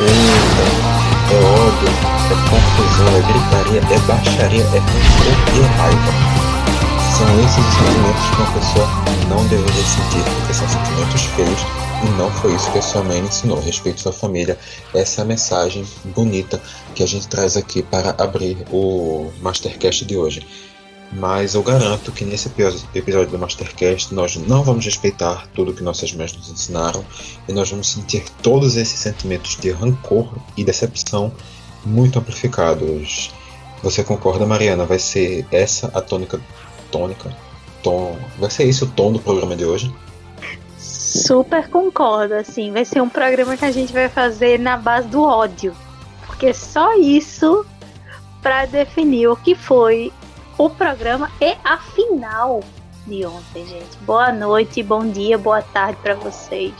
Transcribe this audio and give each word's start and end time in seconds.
Eita, 0.00 0.64
é 1.32 1.38
ódio, 1.42 1.88
é 2.30 2.36
confusão, 2.48 3.08
é 3.08 3.22
gritaria, 3.26 3.80
é 3.92 3.98
baixaria, 4.06 4.62
é 4.62 4.78
rancor 4.78 5.34
e 5.56 5.60
raiva. 5.76 6.12
São 7.18 7.44
esses 7.44 7.58
os 7.58 7.74
sentimentos 7.74 8.24
que 8.30 8.36
uma 8.36 8.52
pessoa 8.52 8.88
não 9.28 9.44
deveria 9.48 9.84
sentir, 9.84 10.22
porque 10.22 10.54
são 10.54 10.68
sentimentos 10.68 11.22
feios 11.34 11.60
e 12.04 12.10
não 12.16 12.30
foi 12.30 12.54
isso 12.54 12.70
que 12.70 12.78
a 12.78 12.82
sua 12.82 13.02
mãe 13.02 13.18
ensinou. 13.18 13.58
Respeite 13.58 14.00
sua 14.00 14.12
família. 14.12 14.56
Essa 14.94 15.22
é 15.22 15.24
a 15.24 15.26
mensagem 15.26 15.84
bonita 16.04 16.62
que 16.94 17.02
a 17.02 17.06
gente 17.06 17.26
traz 17.26 17.56
aqui 17.56 17.82
para 17.82 18.14
abrir 18.22 18.56
o 18.70 19.32
Mastercast 19.40 20.04
de 20.04 20.16
hoje. 20.16 20.46
Mas 21.12 21.54
eu 21.54 21.62
garanto 21.62 22.12
que 22.12 22.24
nesse 22.24 22.50
episódio 22.94 23.30
do 23.30 23.38
Mastercast 23.38 24.14
nós 24.14 24.36
não 24.36 24.62
vamos 24.62 24.84
respeitar 24.84 25.46
tudo 25.54 25.72
que 25.72 25.82
nossas 25.82 26.12
mães 26.12 26.34
nos 26.34 26.50
ensinaram 26.50 27.04
e 27.48 27.52
nós 27.52 27.70
vamos 27.70 27.88
sentir 27.88 28.24
todos 28.42 28.76
esses 28.76 28.98
sentimentos 28.98 29.56
de 29.56 29.70
rancor 29.70 30.28
e 30.56 30.62
decepção 30.62 31.32
muito 31.84 32.18
amplificados. 32.18 33.32
Você 33.82 34.04
concorda, 34.04 34.44
Mariana? 34.44 34.84
Vai 34.84 34.98
ser 34.98 35.46
essa 35.50 35.90
a 35.94 36.00
tônica. 36.00 36.40
Tônica? 36.90 37.34
Tom. 37.82 38.18
Vai 38.38 38.50
ser 38.50 38.64
esse 38.64 38.84
o 38.84 38.86
tom 38.86 39.12
do 39.12 39.18
programa 39.18 39.56
de 39.56 39.64
hoje? 39.64 39.94
Super 40.78 41.68
concordo, 41.68 42.34
assim. 42.34 42.70
Vai 42.70 42.84
ser 42.84 43.00
um 43.00 43.08
programa 43.08 43.56
que 43.56 43.64
a 43.64 43.70
gente 43.70 43.92
vai 43.92 44.08
fazer 44.08 44.58
na 44.58 44.76
base 44.76 45.08
do 45.08 45.22
ódio. 45.22 45.74
Porque 46.26 46.52
só 46.52 46.98
isso 46.98 47.64
para 48.42 48.66
definir 48.66 49.28
o 49.28 49.36
que 49.36 49.54
foi 49.54 50.12
o 50.58 50.68
programa 50.68 51.30
e 51.40 51.56
a 51.64 51.78
final 51.78 52.60
de 53.06 53.24
ontem, 53.24 53.64
gente. 53.64 53.96
Boa 54.00 54.32
noite, 54.32 54.82
bom 54.82 55.08
dia, 55.08 55.38
boa 55.38 55.62
tarde 55.62 55.96
para 56.02 56.16
vocês. 56.16 56.74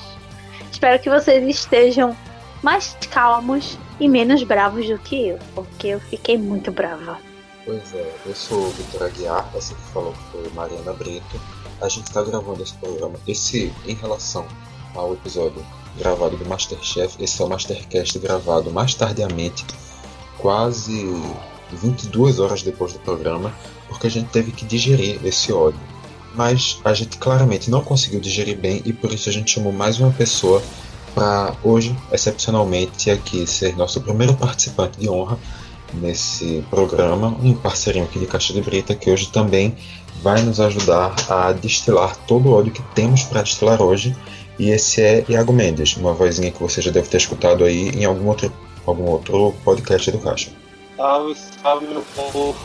Espero 0.70 1.00
que 1.00 1.08
vocês 1.08 1.46
estejam 1.48 2.14
mais 2.62 2.96
calmos 3.10 3.78
e 4.00 4.08
menos 4.08 4.42
bravos 4.42 4.86
do 4.88 4.98
que 4.98 5.28
eu, 5.28 5.38
porque 5.54 5.86
eu 5.88 6.00
fiquei 6.00 6.36
muito 6.36 6.72
brava. 6.72 7.18
Pois 7.64 7.94
é, 7.94 8.14
eu 8.26 8.34
sou 8.34 8.66
o 8.66 8.70
Vitor 8.70 9.04
Aguiar, 9.04 9.48
essa 9.54 9.74
que 9.74 9.80
falou 9.92 10.12
que 10.12 10.24
foi 10.32 10.50
Mariana 10.54 10.92
Brito. 10.92 11.40
A 11.80 11.88
gente 11.88 12.08
está 12.08 12.22
gravando 12.22 12.62
esse 12.62 12.74
programa, 12.74 13.14
esse 13.28 13.72
em 13.86 13.94
relação 13.94 14.44
ao 14.94 15.12
episódio 15.12 15.64
gravado 15.96 16.36
do 16.36 16.44
Masterchef, 16.46 17.22
esse 17.22 17.40
é 17.40 17.44
o 17.44 17.48
Mastercast 17.48 18.18
gravado 18.18 18.70
mais 18.72 18.94
tardiamente, 18.94 19.64
quase 20.38 21.12
22 21.76 22.40
horas 22.40 22.62
depois 22.62 22.92
do 22.92 22.98
programa, 22.98 23.52
porque 23.88 24.06
a 24.06 24.10
gente 24.10 24.28
teve 24.28 24.52
que 24.52 24.64
digerir 24.64 25.20
esse 25.24 25.52
ódio. 25.52 25.80
Mas 26.34 26.78
a 26.84 26.92
gente 26.92 27.18
claramente 27.18 27.70
não 27.70 27.82
conseguiu 27.82 28.20
digerir 28.20 28.56
bem 28.56 28.82
e 28.84 28.92
por 28.92 29.12
isso 29.12 29.28
a 29.28 29.32
gente 29.32 29.50
chamou 29.50 29.72
mais 29.72 29.98
uma 29.98 30.10
pessoa 30.12 30.62
para 31.14 31.54
hoje, 31.64 31.96
excepcionalmente, 32.12 33.10
aqui 33.10 33.46
ser 33.46 33.76
nosso 33.76 34.00
primeiro 34.00 34.34
participante 34.34 35.00
de 35.00 35.08
honra 35.08 35.38
nesse 35.94 36.64
programa, 36.70 37.28
um 37.42 37.54
parceirinho 37.54 38.04
aqui 38.04 38.18
de 38.18 38.26
Caixa 38.26 38.52
de 38.52 38.60
Brita 38.60 38.94
que 38.94 39.10
hoje 39.10 39.30
também 39.32 39.74
vai 40.22 40.42
nos 40.42 40.60
ajudar 40.60 41.14
a 41.28 41.52
destilar 41.52 42.16
todo 42.26 42.48
o 42.48 42.52
ódio 42.52 42.72
que 42.72 42.82
temos 42.94 43.22
para 43.22 43.42
destilar 43.42 43.80
hoje. 43.80 44.14
E 44.58 44.70
esse 44.70 45.00
é 45.00 45.24
Iago 45.28 45.52
Mendes, 45.52 45.96
uma 45.96 46.12
vozinha 46.12 46.50
que 46.50 46.60
você 46.60 46.82
já 46.82 46.90
deve 46.90 47.08
ter 47.08 47.18
escutado 47.18 47.64
aí 47.64 47.90
em 47.90 48.04
algum 48.04 48.26
outro, 48.26 48.52
algum 48.84 49.04
outro 49.04 49.54
podcast 49.64 50.10
do 50.10 50.18
Caixa. 50.18 50.50
Salve, 50.98 51.36
salve 51.62 51.86
meu 51.86 52.04
povo 52.16 52.56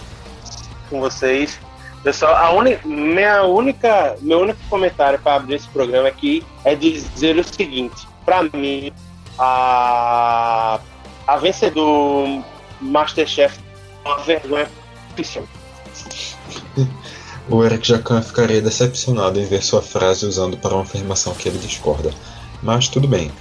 com 0.90 1.00
vocês. 1.00 1.60
Pessoal, 2.02 2.60
a 2.60 2.64
minha 2.84 3.44
única, 3.44 4.18
meu 4.22 4.40
único 4.40 4.60
comentário 4.72 5.20
para 5.20 5.36
abrir 5.36 5.54
esse 5.54 5.68
programa 5.68 6.08
aqui 6.08 6.44
é 6.66 6.74
dizer 6.74 7.38
o 7.38 7.44
seguinte: 7.44 8.08
para 8.26 8.42
mim, 8.42 8.92
a, 9.38 10.80
a 11.28 11.38
vencedor 11.38 12.44
Masterchef 12.82 13.60
é 14.04 14.10
uma 14.10 14.18
vergonha. 14.18 14.68
O 17.48 17.64
Eric 17.64 17.88
Jacan 17.88 18.24
ficaria 18.24 18.64
decepcionado 18.64 19.40
em 19.40 19.46
ver 19.46 19.62
sua 19.62 19.84
frase 19.84 20.26
usando 20.26 20.58
para 20.58 20.74
uma 20.74 20.82
afirmação 20.82 21.36
que 21.36 21.48
ele 21.48 21.60
discorda. 21.60 22.12
Mas 22.64 22.88
tudo 22.88 23.08
bem, 23.08 23.32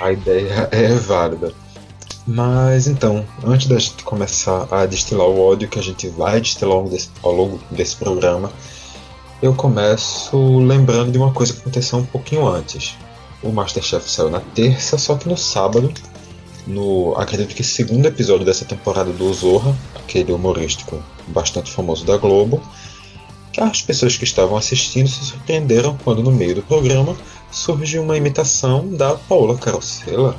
a 0.00 0.10
ideia 0.12 0.66
é 0.72 0.94
válida. 0.94 1.52
Mas 2.32 2.86
então, 2.86 3.26
antes 3.44 3.66
da 3.66 3.76
gente 3.76 4.04
começar 4.04 4.68
a 4.70 4.86
destilar 4.86 5.26
o 5.26 5.40
ódio 5.40 5.68
que 5.68 5.80
a 5.80 5.82
gente 5.82 6.06
vai 6.06 6.40
destilar 6.40 6.76
ao 6.76 7.32
longo 7.32 7.58
desse, 7.72 7.96
programa, 7.96 8.52
eu 9.42 9.52
começo 9.52 10.60
lembrando 10.60 11.10
de 11.10 11.18
uma 11.18 11.32
coisa 11.32 11.52
que 11.52 11.58
aconteceu 11.58 11.98
um 11.98 12.06
pouquinho 12.06 12.46
antes. 12.46 12.94
O 13.42 13.50
Masterchef 13.50 14.08
saiu 14.08 14.30
na 14.30 14.38
terça, 14.38 14.96
só 14.96 15.16
que 15.16 15.28
no 15.28 15.36
sábado, 15.36 15.92
no 16.68 17.16
acredito 17.16 17.52
que 17.52 17.64
segundo 17.64 18.06
episódio 18.06 18.46
dessa 18.46 18.64
temporada 18.64 19.12
do 19.12 19.34
Zorra, 19.34 19.76
aquele 19.96 20.32
humorístico 20.32 21.02
bastante 21.26 21.72
famoso 21.72 22.06
da 22.06 22.16
Globo, 22.16 22.62
que 23.52 23.60
as 23.60 23.82
pessoas 23.82 24.16
que 24.16 24.22
estavam 24.22 24.56
assistindo 24.56 25.08
se 25.08 25.24
surpreenderam 25.24 25.98
quando 26.04 26.22
no 26.22 26.30
meio 26.30 26.54
do 26.54 26.62
programa 26.62 27.16
surgiu 27.50 28.04
uma 28.04 28.16
imitação 28.16 28.86
da 28.86 29.16
Paola 29.16 29.58
Carosella. 29.58 30.36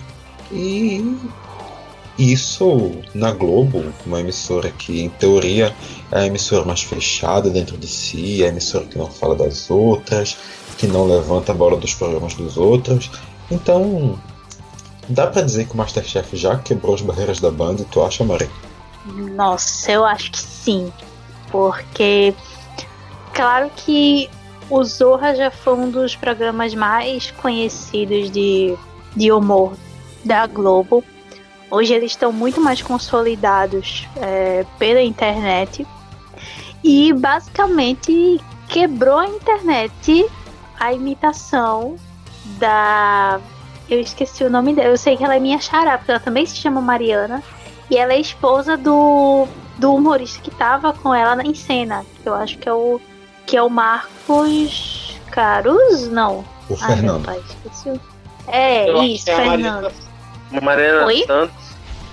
E 0.54 1.18
isso 2.18 2.92
na 3.14 3.32
Globo, 3.32 3.84
uma 4.06 4.20
emissora 4.20 4.70
que, 4.72 5.02
em 5.02 5.10
teoria, 5.10 5.76
é 6.12 6.20
a 6.20 6.26
emissora 6.26 6.66
mais 6.66 6.82
fechada 6.82 7.50
dentro 7.50 7.78
de 7.78 7.88
si, 7.88 8.44
é 8.44 8.48
a 8.48 8.50
emissora 8.50 8.86
que 8.86 8.98
não 8.98 9.08
fala 9.08 9.36
das 9.36 9.70
outras, 9.70 10.38
que 10.78 10.88
não 10.88 11.06
levanta 11.06 11.52
a 11.52 11.56
bola 11.56 11.78
dos 11.78 11.94
programas 11.94 12.34
dos 12.34 12.58
outros. 12.58 13.10
Então, 13.50 14.20
dá 15.08 15.28
para 15.28 15.42
dizer 15.42 15.68
que 15.68 15.74
o 15.74 15.78
Masterchef 15.78 16.36
já 16.36 16.58
quebrou 16.58 16.96
as 16.96 17.02
barreiras 17.02 17.40
da 17.40 17.50
Band, 17.50 17.78
tu 17.90 18.02
acha, 18.04 18.24
Maria? 18.24 18.50
Nossa, 19.06 19.92
eu 19.92 20.06
acho 20.06 20.32
que 20.32 20.40
sim. 20.40 20.92
Porque, 21.52 22.34
claro 23.34 23.70
que 23.76 24.30
o 24.70 24.84
Zorra 24.84 25.36
já 25.36 25.52
foi 25.52 25.74
um 25.74 25.90
dos 25.90 26.16
programas 26.16 26.74
mais 26.74 27.32
conhecidos 27.32 28.32
de, 28.32 28.76
de 29.16 29.32
humor 29.32 29.74
da 30.24 30.48
Globo. 30.48 31.04
Hoje 31.72 31.94
eles 31.94 32.12
estão 32.12 32.34
muito 32.34 32.60
mais 32.60 32.82
consolidados 32.82 34.06
é, 34.18 34.66
pela 34.78 35.02
internet 35.02 35.88
e 36.84 37.14
basicamente 37.14 38.42
quebrou 38.68 39.18
a 39.18 39.28
internet 39.28 40.26
a 40.78 40.92
imitação 40.92 41.96
da. 42.60 43.40
Eu 43.90 44.00
esqueci 44.00 44.44
o 44.44 44.50
nome 44.50 44.74
dela. 44.74 44.90
Eu 44.90 44.98
sei 44.98 45.16
que 45.16 45.24
ela 45.24 45.36
é 45.36 45.40
minha 45.40 45.60
xará, 45.60 45.98
porque 45.98 46.12
ela 46.12 46.20
também 46.20 46.46
se 46.46 46.56
chama 46.58 46.82
Mariana. 46.82 47.44
E 47.90 47.98
ela 47.98 48.14
é 48.14 48.20
esposa 48.20 48.78
do, 48.78 49.48
do 49.78 49.94
humorista 49.94 50.42
que 50.42 50.50
tava 50.50 50.94
com 50.94 51.14
ela 51.14 51.42
em 51.44 51.54
cena. 51.54 52.06
Que 52.22 52.28
eu 52.28 52.34
acho 52.34 52.58
que 52.58 52.68
é 52.68 52.74
o. 52.74 53.00
Que 53.46 53.58
é 53.58 53.62
o 53.62 53.70
Marcos 53.70 55.20
Carus? 55.30 56.08
Não. 56.08 56.44
O 56.70 56.76
Fernando. 56.76 57.28
Ai, 57.28 57.40
pai, 57.40 57.44
esqueci. 57.50 58.02
É, 58.48 58.90
eu 58.90 59.04
isso, 59.04 59.30
é 59.30 59.36
Fernando. 59.36 59.92
Mariana 60.62 61.06
Oi? 61.06 61.24
Santos. 61.26 61.61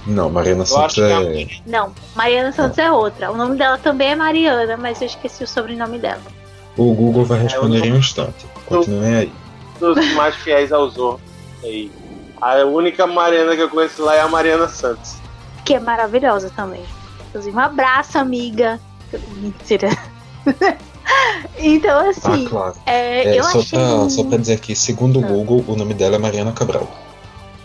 Não, 0.08 0.30
Mariana 0.30 0.64
Santos 0.64 0.98
é... 0.98 1.42
é. 1.42 1.46
Não, 1.66 1.92
Mariana 2.16 2.50
Santos 2.50 2.78
é 2.78 2.90
outra. 2.90 3.30
O 3.30 3.36
nome 3.36 3.58
dela 3.58 3.76
também 3.76 4.12
é 4.12 4.16
Mariana, 4.16 4.76
mas 4.78 5.00
eu 5.02 5.06
esqueci 5.06 5.44
o 5.44 5.46
sobrenome 5.46 5.98
dela. 5.98 6.22
O 6.76 6.94
Google 6.94 7.24
vai 7.24 7.40
responder 7.40 7.84
é, 7.84 7.88
em 7.88 7.92
um 7.92 7.96
instante. 7.98 8.46
Continuem 8.66 9.16
aí. 9.16 9.32
Dos 9.78 10.14
mais 10.14 10.34
fiéis 10.36 10.72
ao 10.72 10.88
Zorro. 10.88 11.20
Aí. 11.62 11.90
A 12.40 12.64
única 12.64 13.06
Mariana 13.06 13.54
que 13.54 13.62
eu 13.62 13.68
conheço 13.68 14.02
lá 14.02 14.14
é 14.14 14.20
a 14.20 14.28
Mariana 14.28 14.68
Santos. 14.68 15.16
Que 15.64 15.74
é 15.74 15.80
maravilhosa 15.80 16.50
também. 16.56 16.84
Inclusive, 17.28 17.54
um 17.54 17.60
abraço, 17.60 18.16
amiga. 18.16 18.80
Mentira. 19.36 19.90
então, 21.58 22.08
assim. 22.08 22.46
Ah, 22.46 22.48
claro. 22.48 22.74
É, 22.86 23.24
é, 23.24 23.38
eu 23.38 23.44
só, 23.44 23.58
achei... 23.58 23.78
pra, 23.78 24.08
só 24.08 24.24
pra 24.24 24.38
dizer 24.38 24.54
aqui, 24.54 24.74
segundo 24.74 25.20
o 25.20 25.24
ah. 25.24 25.28
Google, 25.28 25.64
o 25.66 25.76
nome 25.76 25.92
dela 25.92 26.16
é 26.16 26.18
Mariana 26.18 26.52
Cabral. 26.52 26.88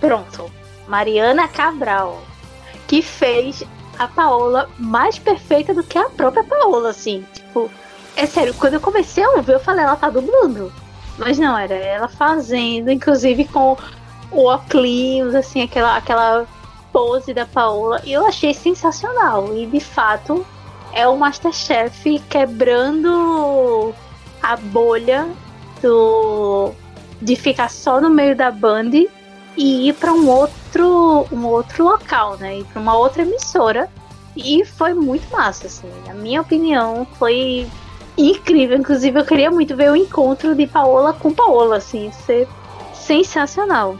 Pronto. 0.02 0.52
Mariana 0.88 1.48
Cabral. 1.48 2.22
Que 2.94 3.02
fez 3.02 3.64
a 3.98 4.08
Paola 4.08 4.70
mais 4.78 5.18
perfeita 5.18 5.74
do 5.74 5.82
que 5.82 5.98
a 5.98 6.12
própria 6.12 6.44
Paola, 6.44 6.92
assim. 6.92 7.26
Tipo, 7.34 7.68
é 8.16 8.28
sério, 8.28 8.54
quando 8.54 8.76
eu 8.76 8.80
comecei 8.80 9.24
a 9.24 9.32
ouvir, 9.32 9.54
eu 9.54 9.60
falei, 9.60 9.84
ela 9.84 9.96
tá 9.96 10.12
dublando. 10.12 10.72
Mas 11.18 11.40
não, 11.40 11.58
era 11.58 11.74
ela 11.74 12.08
fazendo, 12.08 12.92
inclusive 12.92 13.46
com 13.46 13.76
o 14.30 14.46
óculos, 14.46 15.34
assim, 15.34 15.64
aquela, 15.64 15.98
aquela 15.98 16.46
pose 16.92 17.34
da 17.34 17.48
Paola. 17.48 18.00
E 18.06 18.14
eu 18.14 18.28
achei 18.28 18.54
sensacional. 18.54 19.58
E 19.58 19.66
de 19.66 19.80
fato, 19.80 20.46
é 20.92 21.08
o 21.08 21.18
Masterchef 21.18 22.20
quebrando 22.30 23.92
a 24.40 24.56
bolha 24.56 25.28
do 25.82 26.72
de 27.20 27.36
ficar 27.36 27.72
só 27.72 28.00
no 28.00 28.12
meio 28.12 28.36
da 28.36 28.52
Band 28.52 28.92
e 29.58 29.90
ir 29.90 29.94
para 29.94 30.14
um 30.14 30.28
outro 30.30 31.28
um 31.32 31.46
outro 31.46 31.84
local, 31.84 32.38
né? 32.38 32.60
Ir 32.60 32.66
para 32.66 32.82
uma 32.82 32.96
outra 32.98 33.22
emissora. 33.22 33.90
E 34.36 34.66
foi 34.66 34.94
muito 34.94 35.30
massa, 35.32 35.68
assim. 35.68 35.88
Na 36.08 36.14
minha 36.14 36.42
opinião, 36.42 37.06
foi 37.20 37.68
incrível. 38.18 38.78
Inclusive, 38.78 39.20
eu 39.20 39.26
queria 39.26 39.52
muito 39.52 39.76
ver 39.76 39.92
o 39.92 39.96
encontro 39.96 40.56
de 40.56 40.66
Paola 40.66 41.14
com 41.14 41.32
Paola, 41.34 41.78
assim, 41.78 42.12
ser 42.26 42.48
sensacional. 42.94 43.96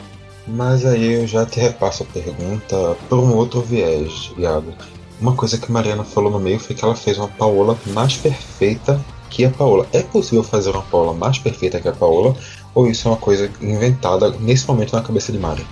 Mas 0.48 0.86
aí 0.86 1.14
eu 1.14 1.28
já 1.28 1.46
te 1.46 1.60
repasso 1.60 2.04
a 2.04 2.06
pergunta 2.08 2.98
por 3.08 3.20
um 3.20 3.36
outro 3.36 3.62
viés, 3.62 4.32
Iago. 4.38 4.74
Uma 5.22 5.36
coisa 5.36 5.58
que 5.58 5.72
Mariana 5.72 6.04
falou 6.04 6.32
no 6.32 6.40
meio 6.40 6.60
foi 6.60 6.76
que 6.76 6.84
ela 6.84 6.96
fez 6.96 7.18
uma 7.18 7.30
Paola 7.30 7.78
mais 7.88 8.18
perfeita 8.18 9.00
que 9.30 9.46
a 9.46 9.50
Paola. 9.50 9.88
É 9.94 10.02
possível 10.02 10.44
fazer 10.44 10.72
uma 10.72 10.82
Paola 10.84 11.14
mais 11.14 11.40
perfeita 11.40 11.80
que 11.80 11.88
a 11.88 11.94
Paola? 11.94 12.36
Ou 12.76 12.88
isso 12.88 13.08
é 13.08 13.12
uma 13.12 13.18
coisa 13.18 13.52
inventada 13.62 14.32
nesse 14.40 14.68
momento 14.68 14.94
na 14.94 15.02
cabeça 15.02 15.32
de 15.32 15.38
Mari? 15.38 15.66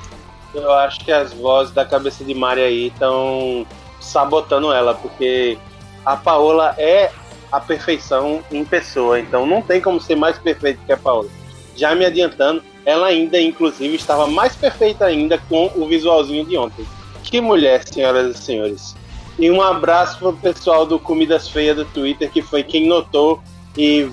Eu 0.53 0.71
acho 0.73 1.03
que 1.03 1.11
as 1.11 1.33
vozes 1.33 1.73
da 1.73 1.85
cabeça 1.85 2.23
de 2.23 2.33
Mari 2.33 2.61
aí 2.61 2.87
estão 2.87 3.65
sabotando 3.99 4.71
ela, 4.71 4.93
porque 4.93 5.57
a 6.05 6.15
Paola 6.15 6.75
é 6.77 7.11
a 7.51 7.59
perfeição 7.59 8.41
em 8.51 8.63
pessoa, 8.63 9.19
então 9.19 9.45
não 9.45 9.61
tem 9.61 9.81
como 9.81 9.99
ser 9.99 10.15
mais 10.15 10.37
perfeita 10.37 10.79
que 10.85 10.91
a 10.91 10.97
Paola. 10.97 11.27
Já 11.75 11.95
me 11.95 12.05
adiantando, 12.05 12.63
ela 12.85 13.07
ainda, 13.07 13.39
inclusive, 13.39 13.95
estava 13.95 14.27
mais 14.27 14.55
perfeita 14.55 15.05
ainda 15.05 15.37
com 15.37 15.71
o 15.75 15.87
visualzinho 15.87 16.45
de 16.45 16.57
ontem. 16.57 16.85
Que 17.23 17.39
mulher, 17.39 17.83
senhoras 17.85 18.35
e 18.35 18.41
senhores. 18.41 18.95
E 19.39 19.49
um 19.49 19.61
abraço 19.61 20.17
pro 20.17 20.33
pessoal 20.33 20.85
do 20.85 20.99
Comidas 20.99 21.47
Feias 21.47 21.75
do 21.75 21.85
Twitter, 21.85 22.29
que 22.29 22.41
foi 22.41 22.63
quem 22.63 22.87
notou 22.87 23.41
e 23.77 24.09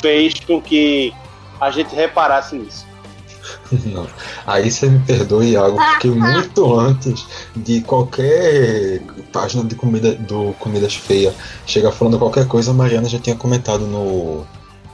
fez 0.00 0.34
com 0.40 0.60
que 0.60 1.14
a 1.62 1.70
gente 1.70 1.94
reparasse 1.94 2.56
nisso. 2.56 2.84
Não. 3.86 4.06
Aí 4.46 4.70
você 4.70 4.88
me 4.88 4.98
perdoe, 5.00 5.52
Iago, 5.52 5.76
porque 5.76 6.08
muito 6.08 6.78
antes 6.78 7.26
de 7.54 7.80
qualquer 7.82 9.00
página 9.32 9.64
de 9.64 9.74
comida 9.76 10.14
do 10.14 10.52
Comidas 10.58 10.94
Feia 10.96 11.32
chegar 11.64 11.92
falando 11.92 12.18
qualquer 12.18 12.46
coisa, 12.46 12.72
a 12.72 12.74
Mariana 12.74 13.08
já 13.08 13.18
tinha 13.18 13.36
comentado 13.36 13.86
no, 13.86 14.44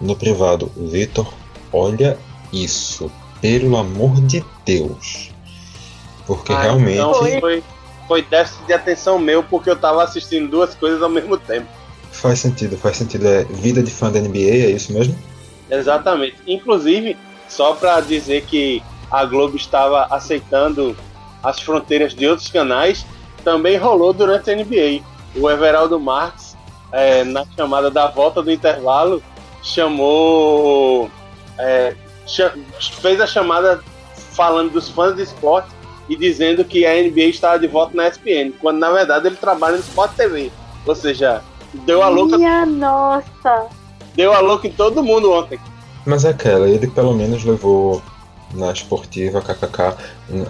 no 0.01 0.15
privado. 0.15 0.71
Vitor, 0.77 1.33
olha 1.73 2.19
isso. 2.53 3.11
Pelo 3.41 3.77
amor 3.77 4.21
de 4.23 4.45
Deus. 4.67 5.31
Porque 6.27 6.53
Ah, 6.53 6.63
realmente. 6.63 6.99
então 6.99 7.15
foi, 7.41 7.65
foi 8.07 8.23
déficit 8.23 8.67
de 8.67 8.73
atenção 8.75 9.19
meu, 9.19 9.43
porque 9.43 9.71
eu 9.71 9.77
tava 9.77 10.03
assistindo 10.05 10.51
duas 10.51 10.75
coisas 10.75 11.03
ao 11.03 11.09
mesmo 11.09 11.39
tempo. 11.39 11.67
Faz 12.13 12.41
sentido, 12.41 12.77
faz 12.77 12.99
sentido. 12.99 13.27
É 13.27 13.45
vida 13.45 13.83
de 13.83 13.91
fã 13.91 14.11
da 14.11 14.21
NBA, 14.21 14.39
é 14.39 14.71
isso 14.71 14.93
mesmo? 14.93 15.17
Exatamente. 15.71 16.37
Inclusive, 16.47 17.17
só 17.49 17.75
para 17.75 18.01
dizer 18.01 18.45
que 18.47 18.83
a 19.11 19.25
Globo 19.25 19.57
estava 19.57 20.07
aceitando 20.11 20.97
as 21.43 21.61
fronteiras 21.61 22.15
de 22.15 22.27
outros 22.27 22.49
canais, 22.49 23.07
também 23.45 23.77
rolou 23.77 24.13
durante 24.13 24.51
a 24.51 24.57
NBA. 24.57 25.03
O 25.37 25.49
Everaldo 25.51 25.99
Marques, 25.99 26.57
é, 26.93 27.25
na 27.25 27.45
chamada 27.57 27.91
da 27.91 28.09
volta 28.09 28.43
do 28.43 28.51
intervalo, 28.51 29.23
chamou. 29.63 31.11
é, 31.59 31.95
fez 33.01 33.21
a 33.21 33.27
chamada 33.27 33.83
falando 34.33 34.71
dos 34.71 34.89
fãs 34.89 35.17
de 35.17 35.23
esporte 35.23 35.69
e 36.09 36.17
dizendo 36.17 36.65
que 36.65 36.87
a 36.87 36.95
NBA 36.95 37.23
estava 37.23 37.59
de 37.59 37.67
volta 37.67 37.97
na 37.97 38.09
ESPN, 38.09 38.53
quando 38.61 38.79
na 38.79 38.91
verdade 38.91 39.27
ele 39.27 39.37
trabalha 39.37 39.77
no 39.77 39.83
Sport 39.83 40.13
TV. 40.15 40.51
Ou 40.87 40.95
seja, 40.95 41.43
deu 41.85 42.03
a 42.03 42.09
louca, 42.09 42.39
Minha 42.39 42.65
nossa! 42.65 43.67
Deu 44.19 44.35
a 44.35 44.41
louca 44.41 44.67
em 44.67 44.73
todo 44.73 45.03
mundo 45.03 45.33
ontem. 45.33 45.61
Mas 46.05 46.25
é 46.25 46.31
aquela, 46.31 46.69
ele 46.69 46.89
pelo 46.89 47.15
menos 47.15 47.45
levou 47.45 48.03
na 48.53 48.73
esportiva, 48.73 49.41
kkk. 49.41 49.95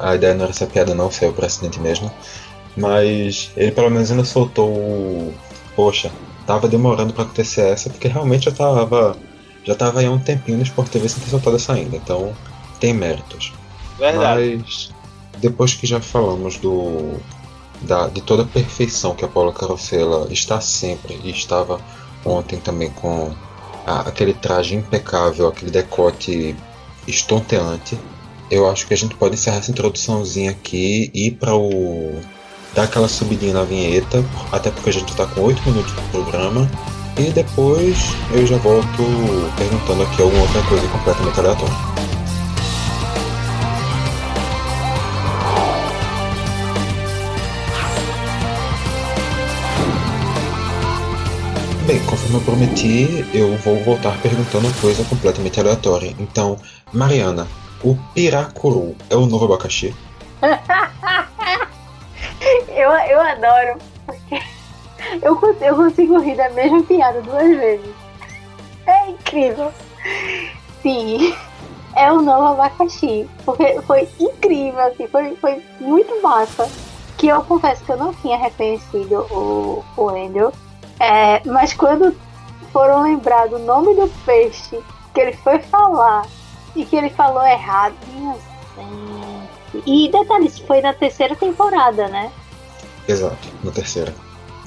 A 0.00 0.14
ideia 0.14 0.32
não 0.32 0.44
era 0.44 0.52
essa 0.52 0.66
piada, 0.66 0.94
não, 0.94 1.10
saiu 1.10 1.34
por 1.34 1.44
acidente 1.44 1.78
mesmo. 1.78 2.10
Mas 2.74 3.50
ele 3.56 3.70
pelo 3.70 3.90
menos 3.90 4.10
ainda 4.10 4.24
soltou 4.24 4.70
o. 4.70 5.34
Poxa, 5.76 6.10
tava 6.46 6.66
demorando 6.66 7.12
pra 7.12 7.24
acontecer 7.24 7.60
essa, 7.60 7.90
porque 7.90 8.08
realmente 8.08 8.46
já 8.46 8.52
tava. 8.52 9.16
Já 9.64 9.74
tava 9.74 10.00
aí 10.00 10.06
há 10.06 10.10
um 10.10 10.18
tempinho 10.18 10.56
no 10.56 10.64
Sport 10.64 10.88
TV 10.88 11.06
sem 11.08 11.22
ter 11.22 11.30
soltado 11.30 11.56
essa 11.56 11.74
ainda, 11.74 11.96
então 11.96 12.32
tem 12.80 12.94
méritos. 12.94 13.52
Verdade. 13.98 14.64
Mas 14.64 14.90
depois 15.38 15.74
que 15.74 15.86
já 15.86 16.00
falamos 16.00 16.56
do 16.56 17.20
da, 17.82 18.08
de 18.08 18.22
toda 18.22 18.44
a 18.44 18.46
perfeição 18.46 19.14
que 19.14 19.26
a 19.26 19.28
Paula 19.28 19.52
Carosella 19.52 20.26
está 20.30 20.58
sempre 20.58 21.20
e 21.22 21.30
estava 21.30 21.78
ontem 22.24 22.58
também 22.58 22.90
com 22.90 23.34
a- 23.88 24.00
aquele 24.02 24.34
traje 24.34 24.74
impecável, 24.74 25.48
aquele 25.48 25.70
decote 25.70 26.54
estonteante, 27.06 27.98
eu 28.50 28.68
acho 28.70 28.86
que 28.86 28.94
a 28.94 28.96
gente 28.96 29.14
pode 29.14 29.34
encerrar 29.34 29.58
essa 29.58 29.70
introduçãozinha 29.70 30.50
aqui 30.50 31.10
e 31.14 31.26
ir 31.28 31.30
para 31.32 31.54
o 31.54 32.20
dar 32.74 32.84
aquela 32.84 33.08
subidinha 33.08 33.54
na 33.54 33.64
vinheta, 33.64 34.24
até 34.52 34.70
porque 34.70 34.90
a 34.90 34.92
gente 34.92 35.10
está 35.10 35.26
com 35.26 35.40
8 35.42 35.62
minutos 35.68 35.92
do 35.92 36.02
programa. 36.10 36.70
E 37.18 37.30
depois 37.30 37.96
eu 38.32 38.46
já 38.46 38.56
volto 38.58 38.86
perguntando 39.56 40.02
aqui 40.04 40.22
alguma 40.22 40.42
outra 40.42 40.62
coisa 40.62 40.86
completamente 40.88 41.40
aleatória. 41.40 41.74
Bem, 51.88 51.98
conforme 52.04 52.34
eu 52.36 52.40
prometi, 52.42 53.24
eu 53.32 53.56
vou 53.56 53.82
voltar 53.82 54.14
perguntando 54.20 54.68
coisa 54.78 55.02
completamente 55.04 55.58
aleatória. 55.58 56.14
Então, 56.18 56.58
Mariana, 56.92 57.48
o 57.82 57.96
piracuru 58.14 58.94
é 59.08 59.16
o 59.16 59.24
novo 59.24 59.46
abacaxi? 59.46 59.94
Eu, 62.68 62.90
eu 62.92 63.20
adoro, 63.20 63.78
porque 64.06 64.40
eu, 65.22 65.34
cons- 65.36 65.60
eu 65.60 65.74
consigo 65.74 66.18
rir 66.20 66.36
da 66.36 66.48
mesma 66.50 66.82
piada 66.84 67.20
duas 67.22 67.48
vezes. 67.56 67.90
É 68.86 69.10
incrível. 69.10 69.72
Sim, 70.82 71.34
é 71.96 72.12
o 72.12 72.22
novo 72.22 72.48
abacaxi. 72.52 73.28
Porque 73.44 73.80
foi 73.82 74.08
incrível, 74.20 74.78
assim, 74.80 75.08
foi, 75.08 75.34
foi 75.36 75.60
muito 75.80 76.22
massa. 76.22 76.68
Que 77.16 77.26
eu 77.28 77.42
confesso 77.42 77.82
que 77.84 77.90
eu 77.92 77.96
não 77.96 78.14
tinha 78.14 78.38
reconhecido 78.38 79.26
o, 79.32 79.84
o 79.96 80.08
Andrew. 80.10 80.52
É, 81.00 81.40
mas 81.46 81.72
quando 81.72 82.14
foram 82.72 83.02
lembrar 83.02 83.48
do 83.48 83.58
nome 83.58 83.94
do 83.94 84.08
peixe 84.24 84.78
que 85.14 85.20
ele 85.20 85.32
foi 85.32 85.58
falar 85.60 86.26
e 86.74 86.84
que 86.84 86.96
ele 86.96 87.10
falou 87.10 87.44
errado, 87.44 87.94
minha 88.12 88.34
gente. 88.34 88.58
E 89.86 90.10
detalhe, 90.10 90.46
isso 90.46 90.64
foi 90.66 90.80
na 90.80 90.92
terceira 90.92 91.34
temporada, 91.36 92.08
né? 92.08 92.30
Exato, 93.06 93.48
na 93.62 93.70
terceira. 93.70 94.14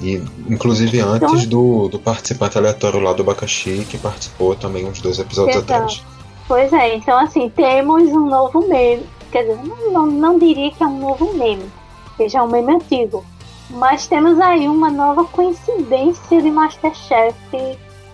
E 0.00 0.22
inclusive 0.48 1.00
antes 1.00 1.46
do, 1.46 1.88
do 1.88 1.98
participante 1.98 2.58
aleatório 2.58 3.00
lá 3.00 3.12
do 3.12 3.22
abacaxi, 3.22 3.86
que 3.88 3.98
participou 3.98 4.56
também 4.56 4.84
uns 4.84 5.00
dois 5.00 5.18
episódios 5.18 5.56
Exato. 5.56 5.72
atrás. 5.72 6.04
Pois 6.48 6.72
é, 6.72 6.96
então 6.96 7.18
assim, 7.18 7.48
temos 7.48 8.02
um 8.10 8.26
novo 8.26 8.66
meme. 8.68 9.06
Quer 9.30 9.42
dizer, 9.42 9.58
não, 9.64 9.92
não, 9.92 10.06
não 10.06 10.38
diria 10.38 10.70
que 10.70 10.82
é 10.82 10.86
um 10.86 10.98
novo 10.98 11.32
meme, 11.34 11.70
que 12.16 12.28
já 12.28 12.40
é 12.40 12.42
um 12.42 12.48
meme 12.48 12.74
antigo. 12.74 13.24
Mas 13.72 14.06
temos 14.06 14.38
aí 14.38 14.68
uma 14.68 14.90
nova 14.90 15.24
coincidência 15.24 16.42
de 16.42 16.50
Masterchef. 16.50 17.34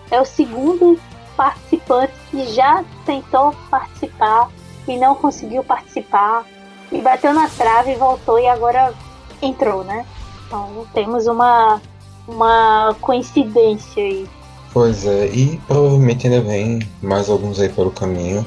É 0.09 0.19
o 0.19 0.25
segundo 0.25 0.97
participante 1.35 2.13
que 2.31 2.45
já 2.53 2.83
tentou 3.05 3.53
participar 3.69 4.49
e 4.87 4.97
não 4.97 5.15
conseguiu 5.15 5.63
participar. 5.63 6.45
E 6.91 7.01
bateu 7.01 7.33
na 7.33 7.47
trave 7.49 7.93
voltou 7.95 8.39
e 8.39 8.47
agora 8.47 8.93
entrou, 9.41 9.83
né? 9.83 10.05
Então 10.47 10.87
temos 10.93 11.27
uma, 11.27 11.81
uma 12.27 12.95
coincidência 13.01 14.01
aí. 14.01 14.27
Pois 14.71 15.05
é, 15.05 15.27
e 15.27 15.57
provavelmente 15.67 16.27
ainda 16.27 16.41
vem 16.41 16.79
mais 17.01 17.29
alguns 17.29 17.59
aí 17.59 17.69
pelo 17.69 17.91
caminho. 17.91 18.45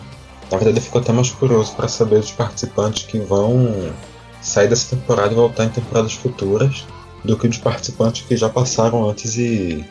Na 0.51 0.57
verdade, 0.57 0.79
eu 0.79 0.83
fico 0.83 0.99
até 0.99 1.13
mais 1.13 1.31
curioso 1.31 1.75
para 1.75 1.89
saber 1.89 2.21
dos 2.21 2.31
participantes 2.31 3.05
que 3.05 3.19
vão 3.19 3.93
sair 4.41 4.69
dessa 4.69 4.97
temporada 4.97 5.33
e 5.33 5.37
voltar 5.37 5.65
em 5.65 5.69
temporadas 5.69 6.15
futuras 6.15 6.87
do 7.25 7.37
que 7.37 7.49
dos 7.49 7.59
participantes 7.59 8.27
que 8.27 8.37
já 8.37 8.49
passaram 8.49 9.09
antes 9.09 9.37
e, 9.37 9.85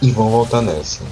e 0.00 0.10
vão 0.10 0.30
voltar 0.30 0.62
nessa. 0.62 1.02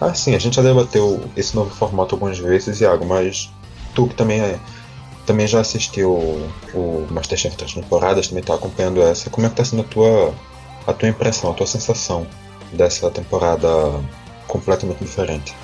Assim, 0.00 0.34
a 0.34 0.38
gente 0.38 0.56
já 0.56 0.62
debateu 0.62 1.20
esse 1.36 1.56
novo 1.56 1.74
formato 1.74 2.14
algumas 2.14 2.38
vezes, 2.38 2.80
Iago, 2.80 3.04
mas 3.04 3.50
tu 3.94 4.06
que 4.06 4.14
também 4.14 4.40
é 4.40 4.58
também 5.28 5.46
já 5.46 5.60
assistiu 5.60 6.10
o, 6.72 7.06
Masterchef 7.10 7.54
três 7.54 7.74
temporadas, 7.74 8.28
também 8.28 8.42
tá 8.42 8.54
acompanhando 8.54 9.02
essa. 9.02 9.28
Como 9.28 9.46
é 9.46 9.50
que 9.50 9.56
tá 9.56 9.64
sendo 9.64 9.82
a 9.82 9.84
tua, 9.84 10.34
a 10.86 10.92
tua 10.94 11.06
impressão, 11.06 11.50
a 11.50 11.54
tua 11.54 11.66
sensação 11.66 12.26
dessa 12.72 13.10
temporada 13.10 13.68
completamente 14.46 15.00
diferente? 15.00 15.54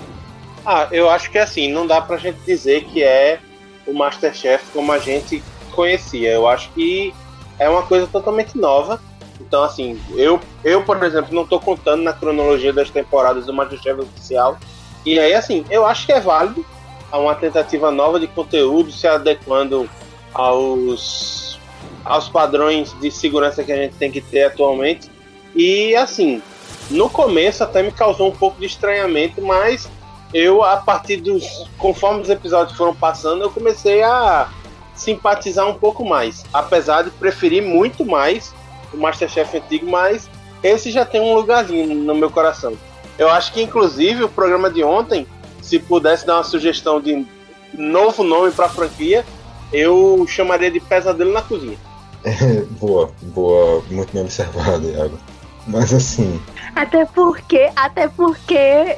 Ah, 0.66 0.86
eu 0.92 1.08
acho 1.08 1.30
que 1.30 1.38
assim, 1.38 1.72
não 1.72 1.86
dá 1.86 2.02
pra 2.02 2.18
gente 2.18 2.38
dizer 2.44 2.84
que 2.84 3.02
é 3.02 3.40
o 3.86 3.94
Masterchef 3.94 4.66
como 4.70 4.92
a 4.92 4.98
gente 4.98 5.42
conhecia. 5.72 6.32
Eu 6.32 6.46
acho 6.46 6.70
que 6.72 7.14
é 7.58 7.66
uma 7.66 7.82
coisa 7.82 8.06
totalmente 8.06 8.58
nova. 8.58 9.00
Então, 9.46 9.62
assim, 9.62 10.00
eu, 10.14 10.40
eu 10.64 10.82
por 10.82 11.02
exemplo, 11.02 11.34
não 11.34 11.46
tô 11.46 11.60
contando 11.60 12.02
na 12.02 12.12
cronologia 12.12 12.72
das 12.72 12.90
temporadas 12.90 13.46
do 13.46 13.52
Masterchef 13.52 14.00
oficial. 14.00 14.58
E 15.04 15.18
aí, 15.18 15.34
assim, 15.34 15.64
eu 15.70 15.86
acho 15.86 16.06
que 16.06 16.12
é 16.12 16.20
válido. 16.20 16.64
Há 17.12 17.18
uma 17.18 17.34
tentativa 17.34 17.90
nova 17.90 18.18
de 18.18 18.26
conteúdo 18.26 18.90
se 18.90 19.06
adequando 19.06 19.88
aos, 20.32 21.58
aos 22.04 22.28
padrões 22.28 22.92
de 23.00 23.10
segurança 23.10 23.62
que 23.62 23.70
a 23.70 23.76
gente 23.76 23.94
tem 23.96 24.10
que 24.10 24.20
ter 24.20 24.44
atualmente. 24.44 25.10
E, 25.54 25.94
assim, 25.94 26.42
no 26.90 27.08
começo 27.08 27.62
até 27.62 27.82
me 27.82 27.92
causou 27.92 28.28
um 28.28 28.34
pouco 28.34 28.58
de 28.58 28.66
estranhamento, 28.66 29.40
mas 29.40 29.88
eu, 30.32 30.64
a 30.64 30.78
partir 30.78 31.18
dos. 31.18 31.68
Conforme 31.78 32.22
os 32.22 32.30
episódios 32.30 32.76
foram 32.76 32.94
passando, 32.94 33.42
eu 33.42 33.50
comecei 33.50 34.02
a, 34.02 34.48
simpatizar 34.94 35.68
um 35.68 35.74
pouco 35.74 36.04
mais. 36.04 36.44
Apesar 36.52 37.02
de 37.02 37.10
preferir 37.10 37.62
muito 37.62 38.04
mais 38.04 38.54
o 38.94 39.00
Masterchef 39.00 39.56
antigo, 39.56 39.90
mas 39.90 40.28
esse 40.62 40.90
já 40.90 41.04
tem 41.04 41.20
um 41.20 41.34
lugarzinho 41.34 41.94
no 41.94 42.14
meu 42.14 42.30
coração. 42.30 42.74
Eu 43.18 43.28
acho 43.28 43.52
que, 43.52 43.62
inclusive, 43.62 44.24
o 44.24 44.28
programa 44.28 44.70
de 44.70 44.82
ontem, 44.82 45.26
se 45.62 45.78
pudesse 45.78 46.26
dar 46.26 46.36
uma 46.36 46.44
sugestão 46.44 47.00
de 47.00 47.26
novo 47.72 48.22
nome 48.22 48.50
para 48.50 48.66
a 48.66 48.70
franquia, 48.70 49.24
eu 49.72 50.24
chamaria 50.26 50.70
de 50.70 50.80
Pesadelo 50.80 51.32
na 51.32 51.42
Cozinha. 51.42 51.78
É, 52.24 52.62
boa, 52.80 53.10
boa, 53.22 53.82
muito 53.90 54.12
bem 54.12 54.22
observado, 54.22 54.88
Iago. 54.88 55.18
Mas 55.66 55.92
assim. 55.92 56.40
Até 56.74 57.04
porque, 57.04 57.70
até 57.76 58.08
porque. 58.08 58.96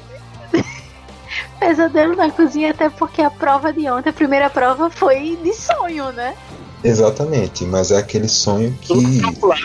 Pesadelo 1.58 2.14
na 2.14 2.30
cozinha, 2.30 2.70
até 2.70 2.88
porque 2.88 3.22
a 3.22 3.30
prova 3.30 3.72
de 3.72 3.88
ontem, 3.88 4.10
a 4.10 4.12
primeira 4.12 4.48
prova 4.48 4.90
foi 4.90 5.38
de 5.42 5.52
sonho, 5.52 6.12
né? 6.12 6.36
Exatamente, 6.86 7.64
mas 7.64 7.90
é 7.90 7.98
aquele 7.98 8.28
sonho 8.28 8.76
que. 8.80 9.20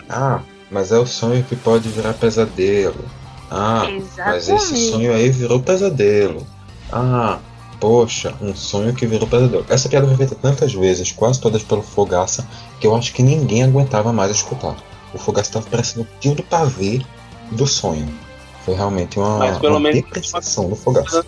Ah, 0.10 0.42
mas 0.70 0.92
é 0.92 0.98
o 0.98 1.06
sonho 1.06 1.44
que 1.44 1.56
pode 1.56 1.90
virar 1.90 2.14
pesadelo. 2.14 3.06
Ah, 3.50 3.86
Exatamente. 3.90 4.22
mas 4.26 4.50
esse 4.50 4.92
sonho 4.92 5.14
aí 5.14 5.30
virou 5.30 5.62
pesadelo. 5.62 6.48
Ah, 6.92 7.40
poxa, 7.80 8.34
um 8.42 8.56
sonho 8.56 8.94
que 8.94 9.06
virou 9.06 9.28
pesadelo. 9.28 9.66
Essa 9.70 9.90
piada 9.90 10.08
foi 10.08 10.16
feita 10.16 10.36
tantas 10.36 10.74
vezes, 10.74 11.12
quase 11.12 11.40
todas 11.40 11.62
pelo 11.62 11.82
Fogaça, 11.82 12.48
que 12.80 12.88
eu 12.88 12.96
acho 12.96 13.14
que 13.14 13.22
ninguém 13.22 13.64
aguentava 13.64 14.12
mais 14.12 14.32
escutar. 14.32 14.76
O 15.14 15.18
Fogaça 15.18 15.50
estava 15.50 15.66
parecendo 15.70 16.04
o 16.04 16.20
tio 16.20 16.34
do 16.34 16.44
pavê 16.44 17.02
do 17.52 17.68
sonho. 17.68 18.08
Foi 18.66 18.76
realmente 18.76 19.20
uma, 19.20 19.38
Mas 19.38 19.58
pelo 19.58 19.74
uma 19.74 19.80
menos 19.82 20.02
depreciação 20.02 20.70
do 20.70 20.76
Fogaça. 20.76 21.26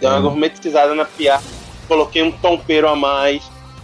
Deu 0.00 0.10
uma 0.10 0.18
hum. 0.18 0.22
gourmetizada 0.22 0.94
na 0.94 1.04
piada, 1.04 1.42
coloquei 1.88 2.22
um 2.22 2.30
tompeiro 2.30 2.88
a 2.88 2.94
mais. 2.94 3.42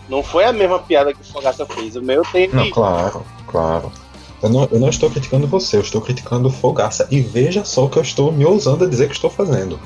Não 0.08 0.23
foi 0.23 0.44
a 0.44 0.52
mesma 0.52 0.78
piada 0.78 1.12
que 1.14 1.20
o 1.20 1.25
Fogaça 1.25 1.64
fez. 1.66 1.96
O 1.96 2.02
meu 2.02 2.23
tem. 2.30 2.49
Não, 2.49 2.70
claro, 2.70 3.25
claro. 3.46 3.92
Eu 4.42 4.50
não, 4.50 4.68
eu 4.70 4.78
não 4.78 4.90
estou 4.90 5.11
criticando 5.11 5.46
você, 5.46 5.76
eu 5.76 5.80
estou 5.80 6.00
criticando 6.00 6.49
o 6.49 6.52
Fogaça. 6.52 7.08
E 7.11 7.20
veja 7.20 7.64
só 7.64 7.87
o 7.87 7.88
que 7.88 7.99
eu 7.99 8.02
estou 8.02 8.30
me 8.30 8.44
ousando 8.44 8.84
a 8.84 8.88
dizer 8.88 9.08
que 9.08 9.14
estou 9.14 9.30
fazendo. 9.30 9.80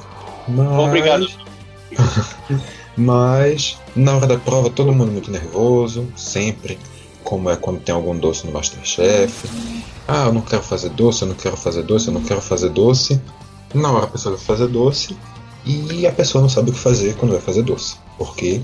Mas... 0.48 0.78
Obrigado. 0.80 1.28
Mas 2.96 3.78
na 3.94 4.16
hora 4.16 4.26
da 4.26 4.36
prova 4.36 4.68
todo 4.70 4.92
mundo 4.92 5.12
muito 5.12 5.30
nervoso, 5.30 6.08
sempre, 6.16 6.76
como 7.22 7.48
é 7.48 7.54
quando 7.54 7.80
tem 7.80 7.94
algum 7.94 8.18
doce 8.18 8.44
no 8.44 8.52
Masterchef. 8.52 9.48
Ah, 10.08 10.26
eu 10.26 10.32
não 10.32 10.40
quero 10.40 10.62
fazer 10.62 10.88
doce, 10.90 11.22
eu 11.22 11.28
não 11.28 11.36
quero 11.36 11.56
fazer 11.56 11.82
doce, 11.82 12.08
eu 12.08 12.14
não 12.14 12.22
quero 12.22 12.40
fazer 12.40 12.70
doce. 12.70 13.20
Na 13.72 13.92
hora 13.92 14.04
a 14.04 14.08
pessoa 14.08 14.34
vai 14.34 14.44
fazer 14.44 14.66
doce 14.66 15.16
e 15.64 16.06
a 16.06 16.12
pessoa 16.12 16.42
não 16.42 16.48
sabe 16.48 16.70
o 16.70 16.72
que 16.72 16.78
fazer 16.78 17.14
quando 17.16 17.32
vai 17.32 17.40
fazer 17.40 17.62
doce. 17.62 17.96
Porque 18.16 18.60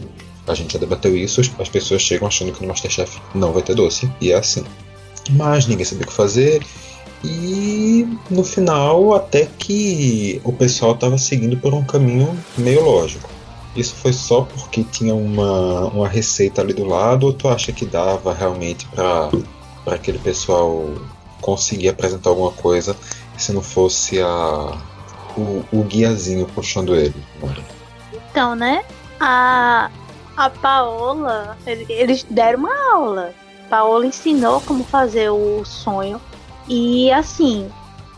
a 0.47 0.55
gente 0.55 0.75
já 0.75 0.79
debateu 0.79 1.17
isso, 1.17 1.41
as 1.59 1.69
pessoas 1.69 2.03
chegam 2.03 2.29
achando 2.29 2.53
que 2.53 2.63
no 2.63 2.69
Masterchef 2.69 3.21
não 3.35 3.53
vai 3.53 3.63
ter 3.63 3.75
doce, 3.75 4.11
e 4.21 4.33
é 4.33 4.37
assim 4.37 4.65
mas 5.31 5.67
ninguém 5.67 5.85
sabia 5.85 6.05
o 6.05 6.09
que 6.09 6.13
fazer. 6.13 6.65
E 7.23 8.07
no 8.31 8.45
final, 8.45 9.15
até 9.15 9.49
que 9.59 10.41
o 10.45 10.53
pessoal 10.53 10.93
estava 10.93 11.17
seguindo 11.17 11.57
por 11.57 11.73
um 11.73 11.83
caminho 11.83 12.39
meio 12.59 12.85
lógico. 12.85 13.31
Isso 13.75 13.95
foi 13.95 14.13
só 14.13 14.43
porque 14.43 14.85
tinha 14.85 15.15
uma, 15.15 15.87
uma 15.87 16.09
receita 16.09 16.61
ali 16.61 16.73
do 16.73 16.85
lado, 16.85 17.27
ou 17.27 17.33
tu 17.33 17.49
acha 17.49 17.73
que 17.73 17.87
dava 17.87 18.33
realmente 18.33 18.87
para 18.89 19.31
aquele 19.87 20.19
pessoal 20.19 20.87
conseguir 21.41 21.89
apresentar 21.89 22.31
alguma 22.31 22.53
coisa 22.53 22.97
se 23.37 23.53
não 23.53 23.63
fosse 23.63 24.21
a, 24.21 24.79
o, 25.37 25.65
o 25.73 25.83
guiazinho 25.83 26.47
puxando 26.55 26.95
ele? 26.95 27.15
Então, 28.31 28.55
né? 28.55 28.85
A, 29.19 29.91
a 30.37 30.51
Paola, 30.51 31.57
eles 31.67 32.25
deram 32.25 32.61
uma 32.61 32.93
aula 32.93 33.35
Paola 33.69 34.07
ensinou 34.07 34.61
como 34.61 34.85
fazer 34.85 35.31
o 35.31 35.65
sonho. 35.65 36.21
E 36.69 37.11
assim, 37.13 37.69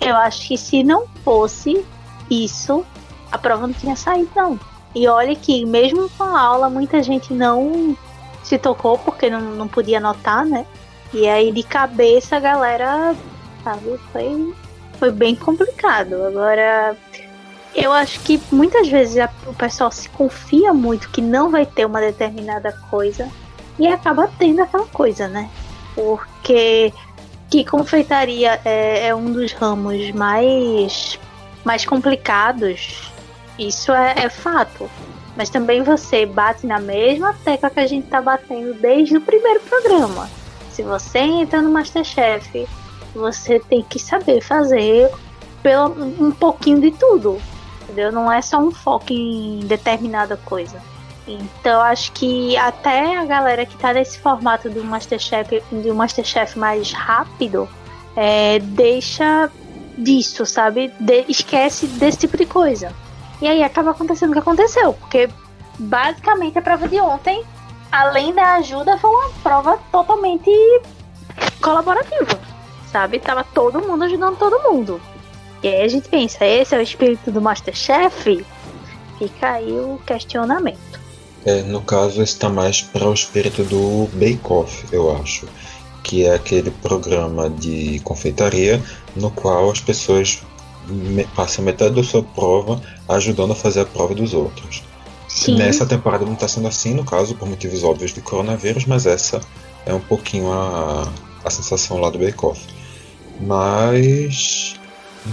eu 0.00 0.14
acho 0.16 0.46
que 0.48 0.58
se 0.58 0.82
não 0.82 1.06
fosse 1.24 1.84
isso, 2.30 2.84
a 3.30 3.38
prova 3.38 3.66
não 3.66 3.74
tinha 3.74 3.96
saído, 3.96 4.30
não. 4.34 4.60
E 4.94 5.08
olha 5.08 5.34
que, 5.34 5.64
mesmo 5.64 6.08
com 6.10 6.24
a 6.24 6.40
aula, 6.40 6.70
muita 6.70 7.02
gente 7.02 7.32
não 7.32 7.96
se 8.42 8.58
tocou 8.58 8.98
porque 8.98 9.28
não, 9.28 9.40
não 9.40 9.68
podia 9.68 9.98
anotar, 9.98 10.44
né? 10.44 10.66
E 11.12 11.28
aí, 11.28 11.52
de 11.52 11.62
cabeça, 11.62 12.36
a 12.36 12.40
galera, 12.40 13.14
sabe, 13.62 13.98
foi, 14.12 14.54
foi 14.98 15.10
bem 15.10 15.34
complicado. 15.34 16.22
Agora, 16.24 16.96
eu 17.76 17.92
acho 17.92 18.20
que 18.20 18.40
muitas 18.50 18.88
vezes 18.88 19.18
a, 19.18 19.30
o 19.46 19.54
pessoal 19.54 19.92
se 19.92 20.08
confia 20.08 20.72
muito 20.72 21.10
que 21.10 21.20
não 21.20 21.50
vai 21.50 21.66
ter 21.66 21.84
uma 21.84 22.00
determinada 22.00 22.72
coisa 22.90 23.28
e 23.78 23.86
acaba 23.86 24.30
tendo 24.38 24.62
aquela 24.62 24.86
coisa, 24.86 25.28
né? 25.28 25.50
Porque 25.94 26.92
que 27.50 27.64
confeitaria 27.64 28.60
é, 28.64 29.08
é 29.08 29.14
um 29.14 29.30
dos 29.30 29.52
ramos 29.52 30.10
mais, 30.12 31.18
mais 31.64 31.84
complicados, 31.84 33.12
isso 33.58 33.92
é, 33.92 34.14
é, 34.16 34.28
fato. 34.30 34.90
Mas 35.36 35.50
também 35.50 35.82
você 35.82 36.24
bate 36.24 36.66
na 36.66 36.80
mesma 36.80 37.34
tecla 37.44 37.68
que 37.68 37.80
a 37.80 37.86
gente 37.86 38.08
tá 38.08 38.22
batendo 38.22 38.72
desde 38.74 39.18
o 39.18 39.20
primeiro 39.20 39.60
programa. 39.60 40.30
Se 40.72 40.82
você 40.82 41.18
entra 41.18 41.60
no 41.60 41.70
Masterchef, 41.70 42.66
você 43.14 43.60
tem 43.60 43.82
que 43.82 43.98
saber 43.98 44.40
fazer 44.40 45.10
pelo, 45.62 45.92
um 46.18 46.32
pouquinho 46.32 46.80
de 46.80 46.90
tudo. 46.92 47.38
Entendeu? 47.86 48.10
Não 48.10 48.30
é 48.30 48.42
só 48.42 48.58
um 48.58 48.72
foco 48.72 49.12
em 49.12 49.60
determinada 49.60 50.36
coisa. 50.36 50.82
Então 51.26 51.80
acho 51.80 52.12
que 52.12 52.56
até 52.56 53.16
a 53.16 53.24
galera 53.24 53.64
que 53.64 53.76
tá 53.76 53.92
nesse 53.92 54.18
formato 54.18 54.68
do 54.68 54.84
Masterchef, 54.84 55.62
um 55.72 55.94
Masterchef 55.94 56.58
mais 56.58 56.92
rápido, 56.92 57.68
é, 58.16 58.58
deixa 58.60 59.50
disso, 59.96 60.44
sabe? 60.44 60.92
De, 61.00 61.24
esquece 61.28 61.86
desse 61.86 62.18
tipo 62.18 62.36
de 62.36 62.46
coisa. 62.46 62.92
E 63.40 63.48
aí 63.48 63.62
acaba 63.62 63.90
acontecendo 63.90 64.30
o 64.30 64.32
que 64.32 64.38
aconteceu, 64.38 64.92
porque 64.94 65.28
basicamente 65.78 66.58
a 66.58 66.62
prova 66.62 66.88
de 66.88 66.98
ontem, 67.00 67.44
além 67.90 68.32
da 68.32 68.54
ajuda, 68.54 68.96
foi 68.98 69.10
uma 69.10 69.30
prova 69.42 69.78
totalmente 69.92 70.50
colaborativa, 71.60 72.38
sabe? 72.90 73.18
Tava 73.18 73.44
todo 73.44 73.80
mundo 73.80 74.04
ajudando 74.04 74.36
todo 74.36 74.62
mundo. 74.62 75.00
E 75.66 75.68
aí 75.68 75.82
a 75.82 75.88
gente 75.88 76.08
pensa, 76.08 76.46
esse 76.46 76.76
é 76.76 76.78
o 76.78 76.80
espírito 76.80 77.32
do 77.32 77.42
Masterchef? 77.42 78.46
Fica 79.18 79.50
aí 79.50 79.72
o 79.72 80.00
questionamento. 80.06 80.78
É, 81.44 81.62
no 81.62 81.80
caso, 81.80 82.22
está 82.22 82.48
mais 82.48 82.82
para 82.82 83.08
o 83.08 83.12
espírito 83.12 83.64
do 83.64 84.08
Bake 84.12 84.38
Off, 84.44 84.86
eu 84.92 85.16
acho, 85.16 85.48
que 86.04 86.24
é 86.24 86.32
aquele 86.32 86.70
programa 86.70 87.50
de 87.50 87.98
confeitaria 88.04 88.80
no 89.16 89.28
qual 89.28 89.68
as 89.68 89.80
pessoas 89.80 90.40
passam 91.34 91.64
metade 91.64 91.96
da 91.96 92.04
sua 92.04 92.22
prova 92.22 92.80
ajudando 93.08 93.50
a 93.50 93.56
fazer 93.56 93.80
a 93.80 93.86
prova 93.86 94.14
dos 94.14 94.34
outros. 94.34 94.84
Sim. 95.26 95.56
Nessa 95.56 95.84
temporada 95.84 96.24
não 96.24 96.34
está 96.34 96.46
sendo 96.46 96.68
assim, 96.68 96.94
no 96.94 97.04
caso, 97.04 97.34
por 97.34 97.48
motivos 97.48 97.82
óbvios 97.82 98.14
de 98.14 98.20
coronavírus, 98.20 98.84
mas 98.84 99.04
essa 99.04 99.40
é 99.84 99.92
um 99.92 100.00
pouquinho 100.00 100.52
a, 100.52 101.12
a 101.44 101.50
sensação 101.50 102.00
lá 102.00 102.08
do 102.08 102.20
Bake 102.20 102.46
Off. 102.46 102.60
Mas 103.40 104.75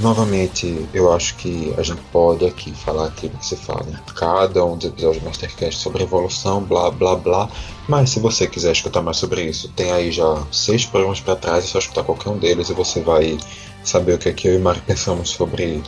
Novamente, 0.02 0.88
eu 0.94 1.14
acho 1.14 1.36
que 1.36 1.74
a 1.78 1.84
gente 1.84 2.02
pode 2.12 2.46
aqui 2.46 2.74
falar 2.74 3.08
aquilo 3.08 3.38
que 3.38 3.46
se 3.46 3.56
fala 3.56 3.86
em 3.88 4.14
cada 4.16 4.66
um 4.66 4.76
dos 4.76 4.88
episódios 4.88 5.22
do 5.22 5.28
Mastercast 5.28 5.80
sobre 5.80 6.04
evolução, 6.04 6.64
blá 6.64 6.90
blá 6.90 7.16
blá. 7.16 7.50
Mas 7.88 8.10
se 8.10 8.20
você 8.20 8.48
quiser 8.48 8.72
escutar 8.72 9.02
mais 9.02 9.18
sobre 9.18 9.44
isso, 9.44 9.70
tem 9.70 9.92
aí 9.92 10.12
já 10.12 10.44
seis 10.52 10.86
programas 10.86 11.20
para 11.20 11.36
trás, 11.36 11.66
é 11.66 11.68
só 11.68 11.80
escutar 11.80 12.04
qualquer 12.04 12.30
um 12.30 12.38
deles 12.38 12.70
e 12.70 12.74
você 12.74 13.02
vai 13.02 13.38
saber 13.84 14.14
o 14.14 14.18
que, 14.18 14.30
é 14.30 14.34
que 14.34 14.48
eu 14.48 14.56
e 14.56 14.58
Mari 14.58 14.82
pensamos 14.82 15.30
sobre 15.30 15.84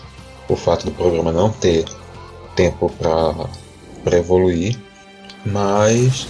o 0.47 0.55
fato 0.55 0.85
do 0.85 0.91
programa 0.91 1.31
não 1.31 1.49
ter 1.49 1.85
tempo 2.55 2.91
para 2.99 4.17
evoluir. 4.17 4.79
Mas 5.43 6.27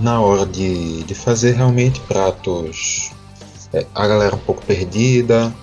na 0.00 0.20
hora 0.20 0.44
de, 0.44 1.04
de 1.04 1.14
fazer 1.14 1.52
realmente 1.52 2.00
pratos, 2.00 3.12
é, 3.72 3.86
a 3.94 4.06
galera 4.06 4.34
um 4.34 4.40
pouco 4.40 4.64
perdida, 4.64 5.54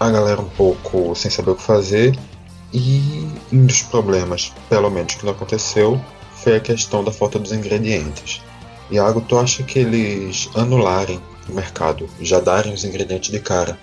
a 0.00 0.10
galera 0.10 0.40
um 0.40 0.48
pouco 0.48 1.14
sem 1.14 1.30
saber 1.30 1.50
o 1.50 1.54
que 1.54 1.62
fazer. 1.62 2.18
E 2.72 3.28
um 3.52 3.66
dos 3.66 3.82
problemas, 3.82 4.52
pelo 4.68 4.90
menos 4.90 5.14
que 5.14 5.24
não 5.24 5.32
aconteceu, 5.32 6.00
foi 6.36 6.56
a 6.56 6.60
questão 6.60 7.04
da 7.04 7.12
falta 7.12 7.38
dos 7.38 7.52
ingredientes. 7.52 8.42
Iago, 8.90 9.20
tu 9.20 9.38
acha 9.38 9.62
que 9.62 9.78
eles 9.78 10.48
anularem 10.54 11.20
o 11.48 11.52
mercado, 11.52 12.08
já 12.20 12.40
darem 12.40 12.72
os 12.72 12.84
ingredientes 12.84 13.30
de 13.30 13.40
cara 13.40 13.78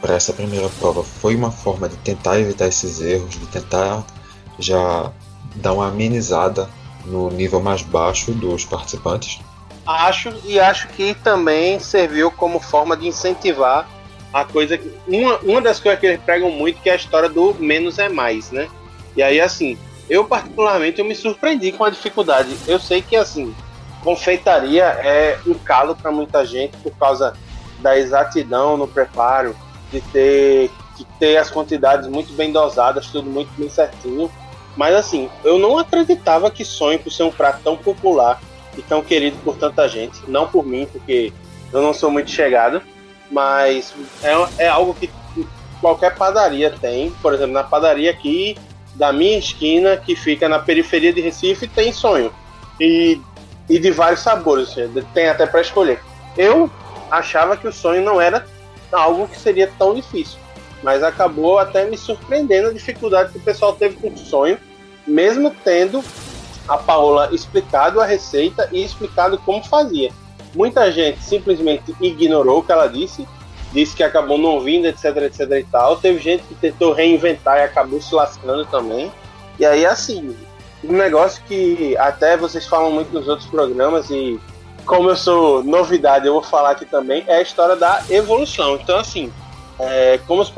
para 0.00 0.14
essa 0.14 0.32
primeira 0.32 0.68
prova, 0.80 1.04
foi 1.04 1.36
uma 1.36 1.50
forma 1.50 1.88
de 1.88 1.96
tentar 1.98 2.40
evitar 2.40 2.66
esses 2.66 3.00
erros, 3.00 3.30
de 3.30 3.46
tentar 3.46 4.04
já 4.58 5.12
dar 5.56 5.74
uma 5.74 5.88
amenizada 5.88 6.68
no 7.04 7.30
nível 7.30 7.60
mais 7.60 7.82
baixo 7.82 8.32
dos 8.32 8.64
participantes? 8.64 9.40
Acho 9.86 10.32
e 10.44 10.58
acho 10.58 10.88
que 10.88 11.14
também 11.14 11.78
serviu 11.78 12.30
como 12.30 12.60
forma 12.60 12.96
de 12.96 13.06
incentivar 13.06 13.86
a 14.32 14.44
coisa 14.44 14.78
que. 14.78 14.92
Uma, 15.06 15.38
uma 15.38 15.60
das 15.60 15.80
coisas 15.80 16.00
que 16.00 16.06
eles 16.06 16.20
pregam 16.22 16.50
muito 16.50 16.80
que 16.80 16.88
é 16.88 16.92
a 16.92 16.96
história 16.96 17.28
do 17.28 17.54
menos 17.54 17.98
é 17.98 18.08
mais, 18.08 18.50
né? 18.50 18.68
E 19.16 19.22
aí, 19.22 19.40
assim, 19.40 19.76
eu 20.08 20.24
particularmente 20.24 21.00
eu 21.00 21.04
me 21.04 21.14
surpreendi 21.14 21.72
com 21.72 21.84
a 21.84 21.90
dificuldade. 21.90 22.56
Eu 22.66 22.78
sei 22.78 23.02
que, 23.02 23.16
assim, 23.16 23.54
confeitaria 24.02 24.84
é 24.84 25.38
um 25.46 25.54
calo 25.54 25.94
para 25.94 26.10
muita 26.10 26.44
gente 26.44 26.76
por 26.78 26.92
causa 26.92 27.34
da 27.80 27.98
exatidão 27.98 28.76
no 28.76 28.86
preparo, 28.86 29.56
de 29.90 30.00
ter, 30.00 30.70
de 30.96 31.04
ter 31.18 31.36
as 31.36 31.50
quantidades 31.50 32.08
muito 32.08 32.32
bem 32.34 32.52
dosadas, 32.52 33.06
tudo 33.06 33.28
muito 33.28 33.50
bem 33.56 33.68
certinho. 33.68 34.30
Mas 34.76 34.94
assim, 34.94 35.28
eu 35.44 35.58
não 35.58 35.78
acreditava 35.78 36.50
que 36.50 36.64
sonho 36.64 36.98
por 36.98 37.10
ser 37.10 37.24
um 37.24 37.32
prato 37.32 37.60
tão 37.62 37.76
popular 37.76 38.40
e 38.76 38.82
tão 38.82 39.02
querido 39.02 39.36
por 39.42 39.56
tanta 39.56 39.88
gente. 39.88 40.20
Não 40.28 40.46
por 40.46 40.64
mim, 40.64 40.86
porque 40.90 41.32
eu 41.72 41.82
não 41.82 41.92
sou 41.92 42.10
muito 42.10 42.30
chegado, 42.30 42.80
mas 43.30 43.94
é, 44.22 44.64
é 44.64 44.68
algo 44.68 44.94
que 44.94 45.10
qualquer 45.80 46.14
padaria 46.14 46.70
tem. 46.80 47.10
Por 47.22 47.32
exemplo, 47.32 47.52
na 47.52 47.64
padaria 47.64 48.10
aqui 48.10 48.56
da 48.94 49.12
minha 49.12 49.38
esquina, 49.38 49.96
que 49.96 50.14
fica 50.16 50.48
na 50.48 50.58
periferia 50.58 51.12
de 51.12 51.20
Recife, 51.20 51.66
tem 51.66 51.92
sonho. 51.92 52.32
E, 52.78 53.20
e 53.68 53.78
de 53.78 53.90
vários 53.90 54.20
sabores, 54.20 54.74
tem 55.14 55.28
até 55.28 55.46
para 55.46 55.60
escolher. 55.60 56.00
Eu 56.36 56.70
achava 57.10 57.56
que 57.56 57.66
o 57.66 57.72
sonho 57.72 58.02
não 58.02 58.20
era 58.20 58.44
algo 58.92 59.28
que 59.28 59.38
seria 59.38 59.70
tão 59.78 59.94
difícil, 59.94 60.38
mas 60.82 61.02
acabou 61.02 61.58
até 61.58 61.84
me 61.84 61.96
surpreendendo 61.96 62.68
a 62.68 62.72
dificuldade 62.72 63.32
que 63.32 63.38
o 63.38 63.42
pessoal 63.42 63.74
teve 63.74 63.96
com 63.96 64.08
o 64.08 64.18
sonho, 64.18 64.58
mesmo 65.06 65.54
tendo 65.64 66.02
a 66.68 66.76
Paola 66.76 67.28
explicado 67.32 68.00
a 68.00 68.04
receita 68.04 68.68
e 68.72 68.84
explicado 68.84 69.38
como 69.38 69.62
fazia. 69.62 70.12
Muita 70.54 70.90
gente 70.90 71.22
simplesmente 71.22 71.94
ignorou 72.00 72.58
o 72.58 72.62
que 72.62 72.72
ela 72.72 72.86
disse, 72.86 73.26
disse 73.72 73.94
que 73.94 74.02
acabou 74.02 74.36
não 74.36 74.60
vindo, 74.60 74.86
etc, 74.86 75.16
etc 75.18 75.50
e 75.52 75.64
tal. 75.64 75.96
Teve 75.96 76.18
gente 76.18 76.42
que 76.44 76.54
tentou 76.54 76.92
reinventar 76.92 77.58
e 77.58 77.62
acabou 77.62 78.00
se 78.00 78.14
lascando 78.14 78.64
também. 78.66 79.10
E 79.58 79.64
aí, 79.64 79.86
assim, 79.86 80.36
um 80.82 80.92
negócio 80.92 81.42
que 81.44 81.96
até 81.98 82.36
vocês 82.36 82.66
falam 82.66 82.90
muito 82.90 83.12
nos 83.12 83.28
outros 83.28 83.48
programas 83.48 84.10
e 84.10 84.40
como 84.86 85.10
eu 85.10 85.16
sou 85.16 85.62
novidade, 85.62 86.26
eu 86.26 86.32
vou 86.32 86.42
falar 86.42 86.70
aqui 86.70 86.84
também, 86.84 87.22
é 87.26 87.36
a 87.36 87.42
história 87.42 87.76
da 87.76 88.02
evolução. 88.08 88.76
Então, 88.76 88.98
assim, 88.98 89.32
é, 89.78 90.18
como 90.26 90.42
os, 90.42 90.52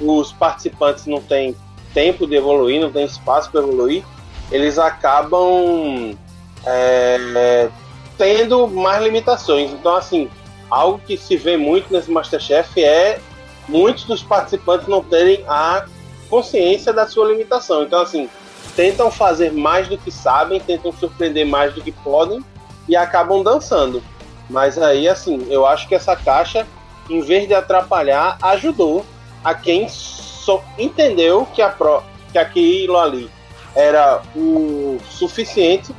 os 0.00 0.32
participantes 0.32 1.06
não 1.06 1.20
têm 1.20 1.54
tempo 1.92 2.26
de 2.26 2.34
evoluir, 2.34 2.80
não 2.80 2.90
tem 2.90 3.04
espaço 3.04 3.50
para 3.50 3.60
evoluir, 3.60 4.02
eles 4.50 4.78
acabam 4.78 6.16
é, 6.64 7.68
tendo 8.16 8.66
mais 8.68 9.02
limitações. 9.02 9.70
Então, 9.72 9.94
assim, 9.96 10.30
algo 10.70 11.00
que 11.04 11.16
se 11.16 11.36
vê 11.36 11.56
muito 11.56 11.92
nesse 11.92 12.10
Masterchef 12.10 12.82
é 12.82 13.20
muitos 13.68 14.04
dos 14.04 14.22
participantes 14.22 14.86
não 14.88 15.02
terem 15.02 15.44
a 15.48 15.86
consciência 16.28 16.92
da 16.92 17.06
sua 17.06 17.28
limitação. 17.28 17.82
Então, 17.82 18.00
assim, 18.00 18.28
tentam 18.76 19.10
fazer 19.10 19.52
mais 19.52 19.88
do 19.88 19.96
que 19.96 20.10
sabem, 20.10 20.60
tentam 20.60 20.92
surpreender 20.92 21.46
mais 21.46 21.74
do 21.74 21.82
que 21.82 21.92
podem 21.92 22.44
e 22.88 22.96
acabam 22.96 23.42
dançando. 23.42 24.02
Mas 24.48 24.78
aí, 24.78 25.08
assim, 25.08 25.46
eu 25.48 25.66
acho 25.66 25.88
que 25.88 25.94
essa 25.94 26.14
caixa, 26.14 26.66
em 27.08 27.20
vez 27.20 27.48
de 27.48 27.54
atrapalhar, 27.54 28.36
ajudou 28.42 29.04
a 29.42 29.54
quem 29.54 29.88
só 29.88 30.62
entendeu 30.78 31.46
que, 31.54 31.62
a 31.62 31.68
pro, 31.68 32.02
que 32.32 32.38
aquilo 32.38 32.98
ali 32.98 33.30
era 33.74 34.22
o 34.36 34.98
suficiente 35.08 35.94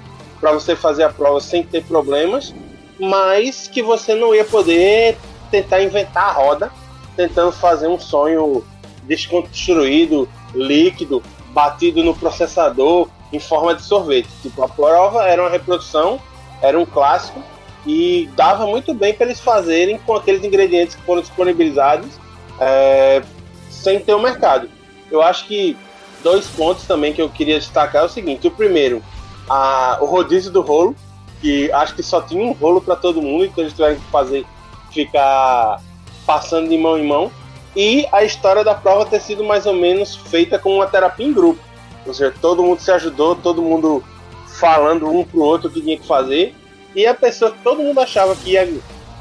para 0.45 0.53
você 0.53 0.75
fazer 0.75 1.01
a 1.01 1.09
prova 1.09 1.41
sem 1.41 1.63
ter 1.63 1.83
problemas, 1.85 2.53
mas 2.99 3.67
que 3.67 3.81
você 3.81 4.13
não 4.13 4.35
ia 4.35 4.45
poder 4.45 5.17
tentar 5.49 5.81
inventar 5.81 6.25
a 6.25 6.31
roda, 6.33 6.71
tentando 7.15 7.51
fazer 7.51 7.87
um 7.87 7.99
sonho 7.99 8.63
desconstruído, 9.01 10.29
líquido, 10.53 11.23
batido 11.49 12.03
no 12.03 12.13
processador 12.13 13.09
em 13.33 13.39
forma 13.39 13.73
de 13.73 13.81
sorvete. 13.81 14.29
Tipo, 14.43 14.61
a 14.61 14.69
prova 14.69 15.23
era 15.23 15.41
uma 15.41 15.49
reprodução, 15.49 16.21
era 16.61 16.79
um 16.79 16.85
clássico 16.85 17.41
e 17.83 18.29
dava 18.35 18.67
muito 18.67 18.93
bem 18.93 19.15
para 19.15 19.25
eles 19.25 19.39
fazerem 19.39 19.97
com 19.97 20.13
aqueles 20.13 20.43
ingredientes 20.43 20.93
que 20.93 21.01
foram 21.01 21.21
disponibilizados 21.21 22.19
é, 22.59 23.23
sem 23.71 23.99
ter 23.99 24.13
o 24.13 24.21
mercado. 24.21 24.69
Eu 25.09 25.23
acho 25.23 25.47
que 25.47 25.75
dois 26.21 26.45
pontos 26.45 26.85
também 26.85 27.13
que 27.13 27.21
eu 27.21 27.29
queria 27.29 27.57
destacar 27.57 28.03
é 28.03 28.05
o 28.05 28.09
seguinte: 28.09 28.45
o 28.45 28.51
primeiro, 28.51 29.01
a, 29.49 29.97
o 30.01 30.05
rodízio 30.05 30.51
do 30.51 30.61
rolo, 30.61 30.95
que 31.41 31.71
acho 31.71 31.95
que 31.95 32.03
só 32.03 32.21
tinha 32.21 32.43
um 32.43 32.53
rolo 32.53 32.81
para 32.81 32.95
todo 32.95 33.21
mundo, 33.21 33.45
então 33.45 33.63
eles 33.63 33.73
tiveram 33.73 33.95
que 33.95 34.11
fazer 34.11 34.45
ficar 34.91 35.81
passando 36.25 36.69
de 36.69 36.77
mão 36.77 36.97
em 36.97 37.05
mão. 37.05 37.31
E 37.75 38.07
a 38.11 38.23
história 38.23 38.63
da 38.63 38.73
prova 38.73 39.05
ter 39.05 39.21
sido 39.21 39.43
mais 39.43 39.65
ou 39.65 39.73
menos 39.73 40.15
feita 40.15 40.57
com 40.57 40.75
uma 40.75 40.87
terapia 40.87 41.25
em 41.25 41.33
grupo. 41.33 41.59
Ou 42.07 42.13
seja, 42.13 42.33
todo 42.41 42.63
mundo 42.63 42.79
se 42.79 42.89
ajudou, 42.91 43.35
todo 43.35 43.61
mundo 43.61 44.03
falando 44.47 45.09
um 45.09 45.23
pro 45.23 45.41
outro 45.41 45.67
o 45.67 45.71
que 45.71 45.81
tinha 45.81 45.97
que 45.97 46.07
fazer. 46.07 46.55
E 46.95 47.05
a 47.05 47.13
pessoa 47.13 47.51
que 47.51 47.61
todo 47.61 47.83
mundo 47.83 47.99
achava 47.99 48.33
que 48.35 48.51
ia, 48.51 48.73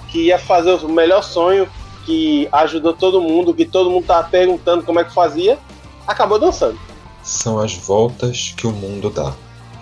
que 0.08 0.26
ia 0.26 0.38
fazer 0.38 0.72
o 0.74 0.88
melhor 0.88 1.22
sonho, 1.22 1.68
que 2.06 2.48
ajudou 2.52 2.92
todo 2.92 3.20
mundo, 3.20 3.52
que 3.52 3.64
todo 3.64 3.90
mundo 3.90 4.06
tava 4.06 4.28
perguntando 4.28 4.84
como 4.84 5.00
é 5.00 5.04
que 5.04 5.12
fazia, 5.12 5.58
acabou 6.06 6.38
dançando. 6.38 6.78
São 7.22 7.58
as 7.58 7.74
voltas 7.74 8.54
que 8.56 8.66
o 8.66 8.70
mundo 8.70 9.10
dá 9.10 9.34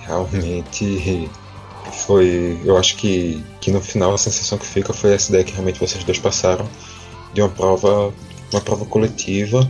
realmente 0.06 1.28
foi. 1.92 2.60
Eu 2.64 2.76
acho 2.76 2.96
que, 2.96 3.42
que 3.60 3.70
no 3.70 3.80
final 3.80 4.14
a 4.14 4.18
sensação 4.18 4.58
que 4.58 4.66
fica 4.66 4.92
foi 4.92 5.14
essa 5.14 5.30
ideia 5.30 5.44
que 5.44 5.52
realmente 5.52 5.80
vocês 5.80 6.02
dois 6.04 6.18
passaram 6.18 6.68
de 7.34 7.42
uma 7.42 7.48
prova, 7.48 8.12
uma 8.52 8.60
prova 8.60 8.84
coletiva 8.84 9.68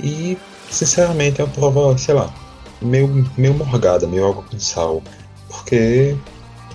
e 0.00 0.36
sinceramente 0.70 1.40
é 1.40 1.44
uma 1.44 1.52
prova, 1.52 1.96
sei 1.98 2.14
lá, 2.14 2.32
meio, 2.80 3.28
meio 3.36 3.54
morgada, 3.54 4.06
meio 4.06 4.24
algo 4.24 4.44
com 4.48 4.58
sal. 4.58 5.02
Porque 5.48 6.16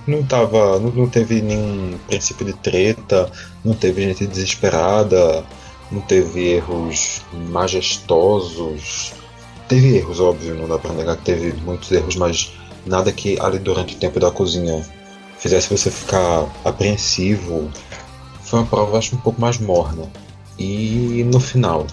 não 0.06 0.22
tava. 0.22 0.78
Não, 0.78 0.90
não 0.90 1.08
teve 1.08 1.40
nenhum 1.40 1.98
princípio 2.06 2.46
de 2.46 2.52
treta, 2.54 3.30
não 3.64 3.74
teve 3.74 4.02
gente 4.02 4.26
desesperada, 4.26 5.44
não 5.90 6.00
teve 6.02 6.54
erros 6.54 7.22
majestosos. 7.32 9.12
Teve 9.68 9.96
erros, 9.96 10.20
óbvio, 10.20 10.54
não 10.54 10.68
dá 10.68 10.78
pra 10.78 10.92
negar 10.92 11.16
que 11.16 11.24
teve 11.24 11.52
muitos 11.62 11.90
erros, 11.90 12.16
mas 12.16 12.52
nada 12.86 13.12
que 13.12 13.38
ali 13.40 13.58
durante 13.58 13.94
o 13.94 13.98
tempo 13.98 14.20
da 14.20 14.30
cozinha 14.30 14.84
fizesse 15.38 15.76
você 15.76 15.90
ficar 15.90 16.46
apreensivo. 16.64 17.70
Foi 18.42 18.60
uma 18.60 18.66
prova, 18.66 18.98
acho, 18.98 19.14
um 19.16 19.18
pouco 19.20 19.40
mais 19.40 19.58
morna. 19.58 20.08
E 20.58 21.24
no 21.30 21.40
final, 21.40 21.86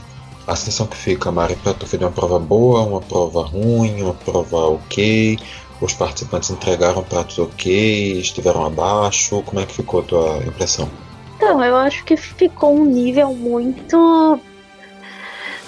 a 0.48 0.56
sensação 0.56 0.88
que 0.88 0.96
fica, 0.96 1.32
Mari, 1.32 1.56
para 1.58 1.74
tu 1.74 1.88
foi 1.88 2.00
uma 2.00 2.12
prova 2.12 2.40
boa, 2.40 2.82
uma 2.82 3.02
prova 3.02 3.44
ruim, 3.44 4.02
uma 4.02 4.14
prova 4.14 4.58
ok, 4.70 5.40
os 5.82 5.94
participantes 5.94 6.50
entregaram 6.50 7.04
pratos 7.04 7.40
ok, 7.40 8.20
estiveram 8.20 8.66
abaixo, 8.66 9.42
como 9.44 9.62
é 9.62 9.66
que 9.66 9.74
ficou 9.74 10.02
a 10.02 10.04
tua 10.04 10.38
impressão? 10.46 10.90
Então, 11.38 11.64
eu 11.64 11.76
acho 11.76 12.04
que 12.06 12.16
ficou 12.16 12.76
um 12.76 12.86
nível 12.86 13.34
muito. 13.34 14.40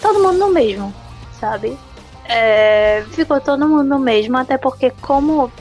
todo 0.01 0.21
mundo 0.21 0.37
no 0.37 0.51
mesmo, 0.51 0.93
sabe? 1.39 1.75
É, 2.25 3.03
ficou 3.11 3.39
todo 3.41 3.67
mundo 3.67 3.99
mesmo, 3.99 4.37
até 4.37 4.57
porque 4.57 4.91
como, 5.01 5.51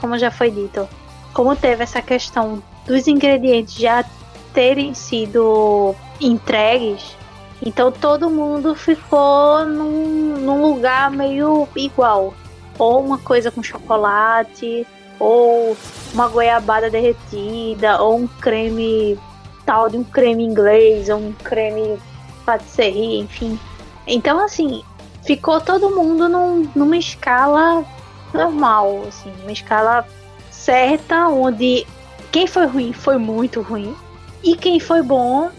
como 0.00 0.18
já 0.18 0.30
foi 0.30 0.50
dito, 0.50 0.88
como 1.32 1.56
teve 1.56 1.82
essa 1.82 2.02
questão 2.02 2.62
dos 2.86 3.06
ingredientes 3.06 3.74
já 3.74 4.04
terem 4.52 4.94
sido 4.94 5.94
entregues, 6.20 7.16
então 7.64 7.92
todo 7.92 8.28
mundo 8.28 8.74
ficou 8.74 9.64
num, 9.64 10.36
num 10.38 10.62
lugar 10.62 11.10
meio 11.10 11.68
igual. 11.76 12.34
Ou 12.78 13.04
uma 13.04 13.18
coisa 13.18 13.50
com 13.50 13.62
chocolate, 13.62 14.86
ou 15.18 15.76
uma 16.12 16.26
goiabada 16.28 16.90
derretida, 16.90 18.02
ou 18.02 18.16
um 18.16 18.26
creme 18.26 19.18
tal 19.64 19.88
de 19.88 19.96
um 19.96 20.02
creme 20.02 20.44
inglês, 20.44 21.08
ou 21.08 21.18
um 21.18 21.32
creme 21.32 21.98
patisserie, 22.44 23.20
enfim. 23.20 23.58
Então 24.06 24.44
assim, 24.44 24.82
ficou 25.22 25.60
todo 25.60 25.90
mundo 25.90 26.28
num, 26.28 26.68
numa 26.74 26.96
escala 26.96 27.84
normal, 28.32 29.02
assim, 29.08 29.32
uma 29.42 29.52
escala 29.52 30.06
certa, 30.50 31.28
onde 31.28 31.86
quem 32.30 32.46
foi 32.46 32.66
ruim 32.66 32.92
foi 32.92 33.18
muito 33.18 33.60
ruim 33.60 33.94
e 34.42 34.56
quem 34.56 34.80
foi 34.80 35.02
bom 35.02 35.50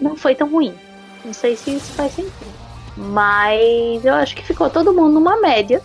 não 0.00 0.16
foi 0.16 0.34
tão 0.34 0.50
ruim. 0.50 0.74
Não 1.24 1.32
sei 1.32 1.56
se 1.56 1.76
isso 1.76 1.92
faz 1.92 2.12
sentido. 2.14 2.52
Mas 2.96 4.04
eu 4.04 4.14
acho 4.14 4.34
que 4.34 4.44
ficou 4.44 4.68
todo 4.68 4.92
mundo 4.92 5.14
numa 5.14 5.40
média, 5.40 5.80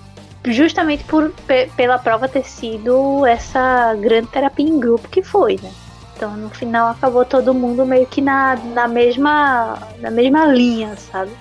justamente 0.46 1.04
por, 1.04 1.32
pela 1.76 1.98
prova 1.98 2.28
ter 2.28 2.46
sido 2.46 3.26
essa 3.26 3.94
grande 3.96 4.28
terapia 4.28 4.66
em 4.66 4.80
grupo 4.80 5.08
que 5.10 5.22
foi, 5.22 5.58
né? 5.62 5.72
Então 6.16 6.36
no 6.36 6.50
final 6.50 6.90
acabou 6.90 7.24
todo 7.24 7.54
mundo 7.54 7.86
meio 7.86 8.08
que 8.08 8.22
na, 8.22 8.56
na 8.74 8.88
mesma 8.88 9.78
na 10.00 10.10
mesma 10.10 10.48
linha, 10.48 10.96
sabe? 10.98 11.32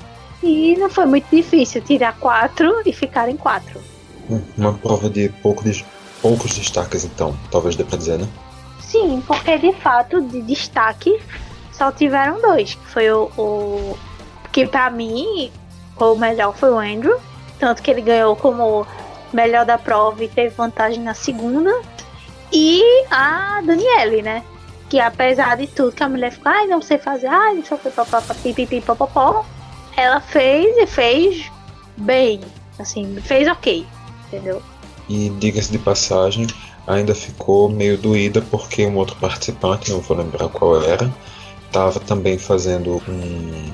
E 0.42 0.76
não 0.76 0.90
foi 0.90 1.06
muito 1.06 1.26
difícil 1.34 1.80
tirar 1.80 2.16
quatro 2.18 2.82
e 2.84 2.92
ficar 2.92 3.28
em 3.28 3.36
quatro. 3.36 3.80
Uma 4.56 4.74
prova 4.74 5.08
de, 5.08 5.28
pouco 5.28 5.64
de 5.64 5.84
poucos 6.20 6.54
destaques, 6.54 7.04
então, 7.04 7.36
talvez 7.50 7.76
dê 7.76 7.84
pra 7.84 7.96
dizer, 7.96 8.18
né? 8.18 8.28
Sim, 8.80 9.22
porque 9.26 9.58
de 9.58 9.72
fato, 9.74 10.20
de 10.22 10.42
destaque, 10.42 11.20
só 11.72 11.90
tiveram 11.92 12.40
dois. 12.40 12.74
Que 12.74 12.86
foi 12.86 13.10
o. 13.10 13.30
o 13.36 13.98
que 14.52 14.66
pra 14.66 14.90
mim, 14.90 15.50
o 15.98 16.14
melhor 16.14 16.54
foi 16.56 16.70
o 16.70 16.78
Andrew. 16.78 17.18
Tanto 17.58 17.82
que 17.82 17.90
ele 17.90 18.02
ganhou 18.02 18.36
como 18.36 18.86
melhor 19.32 19.64
da 19.64 19.78
prova 19.78 20.22
e 20.22 20.28
teve 20.28 20.54
vantagem 20.54 21.02
na 21.02 21.14
segunda. 21.14 21.72
E 22.52 22.82
a 23.10 23.60
Daniele, 23.64 24.22
né? 24.22 24.42
Que 24.88 25.00
apesar 25.00 25.56
de 25.56 25.66
tudo 25.66 25.92
que 25.92 26.02
a 26.02 26.08
mulher 26.08 26.32
ficou, 26.32 26.52
ai, 26.52 26.66
não 26.66 26.80
sei 26.80 26.96
fazer, 26.96 27.26
ai, 27.26 27.54
não 27.54 27.64
sei 27.64 27.76
o 27.76 27.80
que, 27.80 28.34
pipipi, 28.42 28.80
popopó. 28.80 29.44
Ela 29.96 30.20
fez 30.20 30.76
e 30.76 30.86
fez 30.86 31.50
bem. 31.96 32.40
Assim, 32.78 33.16
fez 33.20 33.48
ok. 33.48 33.86
Entendeu? 34.26 34.62
E 35.08 35.30
diga-se 35.30 35.72
de 35.72 35.78
passagem, 35.78 36.46
ainda 36.86 37.14
ficou 37.14 37.68
meio 37.68 37.96
doída 37.96 38.42
porque 38.42 38.84
um 38.86 38.96
outro 38.96 39.16
participante, 39.16 39.90
não 39.90 40.00
vou 40.00 40.16
lembrar 40.16 40.48
qual 40.48 40.82
era, 40.82 41.12
estava 41.66 42.00
também 42.00 42.38
fazendo 42.38 43.02
um, 43.08 43.72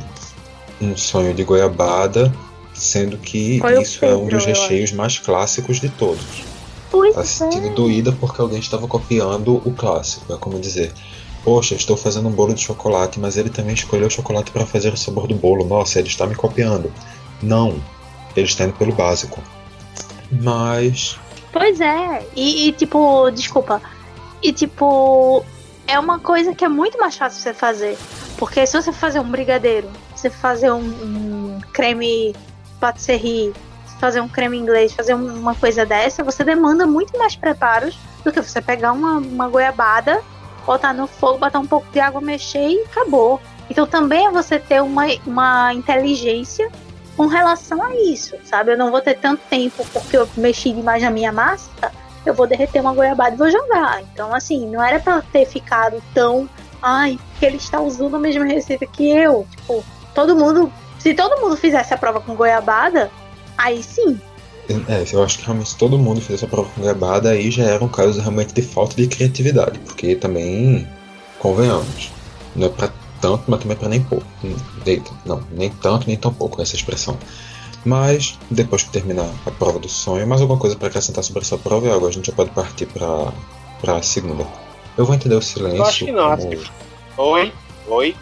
um 0.80 0.96
sonho 0.96 1.34
de 1.34 1.42
goiabada, 1.42 2.32
sendo 2.74 3.16
que 3.16 3.58
Foi 3.60 3.80
isso 3.80 4.00
Pedro, 4.00 4.14
é 4.14 4.18
um 4.18 4.28
dos 4.28 4.44
recheios 4.44 4.92
mais 4.92 5.18
clásicos 5.18 5.80
de 5.80 5.88
todos. 5.88 6.44
Pois 6.90 7.14
tá 7.14 7.24
sentindo 7.24 7.68
é. 7.68 7.70
doída 7.70 8.12
porque 8.12 8.40
alguém 8.40 8.58
estava 8.58 8.86
copiando 8.86 9.56
o 9.66 9.72
clássico, 9.72 10.32
é 10.32 10.36
como 10.36 10.58
dizer. 10.60 10.92
Poxa, 11.44 11.74
estou 11.74 11.96
fazendo 11.96 12.28
um 12.28 12.32
bolo 12.32 12.54
de 12.54 12.60
chocolate, 12.60 13.18
mas 13.18 13.36
ele 13.36 13.50
também 13.50 13.74
escolheu 13.74 14.08
chocolate 14.08 14.50
para 14.52 14.64
fazer 14.64 14.92
o 14.92 14.96
sabor 14.96 15.26
do 15.26 15.34
bolo. 15.34 15.64
Nossa, 15.64 15.98
ele 15.98 16.08
está 16.08 16.26
me 16.26 16.34
copiando. 16.34 16.92
Não, 17.42 17.82
ele 18.36 18.46
está 18.46 18.64
indo 18.64 18.74
pelo 18.74 18.92
básico. 18.92 19.42
Mas. 20.30 21.18
Pois 21.52 21.80
é, 21.80 22.24
e, 22.36 22.68
e 22.68 22.72
tipo, 22.72 23.30
desculpa. 23.30 23.82
E 24.42 24.52
tipo, 24.52 25.44
é 25.86 25.98
uma 25.98 26.18
coisa 26.18 26.54
que 26.54 26.64
é 26.64 26.68
muito 26.68 26.98
mais 26.98 27.16
fácil 27.16 27.40
você 27.40 27.52
fazer. 27.52 27.98
Porque 28.38 28.64
se 28.66 28.80
você 28.80 28.92
fazer 28.92 29.20
um 29.20 29.30
brigadeiro, 29.30 29.88
você 30.14 30.30
fazer 30.30 30.70
um, 30.70 30.80
um 30.80 31.60
creme 31.72 32.34
patisserie, 32.80 33.52
fazer 34.00 34.20
um 34.20 34.28
creme 34.28 34.58
inglês, 34.58 34.92
fazer 34.92 35.14
uma 35.14 35.54
coisa 35.54 35.84
dessa, 35.84 36.24
você 36.24 36.42
demanda 36.42 36.86
muito 36.86 37.16
mais 37.18 37.36
preparos 37.36 37.98
do 38.24 38.32
que 38.32 38.40
você 38.40 38.60
pegar 38.60 38.92
uma, 38.92 39.18
uma 39.18 39.48
goiabada, 39.48 40.20
botar 40.64 40.92
no 40.92 41.06
fogo, 41.06 41.38
botar 41.38 41.58
um 41.58 41.66
pouco 41.66 41.86
de 41.92 42.00
água, 42.00 42.20
mexer 42.20 42.68
e 42.68 42.82
acabou. 42.82 43.40
Então 43.68 43.86
também 43.86 44.26
é 44.26 44.30
você 44.30 44.58
ter 44.58 44.82
uma, 44.82 45.04
uma 45.26 45.72
inteligência 45.74 46.70
com 47.16 47.26
relação 47.26 47.82
a 47.82 47.94
isso, 47.94 48.36
sabe? 48.44 48.72
Eu 48.72 48.78
não 48.78 48.90
vou 48.90 49.00
ter 49.00 49.14
tanto 49.14 49.42
tempo 49.48 49.84
porque 49.92 50.16
eu 50.16 50.28
mexi 50.36 50.72
demais 50.72 51.02
na 51.02 51.10
minha 51.10 51.32
massa, 51.32 51.92
eu 52.24 52.34
vou 52.34 52.46
derreter 52.46 52.80
uma 52.80 52.94
goiabada 52.94 53.34
e 53.34 53.38
vou 53.38 53.50
jogar. 53.50 54.02
Então, 54.02 54.34
assim, 54.34 54.66
não 54.66 54.82
era 54.82 55.00
para 55.00 55.22
ter 55.22 55.46
ficado 55.46 56.02
tão. 56.14 56.48
Ai, 56.80 57.18
que 57.38 57.46
ele 57.46 57.56
está 57.56 57.80
usando 57.80 58.16
a 58.16 58.18
mesma 58.18 58.44
receita 58.44 58.86
que 58.86 59.08
eu. 59.08 59.46
Tipo, 59.50 59.84
todo 60.14 60.36
mundo. 60.36 60.72
Se 60.98 61.14
todo 61.14 61.40
mundo 61.40 61.56
fizesse 61.56 61.92
a 61.92 61.98
prova 61.98 62.20
com 62.20 62.34
goiabada, 62.34 63.10
aí 63.58 63.82
sim. 63.82 64.20
É, 64.68 65.04
eu 65.12 65.22
acho 65.22 65.38
que 65.38 65.44
realmente 65.44 65.76
todo 65.76 65.98
mundo 65.98 66.20
fizesse 66.20 66.44
a 66.44 66.48
prova 66.48 66.68
com 66.70 66.80
goiabada, 66.80 67.30
aí 67.30 67.50
já 67.50 67.64
era 67.64 67.84
um 67.84 67.88
caso 67.88 68.20
realmente 68.20 68.54
de 68.54 68.62
falta 68.62 68.94
de 68.96 69.06
criatividade. 69.06 69.78
Porque 69.80 70.14
também, 70.14 70.86
convenhamos, 71.38 72.10
não 72.54 72.66
é 72.66 72.70
pra 72.70 72.90
tanto, 73.20 73.44
mas 73.48 73.60
também 73.60 73.76
para 73.76 73.88
nem 73.88 74.02
pouco. 74.02 74.26
Não, 75.24 75.42
nem 75.52 75.70
tanto, 75.70 76.06
nem 76.06 76.16
tão 76.16 76.32
pouco 76.32 76.62
essa 76.62 76.76
expressão. 76.76 77.18
Mas, 77.84 78.38
depois 78.50 78.84
que 78.84 78.90
terminar 78.90 79.28
a 79.44 79.50
prova 79.50 79.78
do 79.78 79.88
sonho, 79.88 80.26
mais 80.26 80.40
alguma 80.40 80.58
coisa 80.58 80.76
para 80.76 80.88
acrescentar 80.88 81.24
sobre 81.24 81.42
essa 81.42 81.58
prova 81.58 81.86
e 81.86 81.90
algo, 81.90 82.06
a 82.06 82.10
gente 82.12 82.26
já 82.26 82.32
pode 82.32 82.50
partir 82.50 82.86
para 82.86 83.96
a 83.96 84.02
segunda. 84.02 84.46
Eu 84.96 85.04
vou 85.04 85.14
entender 85.14 85.34
o 85.34 85.42
silêncio. 85.42 85.78
Eu 85.78 85.84
acho 85.84 86.04
que 86.04 86.12
não. 86.12 86.36
Como... 86.36 86.50
Oi? 87.16 87.52
Oi? 87.88 88.16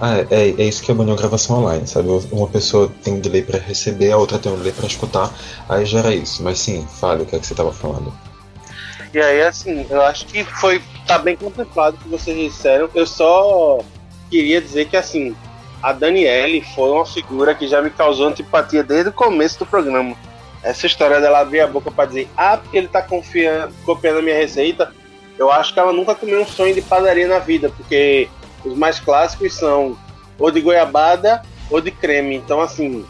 Ah, 0.00 0.18
é, 0.30 0.50
é 0.50 0.64
isso 0.64 0.82
que 0.82 0.90
é 0.90 0.94
bom 0.94 1.04
gravação 1.14 1.60
online, 1.60 1.86
sabe? 1.86 2.08
Uma 2.30 2.46
pessoa 2.46 2.90
tem 3.02 3.20
delay 3.20 3.42
para 3.42 3.58
receber, 3.58 4.12
a 4.12 4.16
outra 4.16 4.38
tem 4.38 4.52
um 4.52 4.56
delay 4.56 4.72
para 4.72 4.86
escutar, 4.86 5.32
aí 5.68 5.84
gera 5.86 6.14
isso. 6.14 6.42
Mas 6.42 6.58
sim, 6.58 6.86
fale 7.00 7.22
o 7.22 7.26
que 7.26 7.36
é 7.36 7.38
que 7.38 7.46
você 7.46 7.52
estava 7.52 7.72
falando. 7.72 8.12
E 9.12 9.18
aí, 9.20 9.42
assim, 9.42 9.86
eu 9.88 10.02
acho 10.02 10.26
que 10.26 10.44
foi 10.44 10.82
tá 11.06 11.18
bem 11.18 11.36
contemplado 11.36 11.96
o 11.96 12.00
que 12.00 12.08
vocês 12.08 12.36
disseram. 12.36 12.90
Eu 12.94 13.06
só 13.06 13.78
queria 14.30 14.60
dizer 14.60 14.86
que, 14.88 14.96
assim, 14.96 15.34
a 15.82 15.92
Daniele 15.92 16.60
foi 16.74 16.90
uma 16.90 17.06
figura 17.06 17.54
que 17.54 17.66
já 17.66 17.80
me 17.80 17.90
causou 17.90 18.28
antipatia 18.28 18.82
desde 18.82 19.08
o 19.08 19.12
começo 19.12 19.58
do 19.58 19.66
programa. 19.66 20.14
Essa 20.62 20.86
história 20.86 21.20
dela 21.20 21.40
abrir 21.40 21.60
a 21.60 21.66
boca 21.66 21.90
para 21.90 22.06
dizer, 22.06 22.28
ah, 22.36 22.58
porque 22.58 22.76
ele 22.76 22.88
tá 22.88 23.00
confiando, 23.00 23.72
copiando 23.84 24.18
a 24.18 24.22
minha 24.22 24.36
receita, 24.36 24.92
eu 25.38 25.50
acho 25.50 25.72
que 25.72 25.80
ela 25.80 25.92
nunca 25.92 26.14
comeu 26.14 26.42
um 26.42 26.46
sonho 26.46 26.74
de 26.74 26.82
padaria 26.82 27.28
na 27.28 27.38
vida, 27.38 27.70
porque 27.74 28.28
os 28.64 28.76
mais 28.76 28.98
clássicos 29.00 29.54
são 29.54 29.96
ou 30.38 30.50
de 30.50 30.60
goiabada 30.60 31.42
ou 31.70 31.80
de 31.80 31.90
creme. 31.90 32.36
Então, 32.36 32.60
assim, 32.60 33.04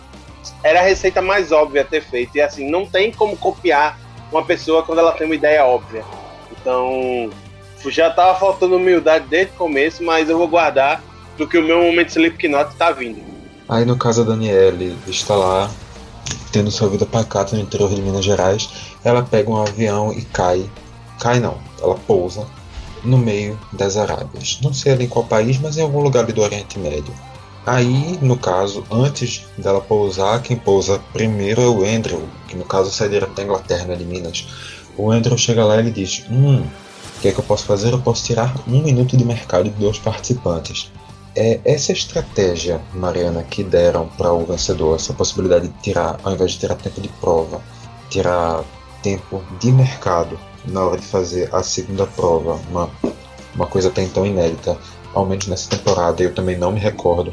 era 0.62 0.80
a 0.80 0.82
receita 0.82 1.20
mais 1.20 1.52
óbvia 1.52 1.82
a 1.82 1.84
ter 1.84 2.02
feito. 2.02 2.36
E 2.36 2.40
assim, 2.40 2.68
não 2.68 2.86
tem 2.86 3.12
como 3.12 3.36
copiar 3.36 3.98
uma 4.30 4.44
pessoa 4.44 4.82
quando 4.82 4.98
ela 4.98 5.12
tem 5.12 5.26
uma 5.26 5.34
ideia 5.34 5.64
óbvia. 5.64 6.04
Então, 6.52 7.30
já 7.86 8.10
tava 8.10 8.38
faltando 8.38 8.76
humildade 8.76 9.26
desde 9.28 9.52
o 9.52 9.56
começo, 9.56 10.02
mas 10.02 10.28
eu 10.28 10.36
vou 10.36 10.48
guardar 10.48 11.02
do 11.36 11.46
que 11.46 11.56
o 11.56 11.62
meu 11.62 11.82
momento 11.82 12.08
Slipknot 12.08 12.74
tá 12.76 12.90
vindo. 12.90 13.22
Aí 13.68 13.84
no 13.84 13.96
caso 13.96 14.24
da 14.24 14.32
Daniele 14.32 14.96
está 15.06 15.36
lá, 15.36 15.70
tendo 16.50 16.70
sua 16.70 16.88
vida 16.88 17.06
pacata 17.06 17.54
no 17.54 17.62
interior 17.62 17.90
de 17.90 18.00
Minas 18.02 18.24
Gerais, 18.24 18.96
ela 19.04 19.22
pega 19.22 19.50
um 19.50 19.62
avião 19.62 20.12
e 20.12 20.22
cai. 20.22 20.68
Cai 21.20 21.38
não, 21.38 21.58
ela 21.80 21.94
pousa 21.94 22.46
no 23.04 23.18
meio 23.18 23.58
das 23.72 23.96
Arábias. 23.96 24.58
Não 24.62 24.72
sei 24.72 24.92
ali 24.92 25.08
qual 25.08 25.24
país, 25.24 25.58
mas 25.58 25.76
em 25.76 25.82
algum 25.82 26.00
lugar 26.00 26.24
ali 26.24 26.32
do 26.32 26.42
Oriente 26.42 26.78
Médio. 26.78 27.14
Aí, 27.66 28.18
no 28.22 28.36
caso, 28.36 28.82
antes 28.90 29.44
dela 29.58 29.80
pousar, 29.80 30.40
quem 30.42 30.56
pousa 30.56 30.98
primeiro 31.12 31.60
é 31.60 31.66
o 31.66 31.84
Andrew, 31.84 32.22
que 32.46 32.56
no 32.56 32.64
caso 32.64 32.90
direto 33.08 33.34
da 33.34 33.42
Inglaterra, 33.42 33.84
né, 33.84 33.94
de 33.94 34.04
Minas. 34.04 34.46
O 34.96 35.10
Andrew 35.10 35.36
chega 35.36 35.64
lá 35.64 35.76
e 35.76 35.80
ele 35.80 35.90
diz: 35.90 36.24
Hum, 36.30 36.62
o 36.62 37.20
que 37.20 37.28
é 37.28 37.32
que 37.32 37.38
eu 37.38 37.44
posso 37.44 37.66
fazer? 37.66 37.92
Eu 37.92 38.00
posso 38.00 38.24
tirar 38.24 38.54
um 38.66 38.82
minuto 38.82 39.16
de 39.16 39.24
mercado 39.24 39.64
de 39.64 39.78
dois 39.78 39.98
participantes. 39.98 40.90
É 41.36 41.60
essa 41.64 41.92
estratégia, 41.92 42.80
Mariana, 42.94 43.42
que 43.42 43.62
deram 43.62 44.08
para 44.16 44.32
o 44.32 44.46
vencedor, 44.46 44.96
essa 44.96 45.12
possibilidade 45.12 45.68
de 45.68 45.74
tirar, 45.82 46.18
ao 46.24 46.32
invés 46.32 46.52
de 46.52 46.60
tirar 46.60 46.74
tempo 46.76 47.00
de 47.00 47.08
prova, 47.08 47.60
tirar 48.08 48.64
tempo 49.08 49.42
de 49.58 49.72
mercado 49.72 50.38
na 50.66 50.84
hora 50.84 50.98
de 50.98 51.06
fazer 51.06 51.48
a 51.54 51.62
segunda 51.62 52.06
prova, 52.06 52.60
uma, 52.68 52.90
uma 53.54 53.66
coisa 53.66 53.88
até 53.88 54.02
então 54.02 54.26
inédita, 54.26 54.76
ao 55.14 55.24
menos 55.24 55.46
nessa 55.46 55.70
temporada, 55.70 56.22
eu 56.22 56.34
também 56.34 56.58
não 56.58 56.72
me 56.72 56.78
recordo 56.78 57.32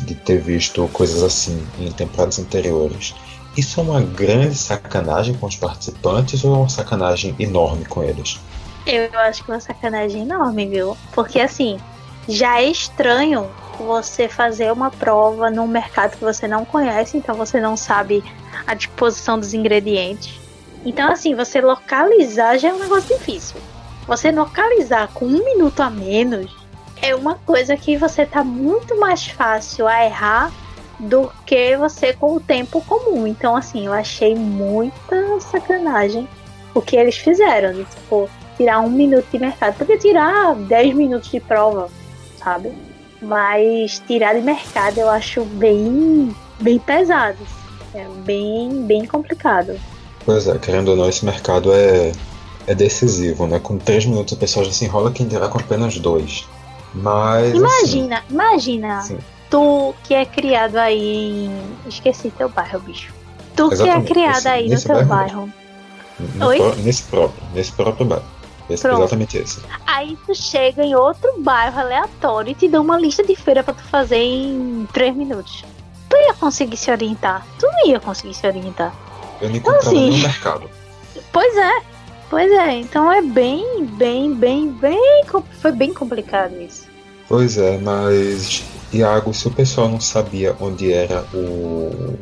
de 0.00 0.14
ter 0.14 0.40
visto 0.40 0.88
coisas 0.92 1.22
assim 1.22 1.62
em 1.78 1.92
temporadas 1.92 2.38
anteriores. 2.38 3.14
Isso 3.54 3.80
é 3.80 3.82
uma 3.82 4.00
grande 4.00 4.54
sacanagem 4.54 5.34
com 5.34 5.46
os 5.46 5.56
participantes 5.56 6.42
ou 6.42 6.54
é 6.54 6.58
uma 6.58 6.68
sacanagem 6.68 7.34
enorme 7.38 7.84
com 7.84 8.02
eles? 8.02 8.40
Eu 8.86 9.10
acho 9.18 9.44
que 9.44 9.50
é 9.50 9.54
uma 9.54 9.60
sacanagem 9.60 10.22
enorme, 10.22 10.66
viu? 10.66 10.96
Porque 11.12 11.38
assim, 11.38 11.78
já 12.26 12.62
é 12.62 12.70
estranho 12.70 13.50
você 13.78 14.26
fazer 14.26 14.72
uma 14.72 14.90
prova 14.90 15.50
num 15.50 15.66
mercado 15.66 16.16
que 16.16 16.24
você 16.24 16.48
não 16.48 16.64
conhece, 16.64 17.18
então 17.18 17.34
você 17.34 17.60
não 17.60 17.76
sabe 17.76 18.24
a 18.66 18.72
disposição 18.72 19.38
dos 19.38 19.52
ingredientes. 19.52 20.40
Então, 20.84 21.10
assim, 21.10 21.34
você 21.34 21.60
localizar 21.60 22.58
já 22.58 22.68
é 22.68 22.72
um 22.72 22.78
negócio 22.78 23.16
difícil. 23.16 23.60
Você 24.06 24.30
localizar 24.32 25.08
com 25.12 25.26
um 25.26 25.44
minuto 25.44 25.80
a 25.80 25.90
menos 25.90 26.50
é 27.02 27.14
uma 27.14 27.34
coisa 27.34 27.76
que 27.76 27.96
você 27.96 28.26
tá 28.26 28.42
muito 28.42 28.98
mais 28.98 29.26
fácil 29.26 29.86
a 29.86 30.04
errar 30.04 30.52
do 30.98 31.30
que 31.46 31.76
você 31.76 32.12
com 32.12 32.34
o 32.34 32.40
tempo 32.40 32.82
comum. 32.82 33.26
Então, 33.26 33.56
assim, 33.56 33.86
eu 33.86 33.92
achei 33.92 34.34
muita 34.34 35.40
sacanagem 35.40 36.28
o 36.74 36.82
que 36.82 36.96
eles 36.96 37.16
fizeram. 37.16 37.72
De, 37.72 37.84
tipo, 37.84 38.28
tirar 38.56 38.80
um 38.80 38.90
minuto 38.90 39.26
de 39.30 39.38
mercado. 39.38 39.76
Podia 39.76 39.98
tirar 39.98 40.54
10 40.54 40.94
minutos 40.94 41.30
de 41.30 41.40
prova 41.40 41.88
sabe? 42.42 42.72
Mas 43.22 44.02
tirar 44.06 44.34
de 44.34 44.40
mercado 44.40 44.98
eu 44.98 45.10
acho 45.10 45.44
bem, 45.44 46.34
bem 46.60 46.78
pesado. 46.78 47.38
É 47.94 48.06
bem, 48.24 48.82
bem 48.86 49.04
complicado. 49.04 49.78
Pois 50.30 50.46
é, 50.46 50.56
querendo 50.58 50.90
ou 50.90 50.96
não, 50.96 51.08
esse 51.08 51.24
mercado 51.24 51.72
é, 51.72 52.12
é 52.64 52.72
decisivo, 52.72 53.48
né? 53.48 53.58
Com 53.58 53.76
três 53.78 54.06
minutos 54.06 54.32
o 54.32 54.36
pessoal 54.36 54.64
já 54.64 54.70
se 54.70 54.84
enrola 54.84 55.10
quem 55.10 55.26
dirá 55.26 55.48
com 55.48 55.58
apenas 55.58 55.98
dois. 55.98 56.46
Mas. 56.94 57.52
Imagina, 57.52 58.18
assim, 58.18 58.26
imagina. 58.30 59.00
Sim. 59.02 59.18
Tu 59.50 59.94
que 60.04 60.14
é 60.14 60.24
criado 60.24 60.76
aí 60.76 61.46
em. 61.46 61.60
Esqueci 61.88 62.30
teu 62.30 62.48
bairro, 62.48 62.78
bicho. 62.78 63.12
Tu 63.56 63.72
Exatamente, 63.72 64.04
que 64.04 64.10
é 64.12 64.14
criado 64.14 64.46
aí 64.46 64.70
no 64.70 64.80
teu 64.80 65.04
bairro. 65.04 65.52
bairro. 66.38 66.46
Oi? 66.46 66.76
Nesse 66.84 67.02
próprio, 67.02 67.42
nesse 67.52 67.72
próprio 67.72 68.06
bairro. 68.06 68.24
Esse, 68.70 68.86
exatamente 68.86 69.36
esse. 69.36 69.60
Aí 69.84 70.16
tu 70.24 70.32
chega 70.32 70.84
em 70.84 70.94
outro 70.94 71.40
bairro 71.40 71.80
aleatório 71.80 72.52
e 72.52 72.54
te 72.54 72.68
dá 72.68 72.80
uma 72.80 72.96
lista 72.96 73.24
de 73.24 73.34
feira 73.34 73.64
para 73.64 73.74
tu 73.74 73.82
fazer 73.82 74.22
em 74.22 74.86
3 74.92 75.16
minutos. 75.16 75.64
Tu 76.08 76.16
ia 76.16 76.34
conseguir 76.34 76.76
se 76.76 76.88
orientar. 76.88 77.44
Tu 77.58 77.66
não 77.66 77.88
ia 77.88 77.98
conseguir 77.98 78.34
se 78.34 78.46
orientar. 78.46 79.09
Eu 79.40 79.48
nem 79.48 79.58
então, 79.58 79.76
assim, 79.76 80.10
no 80.10 80.18
mercado. 80.18 80.70
Pois 81.32 81.56
é. 81.56 81.82
Pois 82.28 82.50
é, 82.52 82.74
então 82.74 83.10
é 83.10 83.20
bem, 83.22 83.84
bem, 83.84 84.32
bem, 84.34 84.70
bem. 84.70 85.24
Foi 85.60 85.72
bem 85.72 85.92
complicado 85.92 86.54
isso. 86.60 86.86
Pois 87.28 87.58
é, 87.58 87.76
mas 87.78 88.62
Iago, 88.92 89.34
se 89.34 89.48
o 89.48 89.50
pessoal 89.50 89.88
não 89.88 90.00
sabia 90.00 90.56
onde 90.60 90.92
era 90.92 91.24
o, 91.34 92.16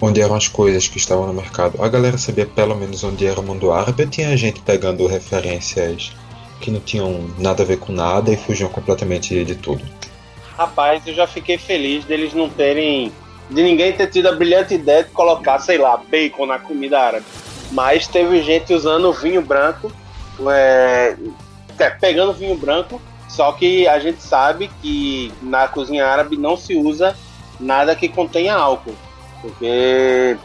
onde 0.00 0.20
eram 0.20 0.34
as 0.34 0.48
coisas 0.48 0.88
que 0.88 0.98
estavam 0.98 1.26
no 1.26 1.34
mercado, 1.34 1.82
a 1.82 1.88
galera 1.88 2.16
sabia 2.16 2.46
pelo 2.46 2.76
menos 2.76 3.02
onde 3.04 3.26
era 3.26 3.40
o 3.40 3.42
mundo 3.42 3.72
árabe, 3.72 4.06
tinha 4.06 4.36
gente 4.36 4.60
pegando 4.60 5.06
referências 5.06 6.12
que 6.60 6.70
não 6.70 6.80
tinham 6.80 7.28
nada 7.38 7.62
a 7.62 7.66
ver 7.66 7.78
com 7.78 7.92
nada 7.92 8.32
e 8.32 8.36
fugiam 8.36 8.68
completamente 8.68 9.44
de 9.44 9.54
tudo. 9.54 9.82
Rapaz, 10.56 11.06
eu 11.06 11.14
já 11.14 11.26
fiquei 11.26 11.56
feliz 11.56 12.04
deles 12.04 12.34
não 12.34 12.48
terem. 12.48 13.12
De 13.50 13.62
ninguém 13.62 13.92
ter 13.92 14.06
tido 14.06 14.28
a 14.28 14.32
brilhante 14.32 14.74
ideia 14.74 15.02
de 15.02 15.10
colocar, 15.10 15.58
sei 15.58 15.76
lá, 15.76 15.96
bacon 15.96 16.46
na 16.46 16.58
comida 16.58 17.00
árabe. 17.00 17.26
Mas 17.72 18.06
teve 18.06 18.42
gente 18.42 18.72
usando 18.72 19.12
vinho 19.12 19.42
branco, 19.42 19.92
é, 20.48 21.16
é, 21.78 21.90
pegando 21.90 22.32
vinho 22.32 22.56
branco, 22.56 23.00
só 23.28 23.52
que 23.52 23.86
a 23.86 23.98
gente 23.98 24.22
sabe 24.22 24.70
que 24.80 25.32
na 25.42 25.68
cozinha 25.68 26.06
árabe 26.06 26.36
não 26.36 26.56
se 26.56 26.76
usa 26.76 27.16
nada 27.58 27.94
que 27.94 28.08
contenha 28.08 28.54
álcool, 28.54 28.94
porque 29.42 30.36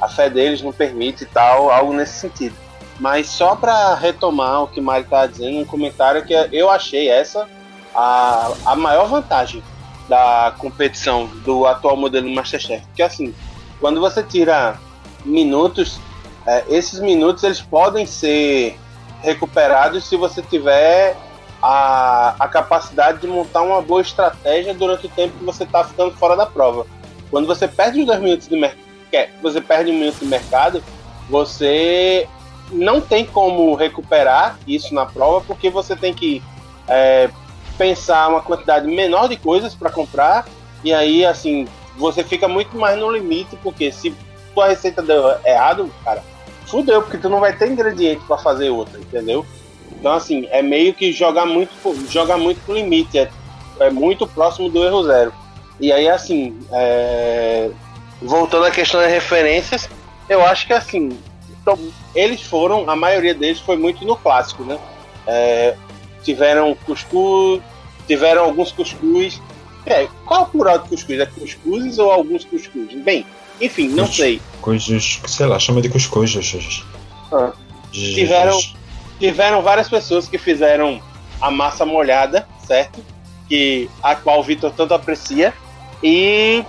a 0.00 0.08
fé 0.08 0.30
deles 0.30 0.62
não 0.62 0.72
permite 0.72 1.24
e 1.24 1.26
tal, 1.26 1.70
algo 1.70 1.92
nesse 1.92 2.14
sentido. 2.18 2.56
Mas 2.98 3.28
só 3.28 3.56
para 3.56 3.94
retomar 3.94 4.62
o 4.62 4.68
que 4.68 4.80
o 4.80 4.82
Mário 4.82 5.04
estava 5.04 5.28
dizendo, 5.28 5.58
um 5.58 5.64
comentário 5.64 6.24
que 6.24 6.34
eu 6.52 6.70
achei 6.70 7.08
essa 7.08 7.48
a, 7.94 8.52
a 8.66 8.76
maior 8.76 9.08
vantagem 9.08 9.62
da 10.08 10.54
competição 10.58 11.26
do 11.44 11.66
atual 11.66 11.96
modelo 11.96 12.28
Masterchef. 12.30 12.84
Porque 12.86 13.02
assim, 13.02 13.34
quando 13.80 14.00
você 14.00 14.22
tira 14.22 14.78
minutos, 15.24 16.00
é, 16.46 16.64
esses 16.68 17.00
minutos 17.00 17.44
eles 17.44 17.60
podem 17.60 18.04
ser 18.06 18.78
recuperados 19.22 20.08
se 20.08 20.16
você 20.16 20.42
tiver 20.42 21.16
a, 21.62 22.34
a 22.38 22.48
capacidade 22.48 23.20
de 23.20 23.28
montar 23.28 23.62
uma 23.62 23.80
boa 23.80 24.00
estratégia 24.00 24.74
durante 24.74 25.06
o 25.06 25.10
tempo 25.10 25.38
que 25.38 25.44
você 25.44 25.62
está 25.62 25.84
ficando 25.84 26.12
fora 26.14 26.36
da 26.36 26.44
prova. 26.44 26.86
Quando 27.30 27.46
você 27.46 27.68
perde 27.68 28.00
os 28.00 28.06
dois 28.06 28.20
minutos 28.20 28.48
de 28.48 28.56
mercado, 28.56 28.82
você 29.40 29.60
perde 29.60 29.90
um 29.90 29.94
minuto 29.94 30.18
de 30.18 30.26
mercado, 30.26 30.82
você 31.30 32.26
não 32.70 33.00
tem 33.00 33.24
como 33.24 33.74
recuperar 33.74 34.58
isso 34.66 34.92
na 34.94 35.06
prova, 35.06 35.42
porque 35.46 35.70
você 35.70 35.94
tem 35.94 36.12
que 36.12 36.42
é, 36.88 37.30
pensar 37.82 38.28
uma 38.28 38.40
quantidade 38.40 38.86
menor 38.86 39.28
de 39.28 39.36
coisas 39.36 39.74
para 39.74 39.90
comprar, 39.90 40.46
e 40.84 40.94
aí, 40.94 41.26
assim, 41.26 41.66
você 41.96 42.22
fica 42.22 42.46
muito 42.46 42.76
mais 42.76 42.96
no 42.96 43.10
limite, 43.10 43.58
porque 43.60 43.90
se 43.90 44.14
tua 44.54 44.68
receita 44.68 45.02
deu 45.02 45.34
errado, 45.44 45.90
cara, 46.04 46.22
fudeu, 46.64 47.02
porque 47.02 47.18
tu 47.18 47.28
não 47.28 47.40
vai 47.40 47.56
ter 47.56 47.68
ingrediente 47.68 48.22
para 48.24 48.38
fazer 48.38 48.70
outra, 48.70 49.00
entendeu? 49.00 49.44
Então, 49.98 50.12
assim, 50.12 50.46
é 50.52 50.62
meio 50.62 50.94
que 50.94 51.10
jogar 51.10 51.44
muito, 51.44 51.72
jogar 52.08 52.36
muito 52.36 52.64
pro 52.64 52.74
limite, 52.74 53.18
é, 53.18 53.28
é 53.80 53.90
muito 53.90 54.28
próximo 54.28 54.68
do 54.68 54.84
erro 54.84 55.02
zero. 55.02 55.32
E 55.80 55.90
aí, 55.90 56.08
assim, 56.08 56.56
é... 56.70 57.68
voltando 58.20 58.66
à 58.66 58.70
questão 58.70 59.00
das 59.00 59.10
referências, 59.10 59.90
eu 60.28 60.46
acho 60.46 60.68
que, 60.68 60.72
assim, 60.72 61.18
então, 61.50 61.76
eles 62.14 62.42
foram, 62.42 62.88
a 62.88 62.94
maioria 62.94 63.34
deles 63.34 63.58
foi 63.58 63.76
muito 63.76 64.04
no 64.04 64.14
clássico, 64.14 64.62
né? 64.62 64.78
É, 65.26 65.74
tiveram 66.22 66.76
cuscuz, 66.86 67.60
tiveram 68.12 68.44
alguns 68.44 68.70
cuscuz. 68.70 69.40
É, 69.86 70.06
qual 70.26 70.42
é 70.42 70.44
o 70.44 70.46
plural 70.46 70.78
de 70.78 70.88
cuscuz? 70.90 71.18
É 71.18 71.26
cuscuzes 71.26 71.98
ou 71.98 72.10
alguns 72.10 72.44
cuscuz? 72.44 72.94
Bem, 73.02 73.24
enfim, 73.60 73.88
não 73.88 74.06
Cus, 74.06 74.16
sei. 74.16 74.40
Coisas, 74.60 75.20
sei 75.26 75.46
lá, 75.46 75.58
chama 75.58 75.80
de 75.80 75.88
cuscuz. 75.88 76.84
Ah. 77.32 77.52
Tiveram, 77.90 78.58
tiveram 79.18 79.62
várias 79.62 79.88
pessoas 79.88 80.28
que 80.28 80.36
fizeram 80.36 81.00
a 81.40 81.50
massa 81.50 81.86
molhada, 81.86 82.46
certo? 82.66 83.02
Que 83.48 83.88
a 84.02 84.14
qual 84.14 84.40
o 84.40 84.42
Vitor 84.42 84.70
tanto 84.72 84.92
aprecia. 84.92 85.54
E 86.02 86.62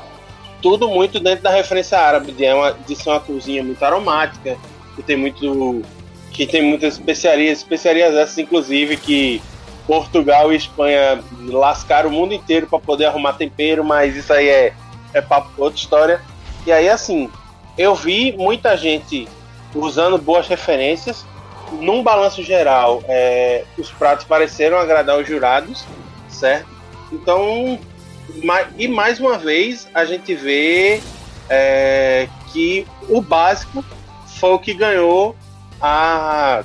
tudo 0.61 0.87
muito 0.87 1.19
dentro 1.19 1.43
da 1.43 1.49
referência 1.49 1.99
árabe, 1.99 2.31
de, 2.31 2.45
uma, 2.53 2.71
de 2.71 2.95
ser 2.95 3.09
uma 3.09 3.19
cozinha 3.19 3.61
muito 3.63 3.83
aromática, 3.83 4.57
que 4.95 5.03
tem 5.03 5.17
muito 5.17 5.81
que 6.31 6.47
tem 6.47 6.63
muitas 6.63 6.95
especiarias, 6.95 7.59
especiarias 7.59 8.15
essas 8.15 8.39
inclusive 8.39 8.97
que 8.97 9.39
Portugal 9.85 10.51
e 10.51 10.55
Espanha 10.55 11.23
lascaram 11.47 12.09
o 12.09 12.13
mundo 12.13 12.33
inteiro 12.33 12.67
para 12.67 12.79
poder 12.79 13.05
arrumar 13.05 13.33
tempero, 13.33 13.83
mas 13.83 14.15
isso 14.15 14.31
aí 14.31 14.47
é 14.47 14.73
é 15.13 15.21
papo 15.21 15.49
outra 15.57 15.79
história. 15.79 16.21
E 16.65 16.71
aí 16.71 16.89
assim, 16.89 17.29
eu 17.77 17.95
vi 17.95 18.33
muita 18.33 18.75
gente 18.75 19.27
usando 19.73 20.17
boas 20.17 20.47
referências. 20.47 21.25
Num 21.71 22.03
balanço 22.03 22.43
geral, 22.43 23.03
é, 23.07 23.63
os 23.77 23.89
pratos 23.91 24.25
pareceram 24.25 24.77
agradar 24.77 25.17
os 25.17 25.27
jurados, 25.27 25.83
certo? 26.29 26.67
Então, 27.11 27.79
e 28.77 28.87
mais 28.87 29.19
uma 29.19 29.37
vez 29.37 29.87
a 29.93 30.05
gente 30.05 30.35
vê 30.35 31.01
é, 31.49 32.27
que 32.51 32.85
o 33.09 33.21
básico 33.21 33.83
foi 34.39 34.51
o 34.51 34.59
que 34.59 34.73
ganhou 34.73 35.35
a 35.81 36.63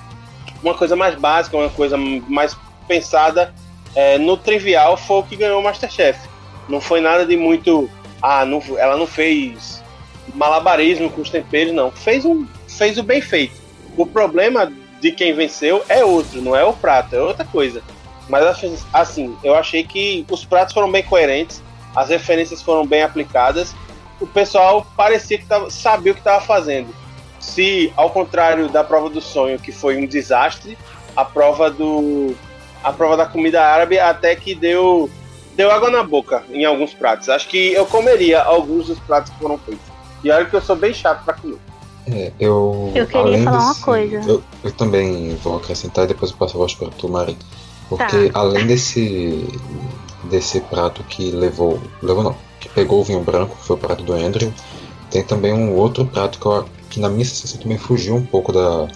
uma 0.62 0.74
coisa 0.74 0.94
mais 0.94 1.14
básica, 1.14 1.56
uma 1.56 1.70
coisa 1.70 1.96
mais 1.96 2.54
pensada 2.88 3.54
é, 3.94 4.18
no 4.18 4.36
trivial 4.36 4.96
foi 4.96 5.18
o 5.18 5.22
que 5.22 5.36
ganhou 5.36 5.60
o 5.60 5.62
Masterchef. 5.62 6.18
Não 6.68 6.80
foi 6.80 7.00
nada 7.00 7.24
de 7.24 7.36
muito. 7.36 7.88
Ah, 8.20 8.44
não, 8.44 8.62
ela 8.76 8.96
não 8.96 9.06
fez 9.06 9.82
malabarismo 10.34 11.10
com 11.10 11.20
os 11.20 11.30
temperos, 11.30 11.72
não. 11.72 11.90
Fez, 11.90 12.24
um, 12.24 12.46
fez 12.66 12.98
o 12.98 13.02
bem 13.02 13.20
feito. 13.20 13.54
O 13.96 14.06
problema 14.06 14.72
de 15.00 15.12
quem 15.12 15.32
venceu 15.32 15.84
é 15.88 16.04
outro, 16.04 16.42
não 16.42 16.56
é 16.56 16.64
o 16.64 16.72
prato, 16.72 17.14
é 17.14 17.20
outra 17.20 17.44
coisa. 17.44 17.82
Mas 18.28 18.44
assim, 18.92 19.36
eu 19.42 19.54
achei 19.54 19.84
que 19.84 20.26
os 20.30 20.44
pratos 20.44 20.74
foram 20.74 20.90
bem 20.90 21.02
coerentes, 21.02 21.62
as 21.94 22.10
referências 22.10 22.60
foram 22.60 22.84
bem 22.84 23.02
aplicadas, 23.02 23.74
o 24.20 24.26
pessoal 24.26 24.86
parecia 24.96 25.38
que 25.38 25.46
tava, 25.46 25.70
sabia 25.70 26.12
o 26.12 26.14
que 26.14 26.20
estava 26.20 26.44
fazendo 26.44 26.92
se, 27.40 27.92
ao 27.96 28.10
contrário 28.10 28.68
da 28.68 28.82
prova 28.82 29.08
do 29.08 29.20
sonho, 29.20 29.58
que 29.58 29.72
foi 29.72 29.96
um 29.96 30.06
desastre, 30.06 30.76
a 31.16 31.24
prova 31.24 31.70
do 31.70 32.34
a 32.88 32.92
prova 32.92 33.16
da 33.16 33.26
comida 33.26 33.62
árabe 33.62 33.98
até 33.98 34.34
que 34.34 34.54
deu 34.54 35.10
deu 35.54 35.70
água 35.70 35.90
na 35.90 36.02
boca 36.02 36.44
em 36.50 36.64
alguns 36.64 36.94
pratos. 36.94 37.28
Acho 37.28 37.48
que 37.48 37.72
eu 37.72 37.84
comeria 37.86 38.42
alguns 38.42 38.86
dos 38.86 38.98
pratos 39.00 39.32
que 39.32 39.38
foram 39.38 39.58
feitos. 39.58 39.84
E 40.22 40.30
olha 40.30 40.44
que 40.44 40.54
eu 40.54 40.60
sou 40.60 40.76
bem 40.76 40.94
chato 40.94 41.24
para 41.24 41.34
comer. 41.34 41.58
É, 42.10 42.32
eu, 42.38 42.92
eu 42.94 43.06
queria 43.06 43.42
falar 43.42 43.58
desse, 43.58 43.66
uma 43.66 43.74
coisa. 43.74 44.30
Eu, 44.30 44.42
eu, 44.64 44.72
também 44.72 45.34
vou 45.42 45.56
acrescentar 45.56 46.04
e 46.04 46.08
depois 46.08 46.30
eu 46.30 46.36
passo 46.36 46.56
a 46.56 46.58
voz 46.58 46.74
para 46.74 46.88
tu, 46.90 47.08
Mari. 47.08 47.36
Porque 47.88 48.30
tá. 48.30 48.40
além 48.40 48.66
desse 48.66 49.46
desse 50.24 50.60
prato 50.60 51.02
que 51.04 51.30
levou. 51.30 51.80
Levou 52.02 52.22
não, 52.22 52.36
que 52.60 52.68
pegou 52.68 53.00
o 53.00 53.04
vinho 53.04 53.20
branco, 53.20 53.56
que 53.56 53.66
foi 53.66 53.76
o 53.76 53.78
prato 53.78 54.02
do 54.02 54.12
Andrew, 54.12 54.52
tem 55.10 55.22
também 55.22 55.52
um 55.52 55.74
outro 55.74 56.04
prato 56.04 56.38
que 56.38 56.46
eu 56.46 56.64
que 56.88 57.00
na 57.00 57.08
minha 57.08 57.24
sensação 57.24 57.60
também 57.60 57.76
fugiu 57.76 58.14
um 58.14 58.24
pouco 58.24 58.52
da, 58.52 58.88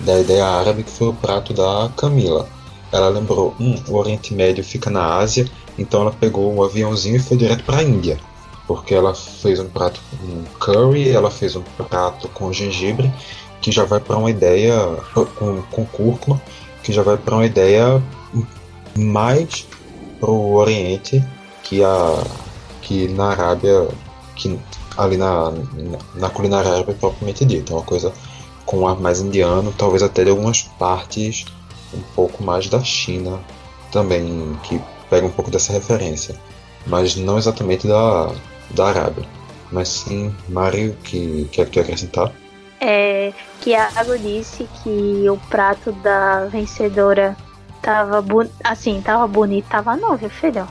da 0.00 0.20
ideia 0.20 0.44
árabe, 0.44 0.82
que 0.82 0.90
foi 0.90 1.08
o 1.08 1.14
prato 1.14 1.54
da 1.54 1.90
Camila. 1.96 2.46
Ela 2.92 3.08
lembrou, 3.08 3.54
hum, 3.60 3.76
o 3.88 3.96
Oriente 3.96 4.34
Médio 4.34 4.64
fica 4.64 4.90
na 4.90 5.16
Ásia, 5.16 5.48
então 5.78 6.02
ela 6.02 6.12
pegou 6.12 6.52
um 6.52 6.62
aviãozinho 6.62 7.16
e 7.16 7.20
foi 7.20 7.36
direto 7.36 7.64
para 7.64 7.78
a 7.78 7.82
Índia. 7.82 8.18
Porque 8.66 8.94
ela 8.94 9.14
fez 9.14 9.58
um 9.58 9.68
prato 9.68 10.00
com 10.10 10.44
curry, 10.58 11.10
ela 11.10 11.30
fez 11.30 11.56
um 11.56 11.62
prato 11.62 12.28
com 12.28 12.52
gengibre, 12.52 13.12
que 13.60 13.70
já 13.70 13.84
vai 13.84 14.00
para 14.00 14.16
uma 14.16 14.30
ideia, 14.30 14.74
com, 15.36 15.62
com 15.62 15.84
cúrcuma, 15.86 16.40
que 16.82 16.92
já 16.92 17.02
vai 17.02 17.16
para 17.16 17.34
uma 17.34 17.46
ideia 17.46 18.02
mais 18.96 19.66
pro 20.18 20.52
Oriente 20.54 21.24
que 21.62 21.82
a 21.82 22.22
que 22.82 23.08
na 23.08 23.30
Arábia 23.30 23.88
que 24.34 24.58
ali 24.96 25.16
na, 25.16 25.52
na 26.14 26.28
culinária 26.30 26.72
árabe 26.72 26.94
propriamente 26.94 27.44
dita. 27.44 27.72
É 27.72 27.76
uma 27.76 27.82
coisa 27.82 28.12
com 28.66 28.86
ar 28.86 28.98
mais 29.00 29.20
indiano, 29.20 29.72
talvez 29.76 30.02
até 30.02 30.24
de 30.24 30.30
algumas 30.30 30.62
partes 30.62 31.44
um 31.94 32.00
pouco 32.14 32.42
mais 32.42 32.68
da 32.68 32.82
China 32.82 33.40
também, 33.90 34.58
que 34.62 34.80
pega 35.08 35.26
um 35.26 35.30
pouco 35.30 35.50
dessa 35.50 35.72
referência. 35.72 36.34
Mas 36.86 37.16
não 37.16 37.38
exatamente 37.38 37.86
da, 37.86 38.30
da 38.70 38.86
Arábia. 38.86 39.24
Mas 39.70 39.88
sim, 39.88 40.34
Mário, 40.48 40.96
que 41.04 41.48
quer 41.52 41.66
que 41.66 41.72
tu 41.72 41.80
acrescentar? 41.80 42.32
É 42.80 43.32
que 43.60 43.74
a 43.74 43.90
Água 43.94 44.18
disse 44.18 44.66
que 44.82 45.28
o 45.28 45.36
prato 45.48 45.92
da 45.92 46.46
vencedora 46.46 47.36
tava 47.82 48.24
assim, 48.64 49.00
tava 49.02 49.26
bonito, 49.26 49.68
tava 49.68 49.96
não, 49.96 50.16
viu, 50.16 50.30
filho? 50.30 50.66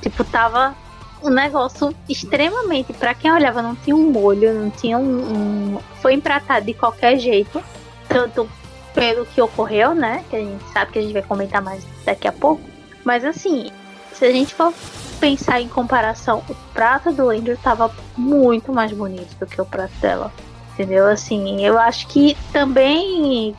Tipo, 0.00 0.24
tava 0.24 0.74
um 1.22 1.30
negócio 1.30 1.94
extremamente. 2.08 2.92
para 2.92 3.14
quem 3.14 3.32
olhava, 3.32 3.62
não 3.62 3.76
tinha 3.76 3.94
um 3.94 4.10
molho, 4.10 4.52
não 4.52 4.70
tinha 4.70 4.98
um, 4.98 5.76
um, 5.76 5.78
Foi 6.00 6.14
empratado 6.14 6.66
de 6.66 6.74
qualquer 6.74 7.18
jeito. 7.18 7.62
Tanto 8.08 8.48
pelo 8.94 9.26
que 9.26 9.40
ocorreu, 9.40 9.94
né? 9.94 10.24
Que 10.28 10.36
a 10.36 10.40
gente 10.40 10.64
sabe 10.72 10.92
que 10.92 10.98
a 10.98 11.02
gente 11.02 11.12
vai 11.12 11.22
comentar 11.22 11.62
mais 11.62 11.84
daqui 12.04 12.28
a 12.28 12.32
pouco. 12.32 12.62
Mas 13.04 13.24
assim, 13.24 13.70
se 14.12 14.24
a 14.24 14.30
gente 14.30 14.54
for 14.54 14.72
pensar 15.18 15.60
em 15.60 15.68
comparação, 15.68 16.42
o 16.48 16.54
prato 16.72 17.12
do 17.12 17.30
Andrew 17.30 17.56
tava 17.56 17.90
muito 18.16 18.72
mais 18.72 18.92
bonito 18.92 19.34
do 19.38 19.46
que 19.46 19.60
o 19.60 19.64
prato 19.64 19.94
dela. 20.00 20.32
Entendeu? 20.74 21.06
Assim, 21.06 21.64
eu 21.64 21.78
acho 21.78 22.06
que 22.06 22.36
também, 22.52 23.54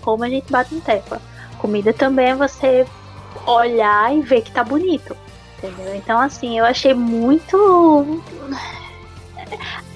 como 0.00 0.24
a 0.24 0.28
gente 0.28 0.50
bate 0.50 0.74
no 0.74 0.80
tecla, 0.80 1.20
comida 1.58 1.92
também 1.92 2.30
é 2.30 2.34
você 2.34 2.86
olhar 3.46 4.14
e 4.14 4.20
ver 4.20 4.42
que 4.42 4.52
tá 4.52 4.62
bonito 4.62 5.16
entendeu? 5.62 5.94
Então, 5.94 6.18
assim, 6.18 6.58
eu 6.58 6.64
achei 6.64 6.92
muito. 6.92 8.22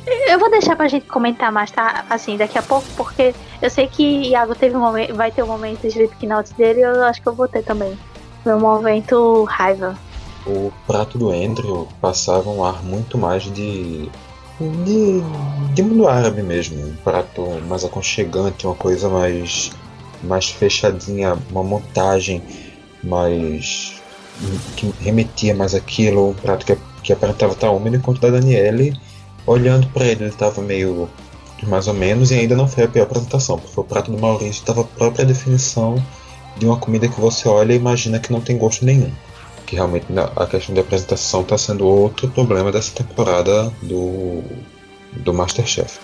Eu 0.07 0.39
vou 0.39 0.49
deixar 0.51 0.77
pra 0.77 0.87
gente 0.87 1.07
comentar 1.07 1.51
mais, 1.51 1.71
tá? 1.71 2.05
Assim, 2.09 2.37
daqui 2.37 2.57
a 2.57 2.63
pouco, 2.63 2.87
porque 2.97 3.35
eu 3.61 3.69
sei 3.69 3.89
que 3.89 4.29
Iago 4.29 4.55
teve 4.55 4.77
um 4.77 4.81
momento, 4.81 5.15
vai 5.15 5.33
ter 5.33 5.43
um 5.43 5.49
momento 5.49 5.87
Slipknot 5.87 6.55
dele, 6.55 6.83
eu 6.83 7.03
acho 7.05 7.21
que 7.21 7.29
eu 7.29 7.35
vou 7.35 7.49
ter 7.49 7.65
também. 7.65 7.99
Meu 8.45 8.61
momento 8.61 9.43
raiva. 9.45 9.99
O 10.47 10.73
prato 10.87 11.19
do 11.19 11.31
Andrew 11.31 11.89
passava 12.01 12.49
um 12.49 12.65
ar 12.65 12.85
muito 12.85 13.19
mais 13.19 13.43
de. 13.43 14.09
de. 14.85 15.23
de 15.75 15.83
mundo 15.83 16.07
árabe 16.07 16.41
mesmo. 16.41 16.87
Um 16.87 16.95
prato 17.03 17.43
mais 17.67 17.85
aconchegante, 17.85 18.65
uma 18.65 18.77
coisa 18.77 19.09
mais. 19.09 19.73
mais 20.23 20.49
fechadinha, 20.49 21.37
uma 21.51 21.65
montagem 21.65 22.41
mais. 23.03 24.01
que 24.77 24.95
remetia 25.01 25.53
mais 25.53 25.75
aquilo, 25.75 26.31
um 26.31 26.35
prato 26.35 26.65
que, 26.65 26.79
que 27.03 27.13
aparentava 27.13 27.55
estar 27.55 27.73
úmido, 27.73 27.97
enquanto 27.97 28.21
da 28.21 28.31
Daniele, 28.31 28.97
olhando 29.47 29.87
para 29.89 30.05
ele, 30.05 30.25
ele 30.25 30.31
estava 30.31 30.61
meio. 30.61 31.09
mais 31.63 31.89
ou 31.89 31.95
menos, 31.95 32.31
e 32.31 32.35
ainda 32.35 32.57
não 32.57 32.69
foi 32.69 32.85
a 32.85 32.89
pior 32.89 33.05
apresentação, 33.05 33.59
porque 33.59 33.81
o 33.81 33.85
prato 33.85 34.11
do 34.11 34.19
Maurício 34.19 34.61
estava 34.61 34.83
a 34.83 34.85
própria 34.85 35.25
definição 35.25 36.03
de 36.59 36.67
uma 36.67 36.77
comida 36.77 37.09
que 37.09 37.21
você 37.21 37.49
olha 37.49 37.73
e 37.73 37.77
imagina 37.77 38.19
que 38.19 38.33
não 38.33 38.41
tem 38.41 38.59
gosto 38.59 38.85
nenhum 38.85 39.11
que 39.67 39.75
realmente 39.75 40.07
a 40.37 40.47
questão 40.47 40.75
de 40.75 40.81
apresentação 40.81 41.43
está 41.43 41.59
sendo 41.59 41.87
outro 41.87 42.29
problema 42.29 42.71
dessa 42.71 42.93
temporada 42.93 43.71
do, 43.83 44.43
do 45.13 45.35
Masterchef. 45.35 45.99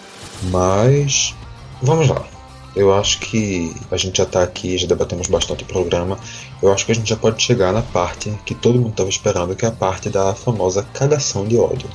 Mas 0.50 1.34
vamos 1.80 2.08
lá. 2.08 2.26
Eu 2.74 2.92
acho 2.92 3.20
que 3.20 3.74
a 3.90 3.96
gente 3.96 4.16
já 4.16 4.24
está 4.24 4.42
aqui, 4.42 4.76
já 4.78 4.86
debatemos 4.86 5.28
bastante 5.28 5.62
o 5.62 5.66
programa. 5.66 6.18
Eu 6.60 6.72
acho 6.72 6.84
que 6.84 6.92
a 6.92 6.94
gente 6.94 7.08
já 7.08 7.16
pode 7.16 7.42
chegar 7.42 7.72
na 7.72 7.82
parte 7.82 8.32
que 8.44 8.54
todo 8.54 8.78
mundo 8.78 8.90
estava 8.90 9.08
esperando, 9.08 9.54
que 9.54 9.64
é 9.64 9.68
a 9.68 9.72
parte 9.72 10.10
da 10.10 10.34
famosa 10.34 10.82
cagação 10.82 11.46
de 11.46 11.56
ódio. 11.56 11.88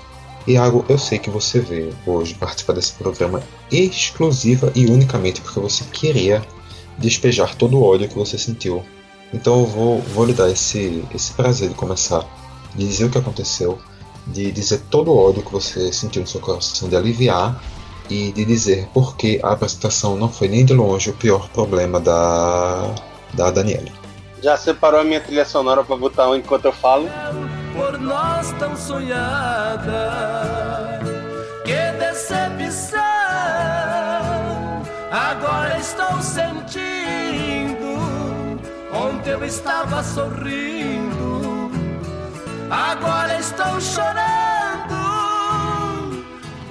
Iago, 0.48 0.86
eu 0.88 0.98
sei 0.98 1.20
que 1.20 1.30
você 1.30 1.60
veio 1.60 1.94
hoje 2.06 2.34
participar 2.34 2.74
desse 2.74 2.94
programa 2.94 3.44
exclusiva 3.72 4.72
e 4.74 4.86
unicamente 4.86 5.42
porque 5.42 5.60
você 5.60 5.84
queria 5.86 6.42
despejar 6.98 7.56
todo 7.56 7.78
o 7.78 7.84
ódio 7.84 8.08
que 8.08 8.16
você 8.16 8.38
sentiu 8.38 8.84
então 9.34 9.60
eu 9.60 9.66
vou, 9.66 10.00
vou 10.00 10.26
lhe 10.26 10.34
dar 10.34 10.50
esse, 10.50 11.04
esse 11.14 11.34
prazer 11.34 11.70
de 11.70 11.76
começar, 11.76 12.24
de 12.74 12.88
dizer 12.88 13.06
o 13.06 13.10
que 13.10 13.18
aconteceu, 13.18 13.78
de 14.26 14.52
dizer 14.52 14.82
todo 14.90 15.12
o 15.12 15.18
ódio 15.18 15.44
que 15.44 15.52
você 15.52 15.92
sentiu 15.92 16.22
no 16.22 16.28
seu 16.28 16.40
coração, 16.40 16.88
de 16.88 16.96
aliviar 16.96 17.62
e 18.10 18.32
de 18.32 18.46
dizer 18.46 18.88
por 18.94 19.18
que 19.18 19.40
a 19.44 19.52
apresentação 19.52 20.16
não 20.16 20.30
foi 20.30 20.48
nem 20.48 20.64
de 20.64 20.74
longe 20.74 21.10
o 21.10 21.14
pior 21.14 21.50
problema 21.50 22.00
da, 22.00 22.96
da 23.34 23.52
Daniela. 23.52 23.90
Já 24.42 24.56
separou 24.56 25.02
a 25.02 25.04
minha 25.04 25.20
trilha 25.20 25.46
sonora 25.46 25.84
para 25.84 25.96
botar 25.98 26.36
enquanto 26.38 26.66
eu 26.66 26.72
falo? 26.72 27.10
Nós 28.48 28.60
tão 28.60 28.78
sonhada, 28.78 30.10
que 31.66 31.92
decepção! 32.00 33.02
Agora 35.12 35.78
estou 35.78 36.22
sentindo 36.22 37.98
Ontem 38.94 39.32
eu 39.32 39.44
estava 39.44 40.02
sorrindo, 40.02 41.72
agora 42.70 43.38
estou 43.38 43.82
chorando. 43.82 44.96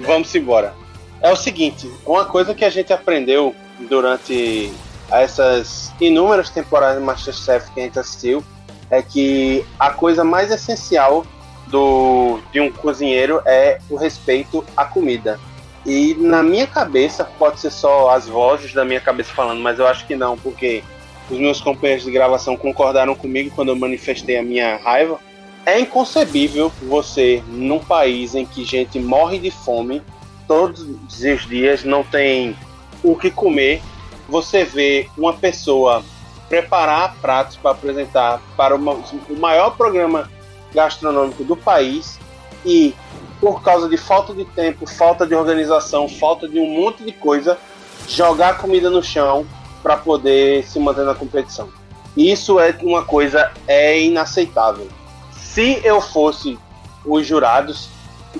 Vamos 0.06 0.34
embora. 0.34 0.74
É 1.20 1.30
o 1.30 1.36
seguinte, 1.36 1.90
uma 2.06 2.24
coisa 2.24 2.54
que 2.54 2.64
a 2.64 2.70
gente 2.70 2.92
aprendeu 2.92 3.54
durante 3.80 4.72
essas 5.10 5.92
inúmeras 6.00 6.48
temporadas 6.48 6.98
de 6.98 7.04
Masterchef 7.04 7.70
que 7.72 7.80
a 7.80 7.82
gente 7.82 7.98
assistiu 7.98 8.42
é 8.90 9.02
que 9.02 9.64
a 9.78 9.90
coisa 9.90 10.24
mais 10.24 10.50
essencial 10.50 11.26
do, 11.66 12.38
de 12.52 12.60
um 12.60 12.70
cozinheiro 12.70 13.40
é 13.44 13.78
o 13.90 13.96
respeito 13.96 14.64
à 14.76 14.84
comida. 14.84 15.38
E 15.84 16.14
na 16.14 16.42
minha 16.42 16.66
cabeça, 16.66 17.24
pode 17.24 17.60
ser 17.60 17.70
só 17.70 18.10
as 18.10 18.26
vozes 18.26 18.72
da 18.72 18.84
minha 18.84 19.00
cabeça 19.00 19.32
falando, 19.32 19.60
mas 19.60 19.78
eu 19.78 19.86
acho 19.86 20.06
que 20.06 20.16
não, 20.16 20.36
porque 20.36 20.82
os 21.30 21.38
meus 21.38 21.60
companheiros 21.60 22.04
de 22.04 22.10
gravação 22.10 22.56
concordaram 22.56 23.14
comigo 23.14 23.50
quando 23.54 23.68
eu 23.68 23.76
manifestei 23.76 24.36
a 24.36 24.42
minha 24.42 24.76
raiva. 24.76 25.18
É 25.64 25.78
inconcebível 25.78 26.72
você, 26.82 27.42
num 27.48 27.78
país 27.78 28.34
em 28.34 28.44
que 28.44 28.64
gente 28.64 28.98
morre 28.98 29.38
de 29.38 29.50
fome 29.50 30.02
todos 30.46 30.80
os 30.80 31.48
dias, 31.48 31.84
não 31.84 32.04
tem 32.04 32.56
o 33.02 33.16
que 33.16 33.30
comer, 33.30 33.80
você 34.28 34.64
vê 34.64 35.08
uma 35.16 35.32
pessoa 35.32 36.04
preparar 36.48 37.16
pratos 37.20 37.56
para 37.56 37.72
apresentar 37.72 38.40
para 38.56 38.76
o 38.76 39.38
maior 39.38 39.70
programa 39.76 40.30
gastronômico 40.76 41.42
do 41.42 41.56
país 41.56 42.20
e, 42.64 42.94
por 43.40 43.62
causa 43.62 43.88
de 43.88 43.96
falta 43.96 44.34
de 44.34 44.44
tempo, 44.44 44.86
falta 44.86 45.26
de 45.26 45.34
organização, 45.34 46.06
falta 46.06 46.46
de 46.46 46.60
um 46.60 46.68
monte 46.68 47.02
de 47.02 47.12
coisa, 47.12 47.58
jogar 48.06 48.58
comida 48.58 48.90
no 48.90 49.02
chão 49.02 49.46
para 49.82 49.96
poder 49.96 50.64
se 50.64 50.78
manter 50.78 51.06
na 51.06 51.14
competição. 51.14 51.68
Isso 52.14 52.60
é 52.60 52.76
uma 52.82 53.04
coisa 53.04 53.50
é 53.66 54.00
inaceitável. 54.00 54.88
Se 55.32 55.80
eu 55.82 56.00
fosse 56.00 56.58
os 57.04 57.26
jurados 57.26 57.88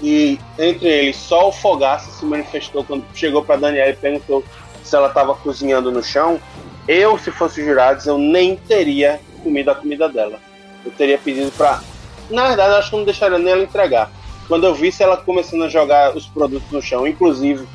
e 0.03 0.39
entre 0.59 0.89
eles 0.89 1.17
só 1.17 1.49
o 1.49 1.53
Fogaça 1.53 2.11
se 2.11 2.25
manifestou 2.25 2.85
quando 2.85 3.05
chegou 3.15 3.43
para 3.43 3.57
Daniela 3.57 3.91
e 3.91 3.97
perguntou 3.97 4.45
se 4.83 4.95
ela 4.95 5.09
estava 5.09 5.35
cozinhando 5.35 5.91
no 5.91 6.03
chão, 6.03 6.39
eu 6.87 7.19
se 7.19 7.31
fosse 7.31 7.65
jurados 7.65 8.07
eu 8.07 8.19
nem 8.19 8.57
teria 8.57 9.21
comido 9.43 9.71
a 9.71 9.75
comida 9.75 10.09
dela. 10.09 10.39
Eu 10.85 10.93
teria 10.93 11.19
pedido 11.19 11.51
para, 11.53 11.81
na 12.31 12.49
verdade, 12.49 12.75
acho 12.75 12.91
que 12.91 12.97
não 12.97 13.05
deixaria 13.05 13.39
nem 13.39 13.53
ela 13.53 13.63
entregar. 13.63 14.11
Quando 14.49 14.65
eu 14.65 14.75
visse 14.75 15.03
ela 15.03 15.17
começando 15.17 15.65
a 15.65 15.69
jogar 15.69 16.17
os 16.17 16.27
produtos 16.27 16.71
no 16.71 16.81
chão, 16.81 17.07
inclusive 17.07 17.67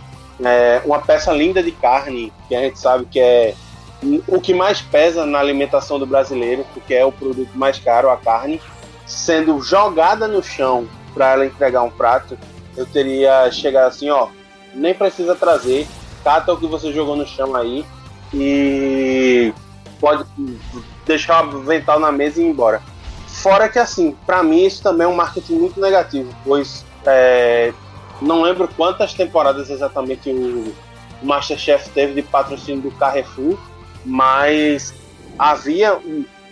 é, 0.43 0.81
uma 0.85 0.99
peça 0.99 1.31
linda 1.31 1.61
de 1.61 1.71
carne, 1.71 2.31
que 2.47 2.55
a 2.55 2.61
gente 2.61 2.79
sabe 2.79 3.05
que 3.05 3.19
é 3.19 3.53
o 4.27 4.41
que 4.41 4.53
mais 4.53 4.81
pesa 4.81 5.25
na 5.25 5.39
alimentação 5.39 5.99
do 5.99 6.05
brasileiro, 6.05 6.65
porque 6.73 6.93
é 6.93 7.05
o 7.05 7.11
produto 7.11 7.51
mais 7.53 7.77
caro, 7.77 8.09
a 8.09 8.17
carne, 8.17 8.59
sendo 9.05 9.61
jogada 9.61 10.27
no 10.27 10.41
chão 10.41 10.87
para 11.13 11.33
ela 11.33 11.45
entregar 11.45 11.83
um 11.83 11.89
prato, 11.89 12.37
eu 12.75 12.85
teria 12.85 13.51
chegado 13.51 13.87
assim, 13.87 14.09
ó, 14.09 14.29
nem 14.73 14.93
precisa 14.93 15.35
trazer, 15.35 15.87
cata 16.23 16.53
o 16.53 16.57
que 16.57 16.65
você 16.65 16.91
jogou 16.91 17.15
no 17.15 17.27
chão 17.27 17.55
aí 17.55 17.85
e 18.33 19.53
pode 19.99 20.25
deixar 21.05 21.45
o 21.45 21.57
avental 21.57 21.99
na 21.99 22.11
mesa 22.11 22.41
e 22.41 22.45
ir 22.45 22.47
embora. 22.47 22.81
Fora 23.41 23.67
que 23.67 23.79
assim, 23.79 24.15
para 24.23 24.43
mim 24.43 24.65
isso 24.65 24.83
também 24.83 25.05
é 25.05 25.07
um 25.07 25.15
marketing 25.15 25.55
muito 25.55 25.81
negativo, 25.81 26.31
pois 26.45 26.85
é, 27.07 27.73
não 28.21 28.43
lembro 28.43 28.67
quantas 28.77 29.15
temporadas 29.15 29.71
exatamente 29.71 30.29
o 30.29 30.71
Masterchef 31.23 31.89
teve 31.89 32.13
de 32.13 32.21
patrocínio 32.21 32.81
do 32.81 32.91
Carrefour, 32.91 33.57
mas 34.05 34.93
havia 35.39 35.99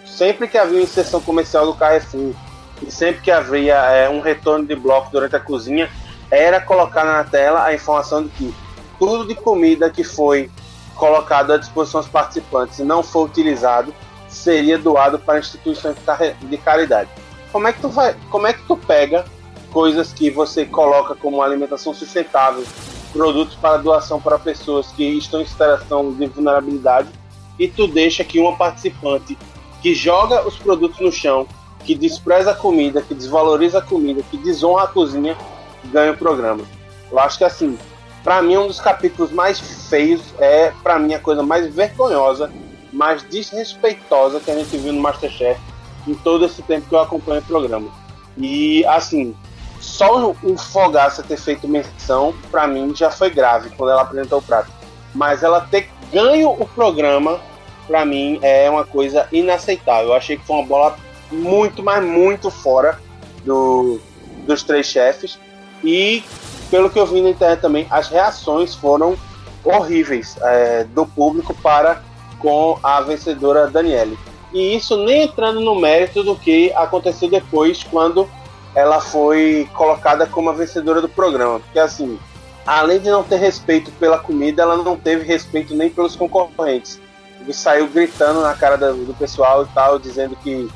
sempre 0.03 0.47
que 0.47 0.57
havia 0.57 0.77
uma 0.77 0.83
inserção 0.83 1.21
comercial 1.21 1.67
do 1.67 1.75
Carrefour 1.75 2.33
e 2.81 2.89
sempre 2.89 3.21
que 3.21 3.29
havia 3.29 3.75
é, 3.75 4.09
um 4.09 4.19
retorno 4.19 4.65
de 4.65 4.75
bloco 4.75 5.11
durante 5.11 5.35
a 5.35 5.39
cozinha, 5.39 5.91
era 6.31 6.59
colocada 6.59 7.11
na 7.11 7.23
tela 7.23 7.65
a 7.65 7.73
informação 7.73 8.23
de 8.23 8.29
que 8.29 8.55
tudo 8.97 9.27
de 9.27 9.35
comida 9.35 9.91
que 9.91 10.03
foi 10.03 10.49
colocado 10.95 11.53
à 11.53 11.57
disposição 11.57 12.01
dos 12.01 12.09
participantes 12.09 12.79
e 12.79 12.83
não 12.83 13.03
foi 13.03 13.25
utilizado 13.25 13.93
seria 14.29 14.77
doado 14.77 15.19
para 15.19 15.39
instituições 15.39 15.95
de 16.41 16.57
caridade. 16.57 17.09
Como 17.51 17.67
é 17.67 17.73
que 17.73 17.81
tu 17.81 17.89
vai, 17.89 18.15
como 18.29 18.47
é 18.47 18.53
que 18.53 18.63
tu 18.63 18.77
pega 18.77 19.25
coisas 19.71 20.13
que 20.13 20.29
você 20.29 20.65
coloca 20.65 21.15
como 21.15 21.41
alimentação 21.41 21.93
sustentável, 21.93 22.63
produtos 23.11 23.55
para 23.55 23.77
doação 23.77 24.19
para 24.21 24.37
pessoas 24.37 24.87
que 24.91 25.03
estão 25.03 25.41
em 25.41 25.45
situação 25.45 26.11
de 26.11 26.27
vulnerabilidade, 26.27 27.09
e 27.57 27.67
tu 27.67 27.87
deixa 27.87 28.23
que 28.23 28.39
uma 28.39 28.55
participante 28.55 29.37
que 29.81 29.93
joga 29.93 30.47
os 30.47 30.57
produtos 30.57 30.99
no 30.99 31.11
chão, 31.11 31.47
que 31.83 31.95
despreza 31.95 32.51
a 32.51 32.55
comida, 32.55 33.01
que 33.01 33.13
desvaloriza 33.13 33.79
a 33.79 33.81
comida, 33.81 34.21
que 34.29 34.37
desonra 34.37 34.83
a 34.83 34.87
cozinha, 34.87 35.37
ganha 35.85 36.11
o 36.11 36.17
programa. 36.17 36.63
Eu 37.11 37.19
acho 37.19 37.37
que 37.37 37.43
assim, 37.43 37.77
para 38.23 38.41
mim 38.41 38.57
um 38.57 38.67
dos 38.67 38.79
capítulos 38.79 39.31
mais 39.31 39.59
feios 39.89 40.21
é 40.39 40.71
para 40.83 40.99
mim 40.99 41.13
a 41.13 41.19
coisa 41.19 41.41
mais 41.41 41.73
vergonhosa, 41.73 42.51
mais 42.91 43.23
desrespeitosa 43.23 44.39
que 44.39 44.51
a 44.51 44.55
gente 44.55 44.77
viu 44.77 44.93
no 44.93 45.01
MasterChef 45.01 45.59
em 46.07 46.13
todo 46.15 46.45
esse 46.45 46.61
tempo 46.63 46.87
que 46.87 46.95
eu 46.95 46.99
acompanho 46.99 47.41
o 47.41 47.45
programa. 47.45 47.89
E 48.37 48.85
assim, 48.85 49.35
só 49.79 50.31
o 50.31 50.57
Fogaça 50.57 51.23
ter 51.23 51.37
feito 51.37 51.67
menção, 51.67 52.33
para 52.51 52.67
mim, 52.67 52.93
já 52.95 53.09
foi 53.09 53.29
grave 53.29 53.69
quando 53.71 53.91
ela 53.91 54.01
apresentou 54.01 54.39
o 54.39 54.41
prato. 54.41 54.71
Mas 55.13 55.43
ela 55.43 55.61
ter 55.61 55.89
ganho 56.11 56.49
o 56.49 56.67
programa, 56.67 57.39
para 57.87 58.05
mim, 58.05 58.39
é 58.41 58.69
uma 58.69 58.85
coisa 58.85 59.27
inaceitável. 59.31 60.09
Eu 60.09 60.13
achei 60.13 60.37
que 60.37 60.45
foi 60.45 60.57
uma 60.57 60.65
bola 60.65 60.97
muito, 61.31 61.81
mas 61.81 62.03
muito 62.03 62.49
fora 62.49 62.99
do, 63.45 63.99
dos 64.45 64.63
três 64.63 64.87
chefes. 64.87 65.39
E, 65.83 66.23
pelo 66.69 66.89
que 66.89 66.99
eu 66.99 67.05
vi 67.05 67.21
na 67.21 67.29
internet 67.29 67.61
também, 67.61 67.87
as 67.89 68.09
reações 68.09 68.75
foram 68.75 69.17
horríveis 69.63 70.35
é, 70.41 70.83
do 70.83 71.05
público 71.05 71.53
para 71.53 72.01
com 72.39 72.79
a 72.81 73.01
vencedora 73.01 73.67
Daniele. 73.67 74.17
E 74.51 74.75
isso 74.75 74.97
nem 74.97 75.23
entrando 75.23 75.59
no 75.59 75.75
mérito 75.79 76.23
do 76.23 76.35
que 76.35 76.73
aconteceu 76.73 77.29
depois, 77.29 77.83
quando 77.83 78.27
ela 78.73 78.99
foi 78.99 79.69
colocada 79.73 80.25
como 80.25 80.49
a 80.49 80.53
vencedora 80.53 81.01
do 81.01 81.09
programa. 81.09 81.59
Porque 81.59 81.79
assim, 81.79 82.17
além 82.65 82.99
de 82.99 83.09
não 83.09 83.23
ter 83.23 83.37
respeito 83.37 83.91
pela 83.91 84.17
comida, 84.17 84.63
ela 84.63 84.77
não 84.77 84.95
teve 84.95 85.23
respeito 85.23 85.75
nem 85.75 85.89
pelos 85.89 86.15
concorrentes. 86.15 86.99
Ele 87.39 87.53
saiu 87.53 87.87
gritando 87.87 88.41
na 88.41 88.53
cara 88.53 88.77
do, 88.77 89.13
pessoal 89.13 89.63
e 89.63 89.67
tal, 89.67 89.97
dizendo 89.97 90.35
que 90.35 90.67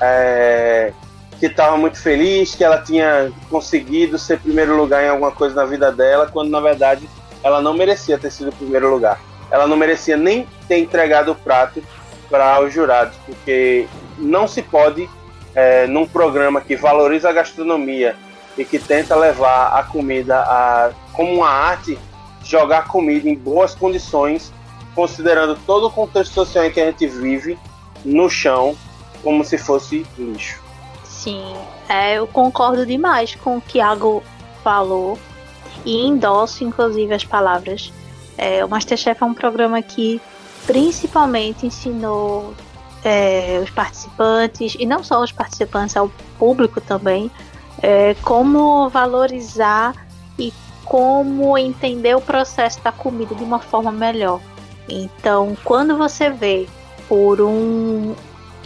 é, 0.00 0.92
que 1.38 1.46
estava 1.46 1.76
muito 1.76 1.98
feliz, 1.98 2.54
que 2.54 2.62
ela 2.62 2.78
tinha 2.78 3.32
conseguido 3.50 4.18
ser 4.18 4.38
primeiro 4.38 4.76
lugar 4.76 5.02
em 5.04 5.08
alguma 5.08 5.32
coisa 5.32 5.54
na 5.54 5.64
vida 5.64 5.90
dela, 5.90 6.28
quando 6.32 6.50
na 6.50 6.60
verdade 6.60 7.08
ela 7.42 7.60
não 7.60 7.74
merecia 7.74 8.16
ter 8.16 8.30
sido 8.30 8.52
primeiro 8.52 8.88
lugar. 8.88 9.20
Ela 9.52 9.66
não 9.66 9.76
merecia 9.76 10.16
nem 10.16 10.48
ter 10.66 10.78
entregado 10.78 11.30
o 11.30 11.34
prato 11.34 11.84
para 12.30 12.58
os 12.62 12.72
jurados, 12.72 13.14
porque 13.26 13.86
não 14.16 14.48
se 14.48 14.62
pode, 14.62 15.08
é, 15.54 15.86
num 15.86 16.06
programa 16.06 16.62
que 16.62 16.74
valoriza 16.74 17.28
a 17.28 17.32
gastronomia 17.32 18.16
e 18.56 18.64
que 18.64 18.78
tenta 18.78 19.14
levar 19.14 19.78
a 19.78 19.82
comida 19.82 20.38
a, 20.40 20.90
como 21.12 21.34
uma 21.34 21.50
arte, 21.50 21.98
jogar 22.42 22.88
comida 22.88 23.28
em 23.28 23.34
boas 23.34 23.74
condições, 23.74 24.50
considerando 24.94 25.58
todo 25.66 25.86
o 25.86 25.90
contexto 25.90 26.32
social 26.32 26.64
em 26.64 26.70
que 26.70 26.80
a 26.80 26.86
gente 26.86 27.06
vive, 27.06 27.58
no 28.02 28.30
chão, 28.30 28.74
como 29.22 29.44
se 29.44 29.58
fosse 29.58 30.06
lixo. 30.18 30.60
Sim, 31.04 31.54
é, 31.88 32.14
eu 32.14 32.26
concordo 32.26 32.86
demais 32.86 33.34
com 33.34 33.58
o 33.58 33.60
que 33.60 33.78
Iago 33.78 34.22
falou 34.64 35.18
e 35.84 36.06
endosso, 36.06 36.64
inclusive, 36.64 37.12
as 37.14 37.24
palavras. 37.24 37.92
É, 38.36 38.64
o 38.64 38.68
Masterchef 38.68 39.22
é 39.22 39.26
um 39.26 39.34
programa 39.34 39.80
que 39.82 40.20
principalmente 40.66 41.66
ensinou 41.66 42.54
é, 43.04 43.60
os 43.62 43.70
participantes, 43.70 44.76
e 44.78 44.86
não 44.86 45.02
só 45.02 45.22
os 45.22 45.32
participantes, 45.32 45.96
ao 45.96 46.10
público 46.38 46.80
também, 46.80 47.30
é, 47.82 48.14
como 48.22 48.88
valorizar 48.88 49.94
e 50.38 50.52
como 50.84 51.56
entender 51.58 52.14
o 52.14 52.20
processo 52.20 52.82
da 52.82 52.92
comida 52.92 53.34
de 53.34 53.42
uma 53.42 53.58
forma 53.58 53.90
melhor. 53.90 54.40
Então, 54.88 55.56
quando 55.64 55.96
você 55.96 56.30
vê 56.30 56.68
por 57.08 57.40
um 57.40 58.14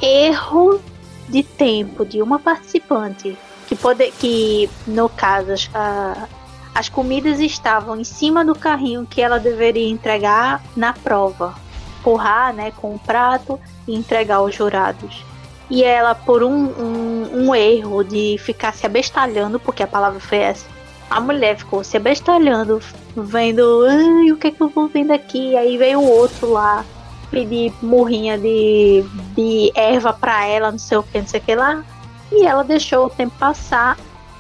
erro 0.01 0.81
de 1.29 1.43
tempo 1.43 2.05
de 2.05 2.23
uma 2.23 2.39
participante 2.39 3.37
que 3.67 3.75
pode, 3.75 4.11
que 4.13 4.71
no 4.87 5.09
caso 5.09 5.53
a, 5.75 6.29
as 6.77 6.91
comidas 6.91 7.41
estavam 7.41 7.99
em 7.99 8.05
cima 8.05 8.45
do 8.45 8.55
carrinho 8.55 9.07
que 9.09 9.23
ela 9.23 9.39
deveria 9.39 9.89
entregar 9.89 10.63
na 10.77 10.93
prova, 10.93 11.55
empurrar, 11.99 12.53
né, 12.53 12.71
com 12.71 12.95
o 12.95 12.99
prato 12.99 13.59
e 13.89 13.95
entregar 13.95 14.37
aos 14.37 14.55
jurados. 14.55 15.25
E 15.71 15.83
ela, 15.83 16.15
por 16.15 16.43
um, 16.43 16.53
um, 16.53 17.47
um 17.47 17.55
erro 17.55 18.05
de 18.05 18.37
ficar 18.39 18.75
se 18.75 18.85
abestalhando, 18.85 19.59
porque 19.59 19.83
a 19.83 19.87
palavra 19.87 20.21
foi 20.21 20.37
essa, 20.37 20.67
a 21.09 21.19
mulher 21.19 21.57
ficou 21.57 21.83
se 21.83 21.97
abestalhando, 21.97 22.79
vendo, 23.17 23.87
ai, 23.89 24.31
o 24.31 24.37
que 24.37 24.49
é 24.49 24.51
que 24.51 24.61
eu 24.61 24.69
vou 24.69 24.87
vendo 24.87 25.13
aqui? 25.13 25.57
Aí 25.57 25.79
veio 25.79 26.01
o 26.01 26.11
outro 26.11 26.53
lá 26.53 26.85
pedir 27.31 27.73
murrinha 27.81 28.37
de, 28.37 29.03
de 29.35 29.73
erva 29.75 30.13
pra 30.13 30.45
ela, 30.45 30.71
não 30.71 30.79
sei 30.79 30.99
o 30.99 31.03
que, 31.03 31.19
não 31.19 31.27
sei 31.27 31.41
o 31.41 31.43
que 31.43 31.55
lá. 31.55 31.83
E 32.31 32.45
ela 32.45 32.63
deixou 32.63 33.07
o 33.07 33.11
tempo 33.11 33.35
passar. 33.39 33.97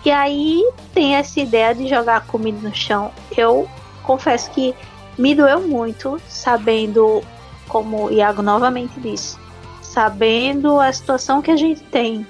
E 0.07 0.11
aí 0.13 0.65
tem 0.95 1.17
essa 1.17 1.41
ideia 1.41 1.75
de 1.75 1.89
jogar 1.89 2.29
comida 2.29 2.61
no 2.63 2.73
chão. 2.73 3.11
Eu 3.37 3.69
confesso 4.05 4.49
que 4.53 4.73
me 5.19 5.35
doeu 5.35 5.67
muito, 5.67 6.21
sabendo, 6.29 7.25
como 7.67 8.05
o 8.05 8.13
Iago 8.13 8.41
novamente 8.41 9.01
disse, 9.01 9.37
sabendo 9.83 10.79
a 10.79 10.93
situação 10.93 11.43
que 11.43 11.51
a 11.51 11.57
gente 11.57 11.83
tem 11.83 12.25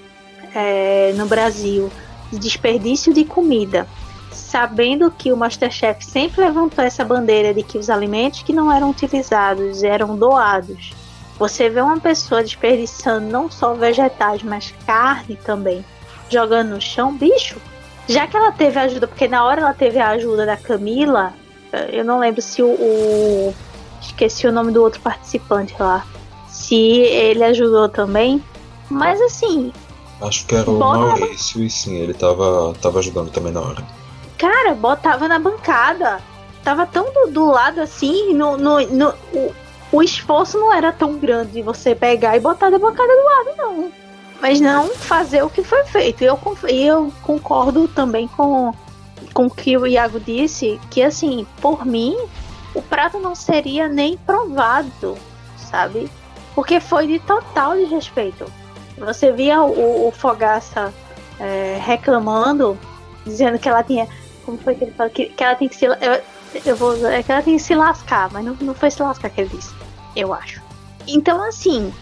é, 0.55 1.13
no 1.17 1.27
Brasil 1.27 1.93
de 2.33 2.39
desperdício 2.39 3.13
de 3.13 3.27
comida, 3.27 3.87
sabendo 4.33 5.11
que 5.11 5.31
o 5.31 5.37
Masterchef 5.37 6.03
sempre 6.03 6.47
levantou 6.47 6.83
essa 6.83 7.05
bandeira 7.05 7.53
de 7.53 7.63
que 7.63 7.77
os 7.77 7.91
alimentos 7.91 8.43
que 8.43 8.55
não 8.55 8.73
eram 8.73 8.89
utilizados 8.89 9.83
eram 9.83 10.17
doados. 10.17 10.95
Você 11.39 11.69
vê 11.69 11.83
uma 11.83 12.01
pessoa 12.01 12.43
desperdiçando 12.43 13.27
não 13.27 13.51
só 13.51 13.75
vegetais, 13.75 14.43
mas 14.43 14.73
carne 14.87 15.37
também, 15.45 15.85
jogando 16.29 16.71
no 16.71 16.81
chão, 16.81 17.17
bicho. 17.17 17.57
Já 18.09 18.27
que 18.27 18.37
ela 18.37 18.53
teve 18.53 18.79
ajuda, 18.79 19.09
porque 19.09 19.27
na 19.27 19.45
hora 19.45 19.61
ela 19.61 19.75
teve 19.75 19.99
a 19.99 20.11
ajuda 20.11 20.47
da 20.47 20.57
Camila, 20.57 21.33
eu 21.93 22.05
não 22.05 22.19
lembro 22.19 22.41
se 22.41 22.63
o, 22.63 22.69
o 22.69 23.55
esqueci 24.01 24.47
o 24.47 24.53
nome 24.53 24.73
do 24.73 24.83
outro 24.83 25.01
participante 25.01 25.75
lá 25.79 26.07
se 26.57 26.75
ele 26.75 27.45
ajudou 27.45 27.89
também. 27.89 28.43
Mas 28.91 29.21
assim. 29.21 29.73
Acho 30.21 30.47
que 30.47 30.55
era 30.55 30.71
o. 30.71 30.79
Maurício 30.79 31.63
e 31.63 31.71
sim, 31.71 31.97
ele 31.97 32.15
tava, 32.15 32.75
tava 32.81 32.99
ajudando 33.01 33.31
também 33.31 33.53
na 33.53 33.61
hora. 33.61 33.85
Cara, 34.39 34.75
botava 34.75 35.29
na 35.29 35.39
bancada. 35.39 36.21
Tava 36.65 36.87
tão 36.87 37.13
do, 37.13 37.31
do 37.31 37.47
lado 37.47 37.81
assim, 37.81 38.35
no, 38.35 38.57
no, 38.57 38.81
no 38.89 39.15
o, 39.33 39.55
o, 39.93 40.03
esforço 40.03 40.59
não 40.59 40.75
era 40.75 40.91
tão 40.91 41.17
grande 41.17 41.53
de 41.53 41.63
você 41.63 41.95
pegar 41.95 42.37
e 42.37 42.41
botar 42.41 42.71
na 42.71 42.79
bancada 42.79 43.13
do 43.15 43.25
lado, 43.25 43.57
não. 43.57 43.93
Mas 44.41 44.61
não 44.61 44.89
fazer 44.89 45.43
o 45.43 45.51
que 45.51 45.63
foi 45.63 45.85
feito. 45.85 46.23
Eu, 46.23 46.39
eu 46.69 47.13
concordo 47.23 47.89
também 47.89 48.29
com, 48.29 48.73
com 49.33 49.47
o 49.47 49.51
que 49.51 49.77
o 49.77 49.87
Iago 49.87 50.21
disse, 50.21 50.81
que 50.91 51.03
assim, 51.03 51.47
por 51.61 51.85
mim, 51.85 52.17
o 52.75 52.83
prato 52.83 53.19
não 53.19 53.35
seria 53.35 53.89
nem 53.89 54.17
provado, 54.19 55.17
sabe? 55.57 56.11
Porque 56.55 56.81
foi 56.81 57.07
de 57.07 57.19
total 57.21 57.75
desrespeito. 57.77 58.45
Você 58.99 59.33
via 59.33 59.63
o, 59.63 60.09
o 60.09 60.13
Fogaça 60.13 60.93
é, 61.39 61.79
reclamando, 61.81 62.79
dizendo 63.25 63.59
que 63.59 63.69
ela 63.69 63.83
tinha. 63.83 64.09
Como 64.45 64.59
foi 64.59 64.75
que 64.75 64.85
ele 64.85 64.93
falou? 64.93 65.13
Que, 65.13 65.27
que 65.27 65.45
ela 65.45 65.55
tem 65.55 65.69
que 65.69 65.77
se. 65.77 65.85
Eu, 65.85 65.97
eu 66.65 66.77
vou 66.77 67.07
é 67.07 67.23
que 67.23 67.31
ela 67.31 67.43
tem 67.43 67.57
que 67.57 67.63
se 67.63 67.75
lascar, 67.75 68.31
mas 68.33 68.45
não, 68.45 68.57
não 68.61 68.75
foi 68.75 68.91
se 68.91 69.03
lascar 69.03 69.29
que 69.29 69.41
ele 69.43 69.51
disse, 69.51 69.75
eu 70.15 70.33
acho. 70.33 70.63
Então, 71.07 71.43
assim, 71.43 71.93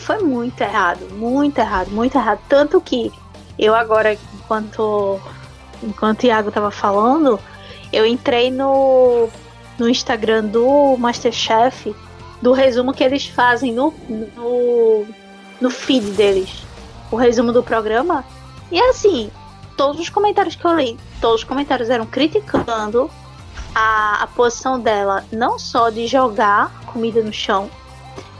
foi 0.00 0.18
muito 0.18 0.60
errado, 0.60 1.08
muito 1.12 1.58
errado, 1.58 1.90
muito 1.90 2.16
errado. 2.16 2.40
Tanto 2.48 2.80
que 2.80 3.12
eu 3.58 3.74
agora, 3.74 4.12
enquanto, 4.34 5.20
enquanto 5.82 6.22
o 6.22 6.26
Iago 6.26 6.50
tava 6.50 6.70
falando, 6.70 7.38
eu 7.92 8.06
entrei 8.06 8.50
no, 8.50 9.28
no 9.78 9.88
Instagram 9.88 10.44
do 10.44 10.96
Masterchef 10.96 11.94
do 12.40 12.52
resumo 12.52 12.92
que 12.92 13.04
eles 13.04 13.26
fazem 13.26 13.72
no, 13.72 13.92
no, 14.08 15.06
no 15.60 15.70
feed 15.70 16.12
deles. 16.12 16.62
O 17.10 17.16
resumo 17.16 17.52
do 17.52 17.62
programa. 17.62 18.24
E 18.72 18.80
assim, 18.80 19.30
todos 19.76 20.00
os 20.00 20.08
comentários 20.08 20.56
que 20.56 20.64
eu 20.64 20.74
li, 20.74 20.98
todos 21.20 21.42
os 21.42 21.44
comentários 21.44 21.90
eram 21.90 22.06
criticando 22.06 23.10
a, 23.74 24.22
a 24.22 24.26
posição 24.28 24.80
dela, 24.80 25.24
não 25.32 25.58
só 25.58 25.90
de 25.90 26.06
jogar 26.06 26.72
comida 26.86 27.22
no 27.22 27.32
chão, 27.32 27.68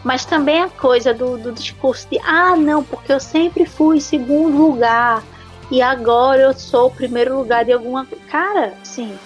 mas 0.03 0.25
também 0.25 0.63
a 0.63 0.69
coisa 0.69 1.13
do, 1.13 1.37
do 1.37 1.53
discurso 1.53 2.09
de 2.11 2.19
ah, 2.21 2.57
não, 2.57 2.83
porque 2.83 3.13
eu 3.13 3.21
sempre 3.21 3.67
fui 3.67 4.01
segundo 4.01 4.57
lugar 4.57 5.23
e 5.71 5.81
agora 5.81 6.43
eu 6.43 6.55
sou 6.55 6.89
o 6.89 6.91
primeiro 6.91 7.37
lugar 7.37 7.65
de 7.65 7.73
alguma. 7.73 8.07
Cara, 8.31 8.75
sim, 8.83 9.17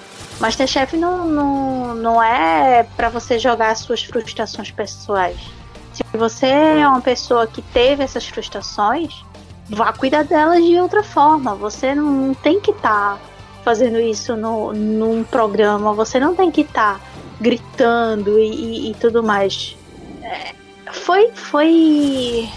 Masterchef 0.40 0.96
não, 0.96 1.26
não, 1.26 1.94
não 1.94 2.22
é 2.22 2.86
para 2.96 3.08
você 3.08 3.38
jogar 3.38 3.70
as 3.70 3.78
suas 3.80 4.02
frustrações 4.02 4.70
pessoais. 4.70 5.38
Se 5.92 6.02
você 6.12 6.46
é 6.46 6.88
uma 6.88 7.00
pessoa 7.00 7.46
que 7.46 7.62
teve 7.62 8.02
essas 8.02 8.26
frustrações, 8.26 9.24
vá 9.68 9.92
cuidar 9.92 10.24
delas 10.24 10.62
de 10.64 10.78
outra 10.78 11.02
forma. 11.02 11.54
Você 11.54 11.94
não 11.94 12.34
tem 12.34 12.60
que 12.60 12.72
estar 12.72 13.14
tá 13.14 13.20
fazendo 13.62 13.98
isso 14.00 14.36
no, 14.36 14.72
num 14.72 15.22
programa, 15.24 15.94
você 15.94 16.18
não 16.18 16.34
tem 16.34 16.50
que 16.50 16.62
estar 16.62 16.98
tá 16.98 17.00
gritando 17.40 18.38
e, 18.38 18.50
e, 18.50 18.90
e, 18.90 18.94
tudo 18.94 19.22
mais. 19.22 19.76
É, 20.22 20.54
foi, 20.94 21.30
foi, 21.32 22.48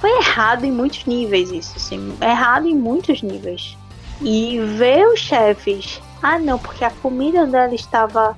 foi 0.00 0.10
errado 0.18 0.64
em 0.64 0.72
muitos 0.72 1.04
níveis 1.06 1.50
isso, 1.50 1.74
assim, 1.76 2.16
errado 2.20 2.66
em 2.66 2.74
muitos 2.74 3.22
níveis. 3.22 3.76
E 4.20 4.58
ver 4.60 5.06
os 5.08 5.20
chefes 5.20 6.00
ah, 6.22 6.38
não, 6.38 6.58
porque 6.58 6.84
a 6.84 6.90
comida 6.90 7.46
dela 7.46 7.74
estava. 7.74 8.36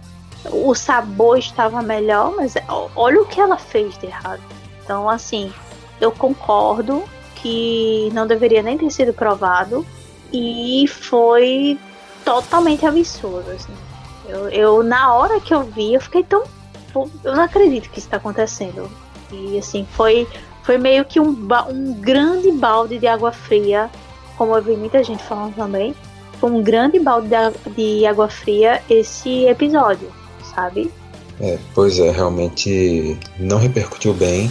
O 0.52 0.74
sabor 0.74 1.38
estava 1.38 1.82
melhor, 1.82 2.34
mas 2.36 2.54
olha 2.94 3.22
o 3.22 3.26
que 3.26 3.40
ela 3.40 3.56
fez 3.56 3.98
de 3.98 4.06
errado. 4.06 4.42
Então, 4.84 5.08
assim, 5.08 5.52
eu 6.00 6.12
concordo 6.12 7.02
que 7.36 8.10
não 8.12 8.26
deveria 8.26 8.62
nem 8.62 8.78
ter 8.78 8.90
sido 8.90 9.12
provado 9.12 9.86
e 10.32 10.86
foi 10.86 11.78
totalmente 12.24 12.86
absurdo. 12.86 13.50
Assim. 13.50 13.72
Eu, 14.28 14.48
eu, 14.50 14.82
na 14.82 15.14
hora 15.14 15.40
que 15.40 15.52
eu 15.52 15.62
vi, 15.62 15.94
eu 15.94 16.00
fiquei 16.00 16.22
tão. 16.22 16.44
Eu 17.24 17.36
não 17.36 17.44
acredito 17.44 17.90
que 17.90 17.98
isso 17.98 18.06
está 18.06 18.16
acontecendo. 18.16 18.90
E 19.32 19.58
assim, 19.58 19.86
foi, 19.92 20.26
foi 20.62 20.78
meio 20.78 21.04
que 21.04 21.20
um, 21.20 21.36
um 21.70 21.94
grande 21.94 22.50
balde 22.52 22.98
de 22.98 23.06
água 23.06 23.32
fria, 23.32 23.90
como 24.36 24.56
eu 24.56 24.62
vi 24.62 24.76
muita 24.76 25.02
gente 25.02 25.22
falando 25.22 25.54
também, 25.54 25.94
foi 26.38 26.50
um 26.50 26.62
grande 26.62 26.98
balde 26.98 27.28
de 27.76 28.06
água 28.06 28.28
fria 28.28 28.82
esse 28.88 29.44
episódio, 29.46 30.08
sabe? 30.54 30.90
É, 31.40 31.58
pois 31.74 31.98
é, 31.98 32.10
realmente 32.10 33.18
não 33.38 33.58
repercutiu 33.58 34.12
bem, 34.12 34.50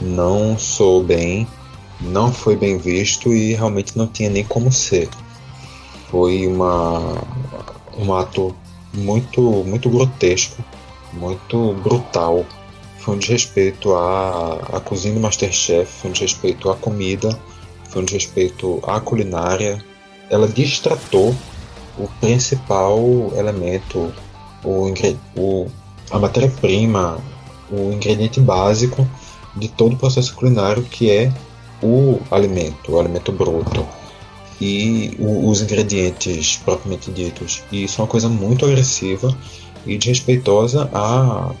não 0.00 0.58
soou 0.58 1.02
bem, 1.02 1.46
não 2.00 2.32
foi 2.32 2.56
bem 2.56 2.78
visto 2.78 3.32
e 3.32 3.54
realmente 3.54 3.96
não 3.96 4.06
tinha 4.06 4.30
nem 4.30 4.44
como 4.44 4.70
ser. 4.72 5.08
Foi 6.10 6.46
uma, 6.46 7.22
um 7.96 8.14
ato 8.14 8.54
muito, 8.92 9.40
muito 9.64 9.88
grotesco, 9.88 10.62
muito 11.12 11.74
brutal. 11.82 12.44
Foi 13.04 13.16
um 13.16 13.18
desrespeito 13.18 13.92
à, 13.92 14.54
à 14.72 14.80
cozinha 14.80 15.12
do 15.12 15.20
Masterchef, 15.20 15.92
foi 15.92 16.08
um 16.08 16.12
desrespeito 16.14 16.70
à 16.70 16.74
comida, 16.74 17.38
foi 17.90 18.00
um 18.00 18.04
desrespeito 18.06 18.82
à 18.82 18.98
culinária. 18.98 19.84
Ela 20.30 20.48
distratou 20.48 21.36
o 21.98 22.08
principal 22.18 22.98
elemento, 23.36 24.10
o, 24.64 24.90
o, 25.36 25.70
a 26.10 26.18
matéria-prima, 26.18 27.18
o 27.70 27.92
ingrediente 27.92 28.40
básico 28.40 29.06
de 29.54 29.68
todo 29.68 29.92
o 29.92 29.98
processo 29.98 30.34
culinário, 30.34 30.82
que 30.82 31.10
é 31.10 31.30
o 31.82 32.18
alimento, 32.30 32.90
o 32.90 32.98
alimento 32.98 33.32
bruto 33.32 33.86
e 34.58 35.14
o, 35.18 35.50
os 35.50 35.60
ingredientes 35.60 36.56
propriamente 36.64 37.10
ditos. 37.10 37.62
E 37.70 37.84
isso 37.84 38.00
é 38.00 38.04
uma 38.04 38.10
coisa 38.10 38.30
muito 38.30 38.64
agressiva 38.64 39.36
e 39.84 39.98
desrespeitosa 39.98 40.88
a, 40.90 41.52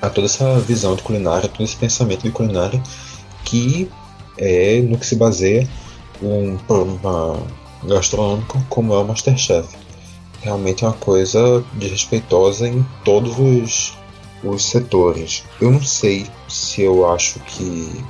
a 0.00 0.08
toda 0.10 0.26
essa 0.26 0.58
visão 0.60 0.94
de 0.94 1.02
culinária, 1.02 1.48
todo 1.48 1.64
esse 1.64 1.76
pensamento 1.76 2.22
de 2.22 2.30
culinária 2.30 2.82
que 3.44 3.90
é 4.36 4.80
no 4.82 4.98
que 4.98 5.06
se 5.06 5.16
baseia 5.16 5.68
um 6.22 6.56
programa 6.58 7.40
gastronômico 7.84 8.62
como 8.68 8.94
é 8.94 8.98
o 8.98 9.04
Masterchef. 9.04 9.68
Realmente 10.40 10.84
é 10.84 10.88
uma 10.88 10.94
coisa 10.94 11.64
desrespeitosa 11.74 12.68
em 12.68 12.84
todos 13.04 13.38
os, 13.38 13.94
os 14.44 14.64
setores. 14.64 15.44
Eu 15.60 15.72
não 15.72 15.82
sei 15.82 16.26
se 16.48 16.82
eu 16.82 17.10
acho 17.10 17.40
que 17.40 18.04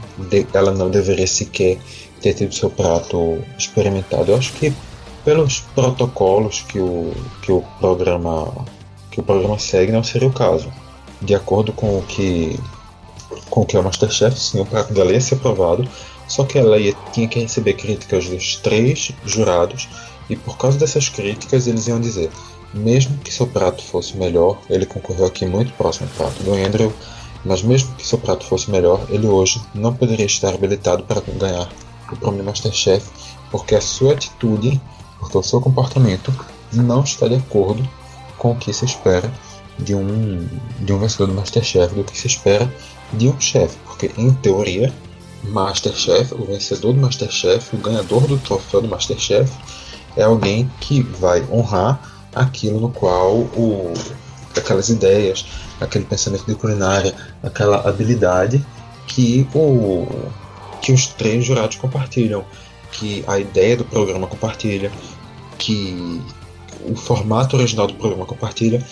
ela 0.52 0.72
não 0.72 0.90
deveria 0.90 1.26
sequer 1.26 1.78
ter 2.20 2.34
tido 2.34 2.54
seu 2.54 2.68
prato 2.68 3.42
experimentado. 3.58 4.32
Eu 4.32 4.36
acho 4.36 4.52
que 4.54 4.72
pelos 5.24 5.60
protocolos 5.74 6.62
que 6.62 6.78
o, 6.78 7.12
que 7.42 7.52
o 7.52 7.62
programa 7.78 8.66
que 9.10 9.20
o 9.20 9.22
programa 9.22 9.58
segue 9.58 9.92
não 9.92 10.04
seria 10.04 10.28
o 10.28 10.32
caso. 10.32 10.70
De 11.20 11.34
acordo 11.34 11.72
com 11.72 11.98
o 11.98 12.02
que 12.02 12.58
com 13.50 13.62
o 13.62 13.66
que 13.66 13.76
é 13.76 13.80
o 13.80 13.84
Masterchef, 13.84 14.38
sim, 14.38 14.60
o 14.60 14.66
prato 14.66 14.92
dela 14.92 15.12
ia 15.12 15.20
ser 15.20 15.34
aprovado, 15.36 15.88
só 16.26 16.44
que 16.44 16.58
ela 16.58 16.78
ia, 16.78 16.94
tinha 17.12 17.28
que 17.28 17.40
receber 17.40 17.74
críticas 17.74 18.28
dos 18.28 18.56
três 18.56 19.12
jurados 19.24 19.88
e 20.28 20.36
por 20.36 20.56
causa 20.56 20.78
dessas 20.78 21.08
críticas 21.08 21.66
eles 21.66 21.86
iam 21.86 22.00
dizer 22.00 22.30
mesmo 22.72 23.16
que 23.18 23.32
seu 23.32 23.46
prato 23.46 23.82
fosse 23.82 24.16
melhor, 24.16 24.58
ele 24.68 24.84
concorreu 24.84 25.26
aqui 25.26 25.46
muito 25.46 25.72
próximo 25.72 26.08
ao 26.08 26.16
prato 26.16 26.42
do 26.42 26.52
Andrew, 26.52 26.92
mas 27.44 27.62
mesmo 27.62 27.94
que 27.94 28.06
seu 28.06 28.18
prato 28.18 28.44
fosse 28.44 28.70
melhor, 28.70 29.06
ele 29.08 29.26
hoje 29.26 29.60
não 29.74 29.94
poderia 29.94 30.26
estar 30.26 30.54
habilitado 30.54 31.02
para 31.04 31.20
ganhar 31.20 31.68
o 32.12 32.16
prêmio 32.16 32.44
Masterchef, 32.44 33.06
porque 33.50 33.74
a 33.74 33.80
sua 33.80 34.12
atitude, 34.12 34.80
porque 35.18 35.38
o 35.38 35.42
seu 35.42 35.60
comportamento 35.60 36.32
não 36.72 37.02
está 37.02 37.26
de 37.26 37.36
acordo 37.36 37.88
com 38.36 38.52
o 38.52 38.56
que 38.56 38.72
se 38.72 38.84
espera 38.84 39.32
de 39.78 39.94
um, 39.94 40.46
de 40.80 40.92
um 40.92 40.98
vencedor 40.98 41.28
do 41.28 41.34
Masterchef, 41.34 41.94
do 41.94 42.04
que 42.04 42.18
se 42.18 42.26
espera 42.26 42.72
de 43.12 43.28
um 43.28 43.40
chefe, 43.40 43.76
porque 43.86 44.10
em 44.16 44.32
teoria, 44.34 44.92
Masterchef, 45.44 46.34
o 46.34 46.44
vencedor 46.44 46.92
do 46.92 47.00
Masterchef, 47.00 47.74
o 47.74 47.78
ganhador 47.78 48.26
do 48.26 48.38
troféu 48.38 48.82
do 48.82 48.88
Masterchef, 48.88 49.50
é 50.16 50.24
alguém 50.24 50.70
que 50.80 51.00
vai 51.02 51.44
honrar 51.50 52.00
aquilo 52.34 52.80
no 52.80 52.90
qual 52.90 53.36
o, 53.36 53.94
aquelas 54.56 54.88
ideias, 54.88 55.46
aquele 55.80 56.04
pensamento 56.04 56.44
de 56.44 56.54
culinária, 56.54 57.14
aquela 57.42 57.88
habilidade 57.88 58.64
que 59.06 59.46
o 59.54 60.06
que 60.82 60.92
os 60.92 61.06
três 61.06 61.44
jurados 61.44 61.76
compartilham, 61.76 62.44
que 62.92 63.24
a 63.26 63.38
ideia 63.38 63.76
do 63.76 63.84
programa 63.84 64.26
compartilha, 64.26 64.92
que 65.58 66.22
o 66.88 66.94
formato 66.94 67.56
original 67.56 67.86
do 67.86 67.94
programa 67.94 68.24
compartilha 68.24 68.84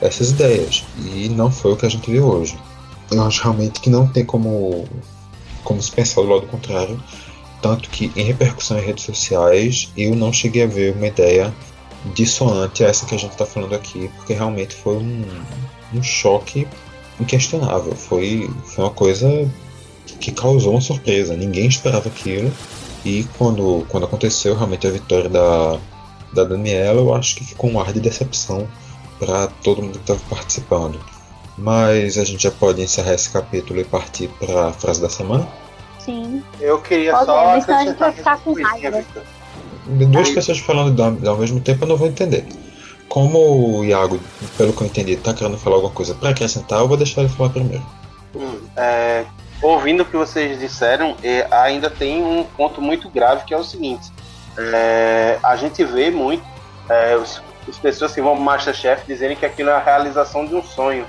essas 0.00 0.30
ideias. 0.30 0.84
E 0.98 1.28
não 1.28 1.50
foi 1.50 1.72
o 1.72 1.76
que 1.76 1.86
a 1.86 1.88
gente 1.88 2.10
vê 2.10 2.20
hoje. 2.20 2.58
Eu 3.10 3.22
acho 3.22 3.42
realmente 3.42 3.80
que 3.80 3.90
não 3.90 4.06
tem 4.06 4.24
como, 4.24 4.86
como 5.62 5.82
se 5.82 5.90
pensar 5.90 6.22
do 6.22 6.28
lado 6.28 6.46
contrário. 6.46 7.02
Tanto 7.62 7.88
que 7.88 8.12
em 8.14 8.24
repercussão 8.24 8.78
em 8.78 8.84
redes 8.84 9.04
sociais 9.04 9.90
eu 9.96 10.14
não 10.14 10.32
cheguei 10.32 10.64
a 10.64 10.66
ver 10.66 10.94
uma 10.94 11.06
ideia 11.06 11.54
dissonante 12.14 12.84
a 12.84 12.88
essa 12.88 13.06
que 13.06 13.14
a 13.14 13.18
gente 13.18 13.32
está 13.32 13.46
falando 13.46 13.74
aqui, 13.74 14.10
porque 14.16 14.34
realmente 14.34 14.74
foi 14.74 14.96
um, 14.96 15.24
um 15.94 16.02
choque 16.02 16.68
inquestionável. 17.18 17.94
Foi, 17.94 18.50
foi 18.64 18.84
uma 18.84 18.90
coisa 18.90 19.50
que 20.20 20.30
causou 20.32 20.72
uma 20.72 20.80
surpresa. 20.80 21.36
Ninguém 21.36 21.66
esperava 21.66 22.08
aquilo. 22.08 22.52
E 23.04 23.24
quando, 23.38 23.86
quando 23.88 24.04
aconteceu 24.04 24.54
realmente 24.54 24.86
a 24.86 24.90
vitória 24.90 25.28
da, 25.28 25.78
da 26.32 26.44
Daniela, 26.44 27.00
eu 27.00 27.14
acho 27.14 27.36
que 27.36 27.44
ficou 27.44 27.70
um 27.70 27.80
ar 27.80 27.92
de 27.92 28.00
decepção 28.00 28.66
para 29.24 29.46
todo 29.62 29.82
mundo 29.82 29.92
que 29.92 30.12
estava 30.12 30.20
participando. 30.28 31.00
Mas 31.56 32.18
a 32.18 32.24
gente 32.24 32.42
já 32.42 32.50
pode 32.50 32.82
encerrar 32.82 33.14
esse 33.14 33.30
capítulo 33.30 33.80
e 33.80 33.84
partir 33.84 34.28
para 34.28 34.68
a 34.68 34.72
frase 34.72 35.00
da 35.00 35.08
semana? 35.08 35.46
Sim. 35.98 36.42
Eu 36.60 36.80
queria 36.80 37.12
Pode, 37.12 37.26
só 37.26 37.44
mas 37.46 37.68
a 37.68 37.84
gente 37.84 37.98
vai 37.98 38.12
ficar 38.12 38.38
com 38.38 38.52
raiva. 38.60 39.04
Duas 39.86 40.28
Aí- 40.28 40.34
pessoas 40.34 40.58
falando 40.58 41.00
ao 41.02 41.36
mesmo 41.36 41.60
tempo 41.60 41.84
eu 41.84 41.88
não 41.88 41.96
vou 41.96 42.08
entender. 42.08 42.44
Como 43.08 43.78
o 43.78 43.84
Iago, 43.84 44.18
pelo 44.56 44.72
que 44.72 44.82
eu 44.82 44.86
entendi, 44.86 45.12
está 45.12 45.32
querendo 45.32 45.56
falar 45.56 45.76
alguma 45.76 45.92
coisa 45.92 46.14
para 46.14 46.30
acrescentar, 46.30 46.80
eu 46.80 46.88
vou 46.88 46.96
deixar 46.96 47.20
ele 47.20 47.30
falar 47.30 47.50
primeiro. 47.50 47.84
Hum, 48.34 48.58
é, 48.76 49.24
ouvindo 49.62 50.02
o 50.02 50.04
que 50.04 50.16
vocês 50.16 50.58
disseram, 50.58 51.14
é, 51.22 51.46
ainda 51.50 51.88
tem 51.88 52.22
um 52.22 52.42
ponto 52.56 52.82
muito 52.82 53.08
grave 53.08 53.44
que 53.44 53.54
é 53.54 53.56
o 53.56 53.62
seguinte: 53.62 54.10
é, 54.58 55.38
a 55.42 55.54
gente 55.54 55.84
vê 55.84 56.10
muito 56.10 56.44
é, 56.88 57.16
os, 57.16 57.40
as 57.68 57.78
pessoas 57.78 58.12
que 58.12 58.20
vão 58.20 58.34
pro 58.34 58.44
Masterchef 58.44 59.06
dizerem 59.06 59.36
que 59.36 59.46
aquilo 59.46 59.70
é 59.70 59.74
a 59.74 59.78
realização 59.78 60.44
de 60.44 60.54
um 60.54 60.62
sonho. 60.62 61.06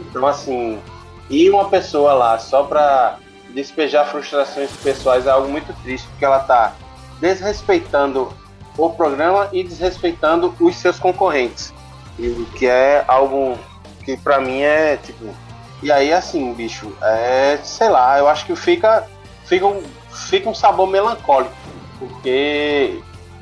Então, 0.00 0.26
assim, 0.26 0.80
ir 1.28 1.50
uma 1.50 1.68
pessoa 1.68 2.12
lá 2.14 2.38
só 2.38 2.62
pra 2.62 3.18
despejar 3.50 4.06
frustrações 4.06 4.70
pessoais 4.82 5.26
é 5.26 5.30
algo 5.30 5.48
muito 5.48 5.72
triste, 5.82 6.06
porque 6.08 6.24
ela 6.24 6.40
tá 6.40 6.74
desrespeitando 7.20 8.32
o 8.76 8.90
programa 8.90 9.48
e 9.52 9.64
desrespeitando 9.64 10.54
os 10.60 10.76
seus 10.76 10.98
concorrentes. 10.98 11.72
E 12.18 12.28
o 12.28 12.46
que 12.56 12.66
é 12.66 13.04
algo 13.08 13.58
que 14.04 14.16
pra 14.16 14.40
mim 14.40 14.60
é 14.62 14.96
tipo 14.96 15.34
e 15.82 15.92
aí, 15.92 16.12
assim, 16.12 16.52
bicho, 16.54 16.92
é. 17.00 17.58
sei 17.62 17.88
lá, 17.88 18.18
eu 18.18 18.28
acho 18.28 18.44
que 18.44 18.56
fica, 18.56 19.06
fica, 19.44 19.66
um, 19.66 19.82
fica 20.10 20.48
um 20.48 20.54
sabor 20.54 20.88
melancólico. 20.88 21.54
Porque 21.98 23.00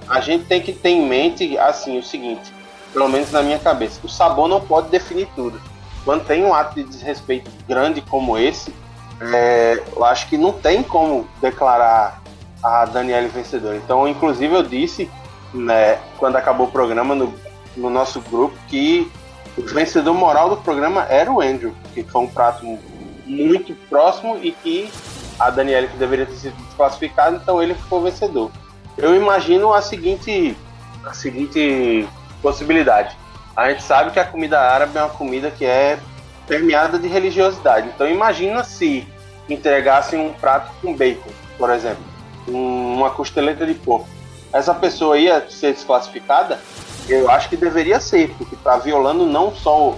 a 0.08 0.20
gente 0.20 0.44
tem 0.44 0.60
que 0.60 0.72
ter 0.72 0.90
em 0.90 1.06
mente, 1.06 1.56
assim, 1.58 1.98
o 1.98 2.02
seguinte, 2.02 2.52
pelo 2.92 3.08
menos 3.08 3.30
na 3.30 3.42
minha 3.42 3.58
cabeça, 3.58 4.00
o 4.02 4.08
sabor 4.08 4.48
não 4.48 4.60
pode 4.60 4.88
definir 4.88 5.28
tudo. 5.34 5.60
Quando 6.04 6.24
tem 6.24 6.44
um 6.44 6.54
ato 6.54 6.76
de 6.76 6.84
desrespeito 6.84 7.50
grande 7.66 8.00
como 8.00 8.38
esse, 8.38 8.72
é, 9.20 9.82
eu 9.94 10.04
acho 10.04 10.28
que 10.28 10.36
não 10.36 10.52
tem 10.52 10.82
como 10.82 11.26
declarar 11.40 12.22
a 12.62 12.84
Daniela 12.84 13.28
vencedora. 13.28 13.76
Então, 13.76 14.06
inclusive, 14.06 14.54
eu 14.54 14.62
disse, 14.62 15.10
né, 15.52 15.98
quando 16.18 16.36
acabou 16.36 16.66
o 16.66 16.70
programa 16.70 17.14
no, 17.14 17.34
no 17.76 17.90
nosso 17.90 18.20
grupo, 18.20 18.56
que 18.68 19.10
o 19.56 19.62
vencedor 19.62 20.14
moral 20.14 20.50
do 20.50 20.56
programa 20.58 21.06
era 21.08 21.32
o 21.32 21.40
Andrew, 21.40 21.74
que 21.94 22.02
foi 22.02 22.22
um 22.22 22.26
prato 22.26 22.78
muito 23.24 23.74
próximo 23.88 24.38
e 24.42 24.52
que 24.52 24.90
a 25.38 25.50
Daniela 25.50 25.86
que 25.86 25.96
deveria 25.96 26.26
ter 26.26 26.36
sido 26.36 26.56
desclassificada, 26.56 27.36
então 27.36 27.62
ele 27.62 27.74
ficou 27.74 28.00
vencedor. 28.00 28.50
Eu 28.96 29.14
imagino 29.14 29.72
a 29.72 29.82
seguinte, 29.82 30.56
a 31.04 31.12
seguinte 31.12 32.08
possibilidade. 32.46 33.16
A 33.56 33.68
gente 33.70 33.82
sabe 33.82 34.12
que 34.12 34.20
a 34.20 34.24
comida 34.24 34.60
árabe 34.60 34.96
é 34.96 35.02
uma 35.02 35.10
comida 35.10 35.50
que 35.50 35.64
é 35.64 35.98
permeada 36.46 36.96
de 36.96 37.08
religiosidade. 37.08 37.88
Então 37.92 38.08
imagina 38.08 38.62
se 38.62 39.04
entregassem 39.48 40.20
um 40.20 40.32
prato 40.32 40.70
com 40.80 40.94
bacon, 40.94 41.30
por 41.58 41.70
exemplo, 41.70 42.04
um- 42.46 42.94
uma 42.98 43.10
costeleta 43.10 43.66
de 43.66 43.74
porco. 43.74 44.08
Essa 44.52 44.72
pessoa 44.72 45.18
ia 45.18 45.44
ser 45.50 45.72
desclassificada? 45.72 46.60
Eu 47.08 47.28
acho 47.28 47.48
que 47.48 47.56
deveria 47.56 47.98
ser, 47.98 48.32
porque 48.38 48.54
está 48.54 48.76
violando 48.76 49.26
não 49.26 49.52
só 49.52 49.96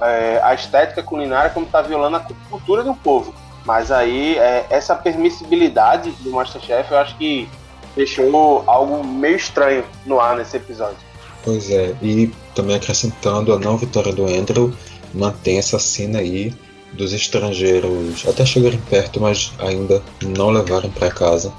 é, 0.00 0.40
a 0.44 0.54
estética 0.54 1.02
culinária, 1.02 1.50
como 1.50 1.66
está 1.66 1.82
violando 1.82 2.16
a 2.18 2.20
cultura 2.48 2.84
do 2.84 2.94
povo. 2.94 3.34
Mas 3.64 3.90
aí, 3.90 4.38
é, 4.38 4.64
essa 4.70 4.94
permissibilidade 4.94 6.12
do 6.20 6.30
Masterchef, 6.30 6.92
eu 6.92 6.98
acho 6.98 7.16
que 7.16 7.48
deixou 7.96 8.62
algo 8.68 9.04
meio 9.04 9.34
estranho 9.34 9.84
no 10.06 10.20
ar 10.20 10.36
nesse 10.36 10.56
episódio. 10.56 11.07
Pois 11.48 11.70
é, 11.70 11.96
e 12.02 12.30
também 12.54 12.76
acrescentando 12.76 13.54
a 13.54 13.58
não 13.58 13.78
vitória 13.78 14.12
do 14.12 14.26
Andrew, 14.26 14.70
mantém 15.14 15.56
essa 15.56 15.78
cena 15.78 16.18
aí 16.18 16.54
dos 16.92 17.14
estrangeiros 17.14 18.22
até 18.28 18.44
chegarem 18.44 18.78
perto, 18.90 19.18
mas 19.18 19.50
ainda 19.58 20.02
não 20.20 20.50
levarem 20.50 20.90
para 20.90 21.10
casa 21.10 21.50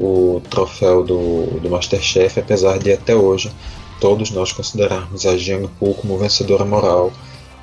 o 0.00 0.42
troféu 0.50 1.04
do, 1.04 1.60
do 1.60 1.70
Masterchef, 1.70 2.40
apesar 2.40 2.80
de 2.80 2.92
até 2.92 3.14
hoje 3.14 3.52
todos 4.00 4.32
nós 4.32 4.50
considerarmos 4.50 5.24
a 5.24 5.36
Jeanne 5.36 5.68
Poole 5.78 5.94
como 5.94 6.18
vencedora 6.18 6.64
moral 6.64 7.12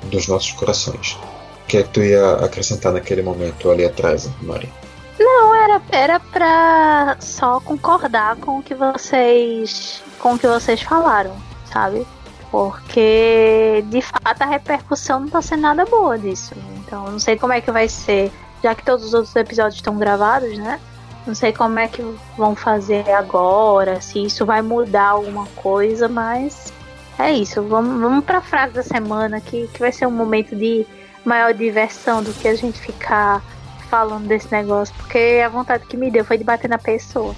dos 0.04 0.26
nossos 0.26 0.52
corações. 0.52 1.18
O 1.64 1.66
que 1.68 1.76
é 1.76 1.82
que 1.82 1.90
tu 1.90 2.02
ia 2.02 2.36
acrescentar 2.36 2.94
naquele 2.94 3.20
momento 3.20 3.70
ali 3.70 3.84
atrás, 3.84 4.26
Mari? 4.40 4.72
Não, 5.18 5.54
era, 5.54 5.82
era 5.92 7.16
só 7.20 7.60
concordar 7.60 8.36
com 8.36 8.60
o 8.60 8.62
que 8.62 8.74
vocês. 8.74 10.02
com 10.18 10.32
o 10.32 10.38
que 10.38 10.46
vocês 10.46 10.80
falaram, 10.80 11.36
sabe? 11.74 12.06
Porque 12.50 13.84
de 13.88 14.00
fato 14.00 14.42
a 14.42 14.46
repercussão 14.46 15.20
não 15.20 15.28
tá 15.28 15.42
sendo 15.42 15.62
nada 15.62 15.84
boa 15.84 16.16
disso. 16.16 16.54
Então 16.78 17.10
não 17.10 17.18
sei 17.18 17.36
como 17.36 17.52
é 17.52 17.60
que 17.60 17.70
vai 17.72 17.88
ser, 17.88 18.30
já 18.62 18.74
que 18.74 18.84
todos 18.84 19.06
os 19.06 19.12
outros 19.12 19.34
episódios 19.34 19.74
estão 19.74 19.98
gravados, 19.98 20.56
né? 20.56 20.80
Não 21.26 21.34
sei 21.34 21.52
como 21.52 21.78
é 21.78 21.88
que 21.88 22.02
vão 22.36 22.54
fazer 22.54 23.10
agora, 23.10 24.00
se 24.00 24.22
isso 24.22 24.46
vai 24.46 24.62
mudar 24.62 25.08
alguma 25.08 25.46
coisa, 25.56 26.08
mas 26.08 26.72
é 27.18 27.32
isso. 27.32 27.62
Vamos, 27.62 28.00
vamos 28.00 28.24
pra 28.24 28.40
frase 28.40 28.74
da 28.74 28.82
semana, 28.82 29.40
que, 29.40 29.66
que 29.68 29.80
vai 29.80 29.90
ser 29.90 30.06
um 30.06 30.10
momento 30.10 30.54
de 30.54 30.86
maior 31.24 31.54
diversão 31.54 32.22
do 32.22 32.32
que 32.34 32.46
a 32.46 32.54
gente 32.54 32.78
ficar 32.78 33.42
falando 33.88 34.26
desse 34.26 34.52
negócio, 34.52 34.94
porque 34.96 35.40
a 35.44 35.48
vontade 35.48 35.86
que 35.86 35.96
me 35.96 36.10
deu 36.10 36.24
foi 36.24 36.36
de 36.36 36.44
bater 36.44 36.68
na 36.68 36.78
pessoa. 36.78 37.34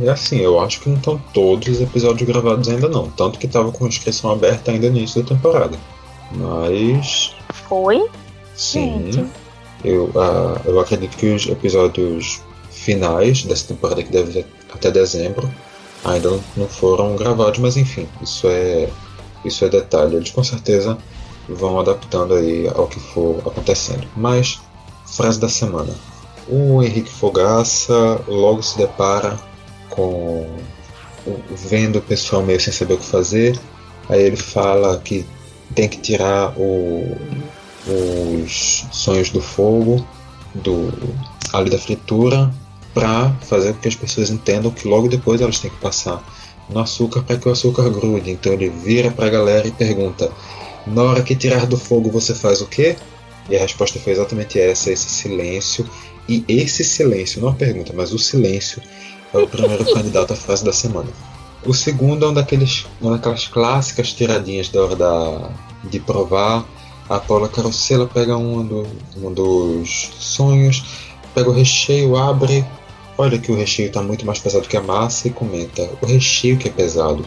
É 0.00 0.08
assim, 0.08 0.38
eu 0.38 0.60
acho 0.60 0.80
que 0.80 0.88
não 0.88 0.96
estão 0.96 1.20
todos 1.32 1.68
os 1.68 1.80
episódios 1.80 2.28
gravados 2.28 2.68
ainda 2.68 2.88
não. 2.88 3.10
Tanto 3.10 3.38
que 3.38 3.48
tava 3.48 3.72
com 3.72 3.86
inscrição 3.86 4.30
aberta 4.30 4.70
ainda 4.70 4.88
no 4.88 4.96
início 4.96 5.22
da 5.22 5.28
temporada. 5.28 5.78
Mas. 6.32 7.34
Foi? 7.68 8.08
Sim. 8.54 9.10
Gente. 9.10 9.30
Eu, 9.84 10.04
uh, 10.06 10.60
eu 10.64 10.78
acredito 10.78 11.16
que 11.16 11.26
os 11.26 11.46
episódios 11.46 12.40
finais 12.70 13.44
dessa 13.44 13.68
temporada, 13.68 14.02
que 14.02 14.10
deve 14.10 14.32
ser 14.32 14.46
até 14.72 14.90
dezembro, 14.90 15.50
ainda 16.04 16.30
não, 16.30 16.40
não 16.56 16.68
foram 16.68 17.16
gravados, 17.16 17.58
mas 17.58 17.76
enfim, 17.76 18.06
isso 18.22 18.46
é. 18.48 18.88
Isso 19.42 19.64
é 19.64 19.70
detalhe. 19.70 20.16
Eles 20.16 20.30
com 20.30 20.44
certeza 20.44 20.98
vão 21.48 21.80
adaptando 21.80 22.34
aí 22.34 22.68
ao 22.68 22.86
que 22.86 23.00
for 23.00 23.38
acontecendo. 23.46 24.06
Mas, 24.14 24.60
frase 25.06 25.40
da 25.40 25.48
semana. 25.48 25.94
O 26.46 26.82
Henrique 26.82 27.10
Fogaça 27.10 28.20
logo 28.28 28.62
se 28.62 28.76
depara 28.76 29.38
com 29.90 30.46
vendo 31.68 31.98
o 31.98 32.02
pessoal 32.02 32.42
meio 32.42 32.60
sem 32.60 32.72
saber 32.72 32.94
o 32.94 32.98
que 32.98 33.06
fazer. 33.06 33.58
Aí 34.08 34.22
ele 34.22 34.36
fala 34.36 34.98
que 35.00 35.26
tem 35.74 35.88
que 35.88 35.98
tirar 35.98 36.54
o, 36.56 37.16
os 37.86 38.86
sonhos 38.90 39.30
do 39.30 39.40
fogo, 39.40 40.04
do 40.54 40.92
ali 41.52 41.70
da 41.70 41.78
fritura, 41.78 42.52
para 42.94 43.30
fazer 43.42 43.72
com 43.74 43.80
que 43.80 43.88
as 43.88 43.94
pessoas 43.94 44.30
entendam 44.30 44.70
que 44.70 44.88
logo 44.88 45.08
depois 45.08 45.40
elas 45.40 45.58
têm 45.58 45.70
que 45.70 45.78
passar 45.78 46.22
no 46.68 46.80
açúcar 46.80 47.22
para 47.22 47.36
que 47.36 47.48
o 47.48 47.52
açúcar 47.52 47.88
grude. 47.90 48.30
Então 48.30 48.52
ele 48.52 48.68
vira 48.68 49.10
para 49.10 49.26
a 49.26 49.30
galera 49.30 49.66
e 49.66 49.70
pergunta: 49.70 50.30
na 50.86 51.02
hora 51.02 51.22
que 51.22 51.36
tirar 51.36 51.66
do 51.66 51.76
fogo 51.76 52.10
você 52.10 52.34
faz 52.34 52.60
o 52.60 52.66
quê? 52.66 52.96
E 53.48 53.56
a 53.56 53.60
resposta 53.60 53.98
foi 53.98 54.12
exatamente 54.12 54.58
essa, 54.58 54.90
esse 54.90 55.08
silêncio. 55.08 55.88
E 56.28 56.44
esse 56.46 56.84
silêncio, 56.84 57.40
não 57.40 57.48
a 57.48 57.54
pergunta, 57.54 57.92
mas 57.92 58.12
o 58.12 58.18
silêncio 58.18 58.80
é 59.32 59.38
o 59.38 59.46
primeiro 59.46 59.84
candidato 59.84 60.32
à 60.32 60.36
frase 60.36 60.64
da 60.64 60.72
semana. 60.72 61.08
O 61.64 61.74
segundo 61.74 62.24
é 62.24 62.28
um 62.28 62.34
daqueles, 62.34 62.86
uma 63.00 63.12
daquelas 63.12 63.46
clássicas 63.46 64.12
tiradinhas 64.12 64.68
da 64.68 64.82
hora 64.82 64.96
da, 64.96 65.50
de 65.84 66.00
provar. 66.00 66.64
A 67.08 67.18
Paula 67.18 67.48
Carosella 67.48 68.06
pega 68.06 68.36
um, 68.36 68.64
do, 68.64 68.86
um 69.16 69.32
dos 69.32 70.10
sonhos, 70.18 70.84
pega 71.34 71.50
o 71.50 71.52
recheio, 71.52 72.16
abre, 72.16 72.64
olha 73.18 73.38
que 73.38 73.50
o 73.50 73.56
recheio 73.56 73.88
está 73.88 74.00
muito 74.00 74.24
mais 74.24 74.38
pesado 74.38 74.68
que 74.68 74.76
a 74.76 74.82
massa 74.82 75.28
e 75.28 75.30
comenta: 75.30 75.88
o 76.00 76.06
recheio 76.06 76.56
que 76.56 76.68
é 76.68 76.70
pesado. 76.70 77.24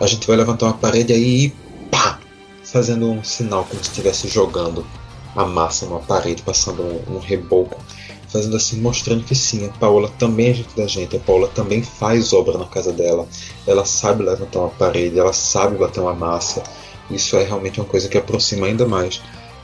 A 0.00 0.06
gente 0.06 0.26
vai 0.26 0.36
levantar 0.36 0.66
uma 0.66 0.74
parede 0.74 1.12
aí 1.12 1.46
e 1.46 1.50
pá! 1.90 2.18
Fazendo 2.64 3.10
um 3.10 3.22
sinal 3.22 3.64
como 3.64 3.82
se 3.82 3.90
estivesse 3.90 4.28
jogando 4.28 4.86
a 5.36 5.44
massa 5.44 5.86
numa 5.86 6.00
parede, 6.00 6.42
passando 6.42 6.82
um, 6.82 7.16
um 7.16 7.18
reboco 7.18 7.78
fazendo 8.32 8.56
assim, 8.56 8.80
mostrando 8.80 9.24
que 9.24 9.34
sim, 9.34 9.66
a 9.66 9.68
Paola 9.68 10.08
também 10.18 10.48
é 10.48 10.54
gente 10.54 10.74
da 10.74 10.86
gente, 10.86 11.16
a 11.16 11.20
Paola 11.20 11.48
também 11.48 11.82
faz 11.82 12.32
obra 12.32 12.56
na 12.56 12.64
casa 12.64 12.92
dela, 12.92 13.28
ela 13.66 13.84
sabe 13.84 14.24
levantar 14.24 14.60
uma 14.60 14.70
parede, 14.70 15.18
ela 15.18 15.34
sabe 15.34 15.76
bater 15.76 16.00
uma 16.00 16.14
massa. 16.14 16.62
Isso 17.10 17.36
é 17.36 17.44
realmente 17.44 17.78
uma 17.78 17.86
coisa 17.86 18.08
que 18.08 18.16
aproxima 18.16 18.66
ainda 18.66 18.88
mais 18.88 19.20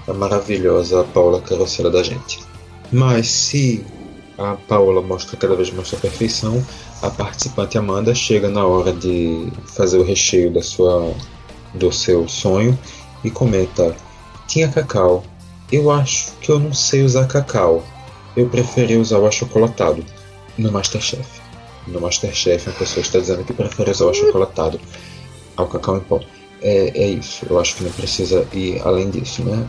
a 0.07 0.13
maravilhosa 0.13 1.03
Paola 1.15 1.41
carroceira 1.41 1.91
da 1.91 2.03
gente. 2.03 2.41
Mas 2.93 3.29
se 3.29 3.85
a 4.37 4.55
Paola 4.55 5.01
mostra 5.01 5.37
cada 5.37 5.57
vez 5.57 5.71
mais 5.71 5.89
sua 5.89 5.99
perfeição, 5.99 6.63
a 7.01 7.09
participante 7.09 7.79
Amanda 7.79 8.15
chega 8.15 8.49
na 8.49 8.67
hora 8.67 8.93
de 8.93 9.51
fazer 9.67 9.99
o 9.99 10.05
recheio 10.05 10.53
da 10.53 10.63
sua 10.63 11.15
do 11.75 11.93
seu 11.93 12.27
sonho 12.29 12.79
e 13.25 13.31
comenta: 13.31 13.95
"Tinha 14.47 14.69
cacau. 14.69 15.25
Eu 15.71 15.91
acho 15.91 16.33
que 16.41 16.51
eu 16.51 16.59
não 16.59 16.73
sei 16.73 17.03
usar 17.03 17.27
cacau 17.27 17.85
eu 18.39 18.49
preferi 18.49 18.97
usar 18.97 19.19
o 19.19 19.27
achocolatado 19.27 20.05
no 20.57 20.71
Masterchef. 20.71 21.41
No 21.89 22.01
Masterchef, 22.01 22.69
a 22.69 22.73
pessoa 22.73 23.03
está 23.03 23.19
dizendo 23.19 23.45
que 23.45 23.53
prefere 23.53 23.91
usar 23.91 24.07
o 24.07 24.11
achocolatado 24.11 24.81
ao 25.57 25.67
cacau 25.67 25.97
em 25.97 26.01
pó. 26.01 26.21
É, 26.63 26.91
é 26.95 27.07
isso, 27.09 27.47
eu 27.51 27.59
acho 27.59 27.77
que 27.77 27.85
não 27.85 27.91
precisa 27.91 28.47
ir 28.53 28.81
além 28.85 29.11
disso, 29.11 29.43
né? 29.43 29.67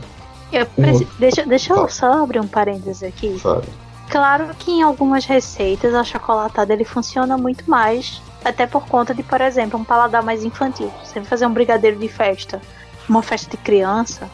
Eu 0.52 0.66
preci... 0.68 1.08
Deixa, 1.18 1.46
deixa 1.46 1.74
eu 1.74 1.90
só 1.90 2.24
abrir 2.24 2.40
um 2.40 2.48
parênteses 2.48 3.02
aqui. 3.02 3.38
Fala. 3.40 3.64
Claro 4.10 4.50
que 4.58 4.72
em 4.72 4.84
algumas 4.84 5.26
receitas 5.26 5.94
o 5.94 5.98
achocolatado 5.98 6.72
ele 6.72 6.84
funciona 6.84 7.38
muito 7.38 7.70
mais, 7.70 8.22
até 8.44 8.68
por 8.68 8.88
conta 8.88 9.14
de, 9.14 9.24
por 9.24 9.42
exemplo, 9.42 9.80
um 9.80 9.84
paladar 9.84 10.24
mais 10.24 10.44
infantil. 10.44 10.92
Você 11.04 11.20
vai 11.20 11.30
fazer 11.30 11.46
um 11.48 11.54
brigadeiro 11.54 11.98
de 11.98 12.08
festa, 12.08 12.62
uma 13.08 13.22
festa 13.22 13.50
de 13.52 13.58
criança, 13.58 14.30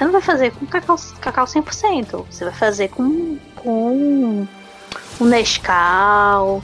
você 0.00 0.04
não 0.06 0.12
vai 0.12 0.22
fazer 0.22 0.52
com 0.52 0.64
cacau, 0.64 0.96
cacau 1.20 1.44
100%. 1.44 2.24
Você 2.30 2.44
vai 2.46 2.54
fazer 2.54 2.88
com, 2.88 3.36
com 3.56 4.46
um 5.20 5.24
Nescau, 5.26 6.62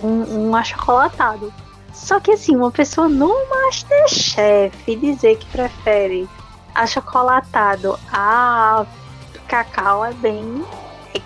um, 0.00 0.50
um 0.50 0.54
achocolatado. 0.54 1.52
Só 1.92 2.20
que 2.20 2.30
assim, 2.30 2.54
uma 2.54 2.70
pessoa 2.70 3.08
no 3.08 3.34
Masterchef 3.48 4.94
dizer 4.94 5.36
que 5.36 5.46
prefere 5.46 6.28
achocolatado 6.76 7.98
a 8.12 8.86
cacau 9.48 10.04
é 10.04 10.12
bem. 10.12 10.64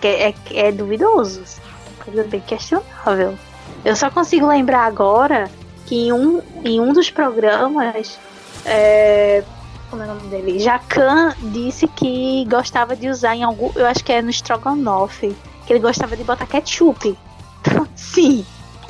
é, 0.03 0.31
é, 0.31 0.35
é 0.55 0.73
duvidoso. 0.73 1.43
Assim, 1.43 1.61
coisa 2.03 2.25
bem 2.25 2.41
questionável. 2.41 3.39
Eu 3.85 3.95
só 3.95 4.11
consigo 4.11 4.47
lembrar 4.47 4.87
agora 4.87 5.51
que 5.85 6.07
em 6.07 6.13
um, 6.13 6.41
em 6.65 6.81
um 6.81 6.95
dos 6.95 7.11
programas 7.11 8.19
é, 8.65 9.45
como 9.91 10.03
é 10.03 10.07
o 10.07 10.15
nome 10.15 10.29
dele? 10.29 10.59
Jacan 10.59 11.35
disse 11.43 11.89
que 11.89 12.47
gostava 12.49 12.95
de 12.95 13.09
usar 13.09 13.35
em 13.35 13.43
algum. 13.43 13.71
Eu 13.75 13.87
acho 13.87 14.05
que 14.05 14.13
é 14.13 14.23
no 14.23 14.31
Strogonoff. 14.31 15.37
Que 15.67 15.73
ele 15.73 15.81
gostava 15.81 16.17
de 16.17 16.25
botar 16.25 16.47
ketchup. 16.47 17.17
Então, 17.63 17.87
sim. 17.95 18.47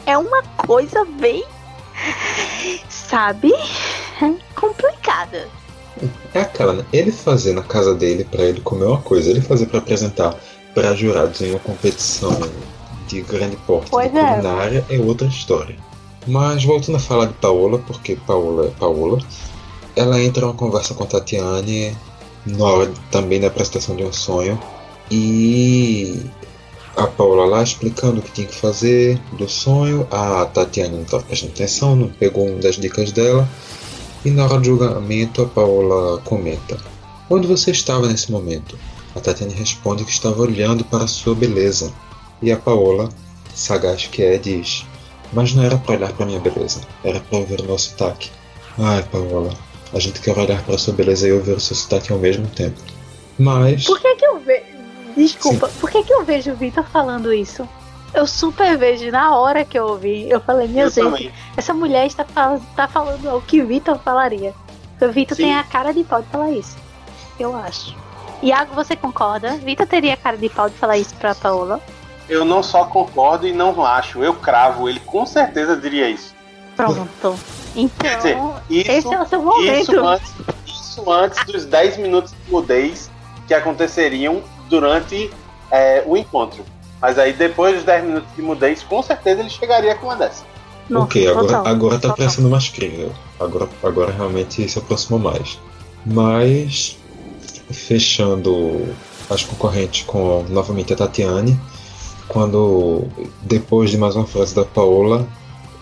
É 0.07 0.17
uma 0.17 0.45
coisa 0.57 1.05
bem. 1.05 1.45
Sabe? 2.89 3.53
Complicada. 4.55 5.49
É 6.33 6.43
aquela, 6.43 6.75
né? 6.75 6.85
Ele 6.93 7.11
fazer 7.11 7.53
na 7.53 7.65
casa 7.65 7.97
dele 7.97 8.23
para 8.23 8.45
ele 8.45 8.61
comer 8.61 8.85
uma 8.85 9.01
coisa, 9.03 9.29
ele 9.29 9.41
fazer 9.41 9.67
para 9.67 9.81
apresentar 9.81 10.37
para 10.73 10.95
jurados 10.95 11.41
em 11.41 11.51
uma 11.51 11.59
competição 11.59 12.31
de 13.09 13.23
grande 13.23 13.57
porte 13.57 13.91
Pois 13.91 14.13
de 14.13 14.19
é. 14.19 14.35
culinária 14.35 14.85
é 14.89 14.99
outra 15.01 15.27
história. 15.27 15.77
Mas 16.29 16.65
voltando 16.65 16.95
a 16.95 17.01
falar 17.01 17.27
de 17.27 17.35
Paola, 17.35 17.79
porque 17.81 18.15
Paola 18.15 18.67
é 18.67 18.71
Paola, 18.79 19.19
ela 20.01 20.21
entra 20.21 20.43
numa 20.43 20.55
conversa 20.55 20.95
com 20.95 21.05
a 21.05 21.07
Tatiane 21.07 21.97
na 22.47 22.65
hora 22.65 22.93
também 23.11 23.41
da 23.41 23.49
apresentação 23.49 23.95
de 23.95 24.05
um 24.05 24.13
sonho 24.13 24.59
e 25.11 26.21
a 26.97 27.07
Paula 27.07 27.45
lá 27.45 27.63
explicando 27.63 28.21
o 28.21 28.23
que 28.23 28.33
tinha 28.33 28.47
que 28.47 28.55
fazer 28.55 29.19
do 29.33 29.49
sonho, 29.49 30.07
a 30.11 30.45
Tatiane 30.47 30.97
não 30.97 31.03
estava 31.03 31.23
prestando 31.23 31.53
atenção, 31.53 31.97
não 31.97 32.09
pegou 32.09 32.47
uma 32.47 32.61
das 32.61 32.77
dicas 32.77 33.13
dela 33.13 33.49
e 34.25 34.31
na 34.31 34.45
hora 34.45 34.59
do 34.59 34.65
julgamento 34.65 35.43
a 35.43 35.47
Paula 35.47 36.21
comenta: 36.25 36.79
Onde 37.29 37.47
você 37.47 37.71
estava 37.71 38.07
nesse 38.07 38.31
momento? 38.31 38.79
A 39.15 39.21
Tatiane 39.21 39.55
responde 39.55 40.05
que 40.05 40.11
estava 40.11 40.41
olhando 40.43 40.85
para 40.85 41.07
sua 41.07 41.35
beleza 41.35 41.93
e 42.43 42.51
a 42.51 42.57
Paola, 42.57 43.09
sagaz 43.55 44.07
que 44.07 44.23
é, 44.23 44.39
diz: 44.39 44.87
Mas 45.33 45.53
não 45.53 45.63
era 45.63 45.77
para 45.77 45.97
olhar 45.97 46.13
para 46.13 46.27
minha 46.27 46.41
beleza, 46.41 46.81
era 47.05 47.21
para 47.21 47.39
ouvir 47.39 47.61
o 47.61 47.65
meu 47.65 47.79
sotaque. 47.79 48.31
Ai, 48.79 49.03
Paola, 49.03 49.53
a 49.93 49.99
gente 49.99 50.21
quer 50.21 50.37
olhar 50.39 50.63
para 50.63 50.79
sua 50.79 50.95
beleza 50.95 51.27
e 51.29 51.33
ouvir 51.33 51.53
o 51.53 51.61
seu 51.61 51.75
sotaque 51.77 52.13
ao 52.13 52.19
mesmo 52.19 52.47
tempo. 52.49 52.81
Mas. 53.39 53.85
Por 53.85 53.99
que 54.01 54.15
que 54.17 54.25
eu 54.27 54.39
vejo. 54.41 54.65
Desculpa, 55.17 55.69
por 55.81 55.91
que 55.91 56.03
que 56.05 56.13
eu 56.13 56.25
vejo 56.25 56.53
o 56.53 56.55
Vitor 56.57 56.85
falando 56.85 57.33
isso? 57.33 57.69
Eu 58.15 58.27
super 58.27 58.77
vejo 58.79 59.11
na 59.11 59.37
hora 59.37 59.65
que 59.65 59.79
eu 59.79 59.87
ouvi. 59.87 60.29
Eu 60.31 60.41
falei, 60.41 60.67
meu 60.69 60.85
Eu 60.87 60.91
gente, 60.91 61.05
também. 61.05 61.33
essa 61.57 61.73
mulher 61.75 62.07
está, 62.07 62.25
fal- 62.25 62.57
está 62.57 62.87
falando 62.89 63.37
o 63.37 63.41
que 63.43 63.63
Vitor 63.63 63.99
falaria. 63.99 64.53
O 65.01 65.09
Vitor 65.09 65.37
Sim. 65.37 65.45
tem 65.45 65.55
a 65.55 65.65
cara 65.65 65.93
de 65.93 66.05
pau 66.05 66.21
de 66.23 66.29
falar 66.29 66.51
isso. 66.51 66.77
Eu 67.39 67.57
acho. 67.57 67.95
Iago, 68.43 68.75
você 68.75 68.95
concorda? 68.97 69.57
Vitor 69.59 69.87
teria 69.87 70.15
a 70.15 70.17
cara 70.17 70.37
de 70.37 70.49
pau 70.49 70.69
de 70.69 70.77
falar 70.77 70.99
isso 70.99 71.15
pra 71.17 71.35
Paola. 71.35 71.81
Eu 72.29 72.45
não 72.45 72.63
só 72.63 72.85
concordo 72.85 73.47
e 73.47 73.53
não 73.53 73.85
acho, 73.85 74.23
eu 74.23 74.35
cravo, 74.35 74.89
ele 74.89 75.01
com 75.01 75.27
certeza 75.27 75.77
diria 75.77 76.09
isso. 76.09 76.33
Pronto. 76.87 77.39
Quer 77.99 78.17
dizer, 78.17 78.31
Então, 78.33 78.57
isso, 78.69 78.91
esse 78.91 79.15
é 79.15 79.23
o 79.23 79.27
seu 79.27 79.43
momento. 79.43 79.81
isso, 79.83 80.07
antes, 80.07 80.33
isso 80.67 81.11
antes 81.11 81.45
dos 81.45 81.65
10 81.65 81.97
minutos 81.99 82.33
de 82.33 82.51
mudez 82.51 83.11
que 83.47 83.55
aconteceriam 83.55 84.43
durante 84.69 85.31
é, 85.71 86.03
o 86.07 86.17
encontro. 86.17 86.65
Mas 87.01 87.19
aí 87.19 87.33
depois 87.33 87.77
dos 87.77 87.85
10 87.85 88.05
minutos 88.05 88.29
de 88.37 88.43
mudez, 88.43 88.83
com 88.83 89.03
certeza 89.03 89.41
ele 89.41 89.51
chegaria 89.51 89.95
com 89.95 90.07
uma 90.07 90.17
dessa. 90.17 90.45
Nossa, 90.89 91.05
ok, 91.07 91.29
agora, 91.29 91.47
total, 91.47 91.67
agora 91.67 91.95
tá 91.95 92.01
total. 92.01 92.17
parecendo 92.17 92.51
mais 92.51 92.69
crível. 92.69 93.13
Agora, 93.39 93.69
agora 93.83 94.13
realmente 94.13 94.69
se 94.69 94.79
aproximou 94.79 95.21
mais. 95.21 95.59
Mas, 96.05 96.99
fechando 97.71 98.89
as 99.31 99.45
concorrentes 99.45 100.03
com 100.05 100.45
novamente 100.49 100.93
a 100.93 100.97
Tatiane, 100.97 101.59
quando, 102.27 103.05
depois 103.43 103.91
de 103.91 103.99
mais 103.99 104.17
uma 104.17 104.27
frase 104.27 104.55
da 104.55 104.65
Paola, 104.65 105.27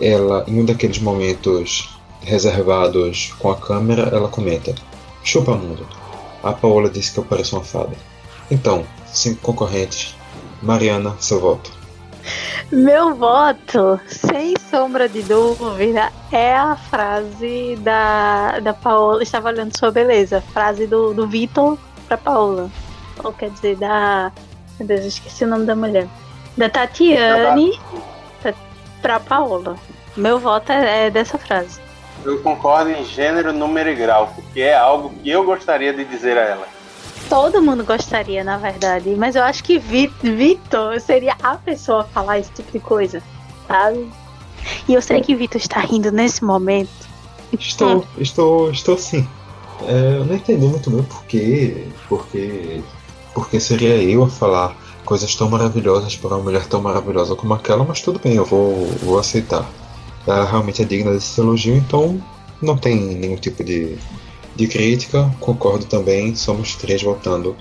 ela, 0.01 0.43
em 0.47 0.59
um 0.59 0.65
daqueles 0.65 0.99
momentos 0.99 1.97
reservados 2.21 3.33
com 3.39 3.51
a 3.51 3.55
câmera, 3.55 4.03
ela 4.13 4.27
comenta: 4.27 4.73
Chupa 5.23 5.53
mundo. 5.55 5.85
A 6.41 6.53
Paola 6.53 6.89
disse 6.89 7.13
que 7.13 7.19
eu 7.19 7.25
pareço 7.25 7.55
uma 7.55 7.63
fada. 7.63 7.95
Então, 8.49 8.85
cinco 9.07 9.41
concorrentes. 9.41 10.15
Mariana, 10.61 11.15
seu 11.19 11.39
voto. 11.39 11.71
Meu 12.71 13.15
voto, 13.15 13.99
sem 14.07 14.53
sombra 14.69 15.09
de 15.09 15.23
dúvida, 15.23 16.11
é 16.31 16.53
a 16.53 16.75
frase 16.75 17.77
da, 17.81 18.59
da 18.59 18.73
Paola. 18.73 19.23
Estava 19.23 19.49
olhando 19.49 19.77
sua 19.77 19.91
beleza. 19.91 20.41
Frase 20.53 20.85
do, 20.85 21.13
do 21.13 21.27
Vitor 21.27 21.77
pra 22.07 22.17
Paola. 22.17 22.69
Ou 23.23 23.33
quer 23.33 23.49
dizer, 23.49 23.75
da. 23.77 24.31
Meu 24.79 24.87
Deus, 24.87 25.01
eu 25.01 25.07
esqueci 25.07 25.43
o 25.43 25.47
nome 25.47 25.65
da 25.65 25.75
mulher. 25.75 26.07
Da 26.57 26.69
Tatiane 26.69 27.79
pra 29.01 29.19
Paola. 29.19 29.75
Meu 30.15 30.39
voto 30.39 30.71
é, 30.71 31.07
é 31.07 31.09
dessa 31.09 31.37
frase. 31.37 31.79
Eu 32.25 32.39
concordo 32.41 32.89
em 32.91 33.05
gênero, 33.05 33.53
número 33.53 33.89
e 33.89 33.95
grau, 33.95 34.31
porque 34.35 34.59
é 34.61 34.77
algo 34.77 35.09
que 35.09 35.29
eu 35.29 35.43
gostaria 35.45 35.93
de 35.93 36.03
dizer 36.03 36.37
a 36.37 36.41
ela. 36.41 36.67
Todo 37.29 37.61
mundo 37.61 37.83
gostaria, 37.85 38.43
na 38.43 38.57
verdade. 38.57 39.15
Mas 39.17 39.35
eu 39.35 39.43
acho 39.43 39.63
que 39.63 39.77
Vi- 39.77 40.11
Vitor 40.21 40.99
seria 40.99 41.35
a 41.41 41.55
pessoa 41.55 42.01
a 42.01 42.05
falar 42.05 42.39
esse 42.39 42.51
tipo 42.51 42.71
de 42.71 42.79
coisa. 42.79 43.21
Sabe? 43.67 44.09
E 44.87 44.93
eu 44.93 45.01
sei 45.01 45.21
que 45.21 45.35
Vitor 45.35 45.61
está 45.61 45.79
rindo 45.79 46.11
nesse 46.11 46.43
momento. 46.43 46.89
Estou, 47.53 48.05
estou, 48.17 48.71
estou 48.71 48.97
sim. 48.97 49.27
É, 49.87 50.17
eu 50.17 50.25
não 50.25 50.35
entendi 50.35 50.65
muito 50.67 50.89
bem 50.91 51.03
porquê, 51.03 51.87
porque, 52.09 52.81
porque 53.33 53.59
seria 53.59 53.95
eu 54.03 54.23
a 54.23 54.29
falar 54.29 54.75
coisas 55.09 55.33
tão 55.33 55.49
maravilhosas 55.49 56.15
para 56.15 56.35
uma 56.35 56.43
mulher 56.43 56.67
tão 56.67 56.79
maravilhosa 56.79 57.35
como 57.35 57.51
aquela, 57.55 57.83
mas 57.83 57.99
tudo 57.99 58.19
bem, 58.19 58.35
eu 58.35 58.45
vou, 58.45 58.85
vou 59.01 59.17
aceitar. 59.17 59.67
Ela 60.27 60.45
realmente 60.45 60.83
é 60.83 60.85
digna 60.85 61.11
desse 61.11 61.41
elogio, 61.41 61.75
então 61.75 62.23
não 62.61 62.77
tem 62.77 62.95
nenhum 62.95 63.35
tipo 63.35 63.63
de, 63.63 63.97
de 64.55 64.67
crítica. 64.67 65.35
Concordo 65.39 65.85
também, 65.85 66.35
somos 66.35 66.75
três 66.75 67.01
votando 67.01 67.55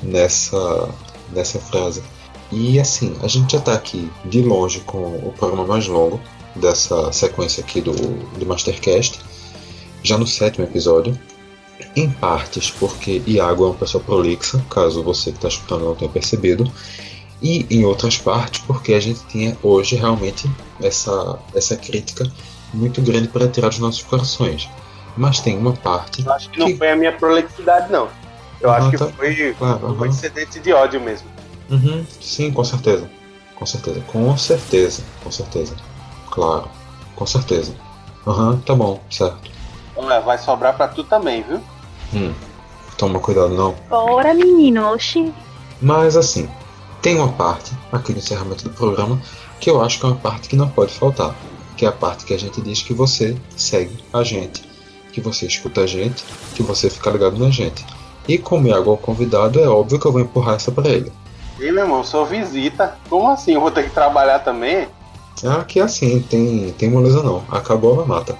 nessa, 0.00 0.88
nessa 1.32 1.58
frase. 1.58 2.04
E 2.52 2.78
assim, 2.78 3.16
a 3.20 3.26
gente 3.26 3.50
já 3.50 3.58
está 3.58 3.74
aqui 3.74 4.08
de 4.24 4.40
longe 4.40 4.78
com 4.86 5.02
o 5.26 5.34
programa 5.36 5.66
mais 5.66 5.88
longo 5.88 6.20
dessa 6.54 7.10
sequência 7.10 7.64
aqui 7.64 7.80
do, 7.80 7.94
do 8.38 8.46
Mastercast, 8.46 9.18
já 10.04 10.16
no 10.16 10.26
sétimo 10.26 10.64
episódio. 10.64 11.18
Em 11.96 12.08
partes 12.10 12.70
porque 12.70 13.22
Iago 13.26 13.64
é 13.64 13.66
uma 13.68 13.74
pessoa 13.74 14.02
prolixa, 14.02 14.64
caso 14.70 15.02
você 15.02 15.30
que 15.30 15.38
está 15.38 15.48
escutando 15.48 15.84
não 15.84 15.94
tenha 15.94 16.10
percebido, 16.10 16.70
e 17.42 17.66
em 17.70 17.84
outras 17.84 18.16
partes 18.18 18.62
porque 18.66 18.94
a 18.94 19.00
gente 19.00 19.20
tinha 19.26 19.56
hoje 19.62 19.96
realmente 19.96 20.48
essa, 20.80 21.38
essa 21.54 21.76
crítica 21.76 22.30
muito 22.72 23.02
grande 23.02 23.28
para 23.28 23.48
tirar 23.48 23.68
dos 23.68 23.78
nossos 23.78 24.02
corações. 24.02 24.68
Mas 25.16 25.40
tem 25.40 25.58
uma 25.58 25.72
parte. 25.72 26.24
Eu 26.24 26.32
acho 26.32 26.48
que 26.50 26.58
não 26.58 26.66
Que- 26.68 26.76
foi 26.76 26.90
a 26.90 26.96
minha 26.96 27.12
prolixidade, 27.12 27.92
não. 27.92 28.08
Eu 28.60 28.70
Aham, 28.70 28.78
acho 28.78 28.90
que 28.92 28.96
tá. 28.98 29.06
foi 29.08 29.52
Claro, 29.54 29.86
um 29.88 29.90
aham. 29.90 30.06
excedente 30.06 30.60
de 30.60 30.72
ódio 30.72 31.00
mesmo. 31.00 31.28
Uhum, 31.68 32.06
sim, 32.20 32.50
com 32.52 32.64
certeza. 32.64 33.10
Com 33.56 33.66
certeza. 33.66 34.00
Com 34.06 34.36
certeza. 34.38 35.02
Com 35.22 35.30
certeza. 35.30 35.74
Claro. 36.30 36.70
Com 37.16 37.26
certeza. 37.26 37.74
Aham, 38.26 38.56
tá 38.64 38.74
bom, 38.74 39.02
certo. 39.10 39.50
Olha, 40.02 40.20
vai 40.20 40.36
sobrar 40.38 40.76
pra 40.76 40.88
tu 40.88 41.04
também, 41.04 41.42
viu? 41.42 41.60
Hum. 42.12 42.34
Toma 42.98 43.20
cuidado 43.20 43.50
não. 43.50 43.74
Bora, 43.88 44.34
menino. 44.34 44.92
Oxi. 44.92 45.32
Mas 45.80 46.16
assim, 46.16 46.48
tem 47.00 47.18
uma 47.18 47.32
parte 47.32 47.72
aqui 47.90 48.12
no 48.12 48.18
encerramento 48.18 48.64
do 48.64 48.70
programa 48.70 49.20
que 49.60 49.70
eu 49.70 49.80
acho 49.80 49.98
que 50.00 50.06
é 50.06 50.08
uma 50.08 50.16
parte 50.16 50.48
que 50.48 50.56
não 50.56 50.68
pode 50.68 50.92
faltar. 50.92 51.34
Que 51.76 51.86
é 51.86 51.88
a 51.88 51.92
parte 51.92 52.24
que 52.24 52.34
a 52.34 52.38
gente 52.38 52.60
diz 52.60 52.82
que 52.82 52.92
você 52.92 53.36
segue 53.56 54.04
a 54.12 54.22
gente, 54.22 54.62
que 55.12 55.20
você 55.20 55.46
escuta 55.46 55.82
a 55.82 55.86
gente, 55.86 56.24
que 56.54 56.62
você 56.62 56.90
fica 56.90 57.10
ligado 57.10 57.38
na 57.38 57.50
gente. 57.50 57.84
E 58.28 58.38
como 58.38 58.68
é 58.68 58.78
o 58.78 58.96
convidado, 58.96 59.60
é 59.60 59.68
óbvio 59.68 59.98
que 59.98 60.06
eu 60.06 60.12
vou 60.12 60.20
empurrar 60.20 60.56
essa 60.56 60.70
pra 60.70 60.88
ele. 60.88 61.12
E 61.58 61.70
meu 61.70 61.84
irmão, 61.84 62.04
sou 62.04 62.26
visita. 62.26 62.96
Como 63.08 63.28
assim? 63.28 63.54
Eu 63.54 63.60
vou 63.60 63.70
ter 63.70 63.84
que 63.84 63.90
trabalhar 63.90 64.40
também? 64.40 64.88
Ah, 65.44 65.64
que 65.64 65.80
é 65.80 65.82
assim, 65.82 66.20
tem, 66.20 66.72
tem 66.72 66.90
moleza 66.90 67.22
não. 67.22 67.42
Acabou, 67.50 67.94
ela 67.94 68.04
mata. 68.04 68.36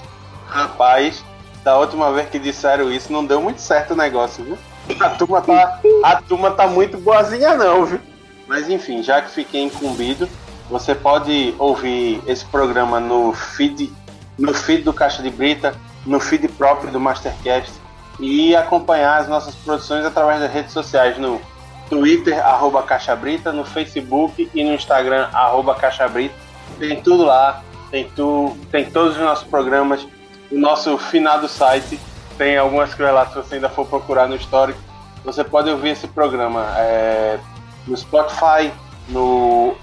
Rapaz, 0.46 1.24
da 1.64 1.78
última 1.78 2.12
vez 2.12 2.28
que 2.28 2.38
disseram 2.38 2.90
isso, 2.90 3.12
não 3.12 3.24
deu 3.24 3.40
muito 3.40 3.60
certo 3.60 3.92
o 3.92 3.96
negócio, 3.96 4.44
viu? 4.44 4.58
A 5.00 5.10
turma 5.10 5.40
tá, 5.40 5.80
a 6.02 6.16
turma 6.16 6.50
tá 6.50 6.66
muito 6.66 6.98
boazinha, 6.98 7.54
não, 7.54 7.84
viu? 7.84 8.00
Mas 8.48 8.68
enfim, 8.68 9.02
já 9.02 9.22
que 9.22 9.30
fiquei 9.30 9.62
incumbido, 9.62 10.28
você 10.68 10.94
pode 10.94 11.54
ouvir 11.58 12.20
esse 12.26 12.44
programa 12.46 12.98
no 12.98 13.32
feed, 13.32 13.92
no 14.38 14.52
feed 14.52 14.82
do 14.82 14.92
Caixa 14.92 15.22
de 15.22 15.30
Brita, 15.30 15.74
no 16.04 16.18
feed 16.18 16.48
próprio 16.48 16.90
do 16.90 16.98
Mastercast 16.98 17.72
e 18.18 18.54
acompanhar 18.54 19.20
as 19.20 19.28
nossas 19.28 19.54
produções 19.54 20.04
através 20.04 20.40
das 20.40 20.52
redes 20.52 20.72
sociais 20.72 21.16
no 21.18 21.40
Twitter, 21.88 22.44
arroba 22.44 22.82
Caixa 22.82 23.14
Brita, 23.14 23.52
no 23.52 23.64
Facebook 23.64 24.50
e 24.54 24.64
no 24.64 24.74
Instagram, 24.74 25.28
arroba 25.32 25.74
Caixa 25.74 26.08
Brita. 26.08 26.34
Tem 26.78 27.00
tudo 27.00 27.24
lá, 27.24 27.62
tem, 27.90 28.10
tu, 28.16 28.56
tem 28.70 28.90
todos 28.90 29.16
os 29.16 29.22
nossos 29.22 29.46
programas, 29.46 30.06
o 30.52 30.58
nosso 30.58 30.98
finado 30.98 31.48
site, 31.48 31.98
tem 32.36 32.58
algumas 32.58 32.96
lá 32.98 33.26
se 33.26 33.34
você 33.34 33.54
ainda 33.54 33.70
for 33.70 33.86
procurar 33.86 34.28
no 34.28 34.36
histórico. 34.36 34.78
Você 35.24 35.42
pode 35.42 35.70
ouvir 35.70 35.90
esse 35.90 36.06
programa 36.06 36.66
é, 36.76 37.38
no 37.86 37.96
Spotify, 37.96 38.70
no 39.08 39.74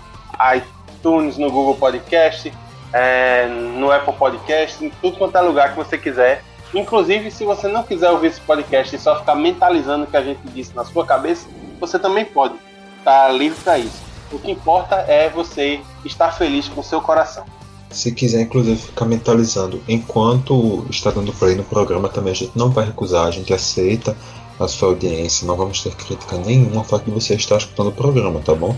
iTunes, 0.56 1.38
no 1.38 1.50
Google 1.52 1.76
Podcast, 1.76 2.54
é, 2.94 3.48
no 3.48 3.92
Apple 3.92 4.14
Podcast, 4.14 4.84
em 4.84 4.90
tudo 4.90 5.18
quanto 5.18 5.38
é 5.38 5.42
lugar 5.42 5.72
que 5.72 5.78
você 5.78 5.98
quiser. 5.98 6.44
Inclusive, 6.74 7.32
se 7.32 7.44
você 7.46 7.68
não 7.68 7.82
quiser 7.82 8.12
ouvir 8.12 8.28
esse 8.28 8.42
podcast 8.42 8.96
e 8.96 9.00
só 9.00 9.20
ficar 9.20 9.36
mentalizando 9.36 10.04
o 10.04 10.08
que 10.08 10.18
a 10.18 10.22
gente 10.22 10.42
disse 10.50 10.76
na 10.76 10.86
sua 10.86 11.06
cabeça, 11.06 11.48
você 11.80 11.98
também 11.98 12.26
pode. 12.26 12.56
Tá 13.04 13.30
livre 13.30 13.60
para 13.64 13.80
isso. 13.80 14.04
O 14.32 14.38
que 14.38 14.52
importa 14.52 14.98
é 15.08 15.30
você 15.30 15.82
estar 16.06 16.32
feliz 16.32 16.68
com 16.68 16.82
o 16.82 16.84
seu 16.84 17.02
coração. 17.02 17.44
Se 17.90 18.12
quiser, 18.12 18.42
inclusive, 18.42 18.78
ficar 18.78 19.06
mentalizando 19.06 19.82
enquanto 19.88 20.86
está 20.90 21.10
dando 21.10 21.34
play 21.34 21.56
no 21.56 21.64
programa, 21.64 22.08
também 22.08 22.32
a 22.32 22.36
gente 22.36 22.52
não 22.56 22.70
vai 22.70 22.86
recusar, 22.86 23.28
a 23.28 23.32
gente 23.32 23.54
aceita 23.54 24.16
a 24.60 24.68
sua 24.68 24.90
audiência, 24.90 25.48
não 25.48 25.56
vamos 25.56 25.82
ter 25.82 25.96
crítica 25.96 26.38
nenhuma 26.38 26.78
ao 26.78 26.84
fato 26.84 27.06
de 27.06 27.12
você 27.12 27.34
estar 27.34 27.58
escutando 27.58 27.88
o 27.88 27.92
programa, 27.92 28.40
tá 28.42 28.54
bom? 28.54 28.76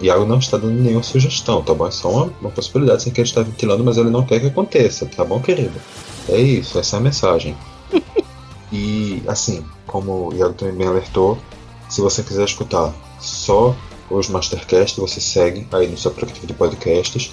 Iago 0.00 0.24
não 0.24 0.38
está 0.38 0.56
dando 0.56 0.80
nenhuma 0.80 1.02
sugestão, 1.02 1.62
tá 1.62 1.74
bom? 1.74 1.86
É 1.86 1.90
só 1.90 2.10
uma, 2.10 2.32
uma 2.40 2.50
possibilidade 2.50 3.02
sem 3.02 3.12
que 3.12 3.20
ele 3.20 3.28
está 3.28 3.42
ventilando, 3.42 3.84
mas 3.84 3.96
ele 3.96 4.10
não 4.10 4.24
quer 4.24 4.40
que 4.40 4.46
aconteça, 4.46 5.06
tá 5.06 5.24
bom, 5.24 5.40
querido? 5.40 5.78
É 6.28 6.38
isso, 6.38 6.78
essa 6.78 6.96
é 6.96 6.98
a 6.98 7.02
mensagem. 7.02 7.56
E, 8.72 9.22
assim, 9.28 9.64
como 9.86 10.28
o 10.28 10.34
Iago 10.34 10.52
também 10.52 10.74
bem 10.74 10.88
alertou, 10.88 11.38
se 11.88 12.00
você 12.00 12.20
quiser 12.20 12.44
escutar 12.44 12.92
só 13.20 13.76
os 14.10 14.28
Mastercast, 14.28 15.00
você 15.00 15.20
segue 15.20 15.66
aí 15.72 15.86
no 15.86 15.96
seu 15.96 16.10
aplicativo 16.10 16.48
de 16.48 16.52
podcasts 16.52 17.32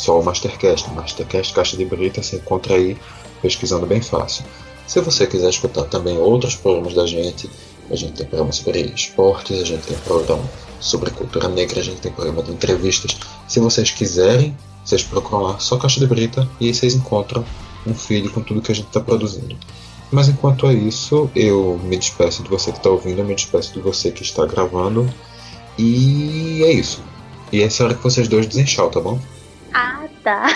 só 0.00 0.18
o 0.18 0.24
Mastercast. 0.24 0.90
Mastercast 0.90 1.52
Caixa 1.52 1.76
de 1.76 1.84
Brita 1.84 2.22
você 2.22 2.36
encontra 2.36 2.74
aí 2.74 2.96
pesquisando 3.42 3.86
bem 3.86 4.00
fácil. 4.00 4.44
Se 4.86 5.00
você 5.00 5.26
quiser 5.26 5.50
escutar 5.50 5.84
também 5.84 6.18
outros 6.18 6.56
programas 6.56 6.94
da 6.94 7.06
gente, 7.06 7.48
a 7.90 7.96
gente 7.96 8.12
tem 8.14 8.26
programa 8.26 8.52
sobre 8.52 8.80
esportes, 8.80 9.60
a 9.60 9.64
gente 9.64 9.86
tem 9.86 9.96
programa 9.98 10.42
sobre 10.80 11.10
cultura 11.10 11.48
negra, 11.48 11.80
a 11.80 11.84
gente 11.84 12.00
tem 12.00 12.10
programa 12.10 12.42
de 12.42 12.50
entrevistas. 12.50 13.16
Se 13.46 13.60
vocês 13.60 13.90
quiserem, 13.90 14.56
vocês 14.84 15.02
procuram 15.02 15.42
lá 15.42 15.58
só 15.58 15.76
Caixa 15.76 16.00
de 16.00 16.06
Brita 16.06 16.48
e 16.58 16.66
aí 16.66 16.74
vocês 16.74 16.94
encontram 16.94 17.44
um 17.86 17.94
feed 17.94 18.28
com 18.30 18.40
tudo 18.42 18.62
que 18.62 18.72
a 18.72 18.74
gente 18.74 18.86
está 18.86 19.00
produzindo. 19.00 19.56
Mas 20.10 20.28
enquanto 20.28 20.66
é 20.66 20.74
isso, 20.74 21.30
eu 21.36 21.78
me 21.84 21.96
despeço 21.96 22.42
de 22.42 22.48
você 22.48 22.72
que 22.72 22.78
está 22.78 22.90
ouvindo, 22.90 23.20
eu 23.20 23.24
me 23.24 23.34
despeço 23.34 23.74
de 23.74 23.80
você 23.80 24.10
que 24.10 24.22
está 24.22 24.44
gravando. 24.44 25.08
E 25.78 26.62
é 26.64 26.72
isso. 26.72 27.02
E 27.52 27.62
é 27.62 27.68
a 27.68 27.84
hora 27.84 27.94
que 27.94 28.02
vocês 28.02 28.26
dois 28.26 28.48
dizem 28.48 28.64
tchau, 28.64 28.90
tá 28.90 29.00
bom? 29.00 29.20
Ah, 29.72 30.00
tá. 30.22 30.46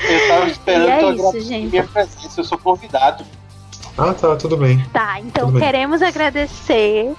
Eu 0.00 0.28
tava 0.28 0.46
esperando 0.48 0.88
E 0.88 0.90
é 0.90 1.12
isso, 1.38 1.40
gente. 1.40 1.70
minha 1.70 1.84
presença, 1.84 2.40
eu 2.40 2.44
sou 2.44 2.58
convidado. 2.58 3.24
Ah, 3.96 4.14
tá, 4.14 4.36
tudo 4.36 4.56
bem. 4.56 4.84
Tá, 4.92 5.18
então 5.20 5.46
Tudo 5.46 5.58
bem. 5.58 5.62
queremos 5.66 6.02
agradecer 6.02 7.12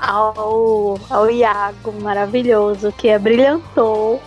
ao, 0.00 0.98
ao 1.08 1.30
Iago 1.30 1.92
maravilhoso 2.02 2.92
que 2.92 3.08
abrilhantou 3.10 4.20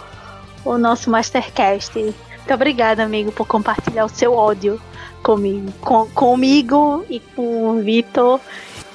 o 0.63 0.77
nosso 0.77 1.09
Mastercast. 1.09 1.97
Muito 1.99 2.53
obrigada, 2.53 3.03
amigo, 3.03 3.31
por 3.33 3.45
compartilhar 3.45 4.05
o 4.05 4.09
seu 4.09 4.33
ódio 4.33 4.79
comigo, 5.21 5.69
com, 5.81 6.07
comigo 6.07 7.03
e 7.09 7.19
com 7.19 7.71
o 7.77 7.81
Vitor. 7.83 8.39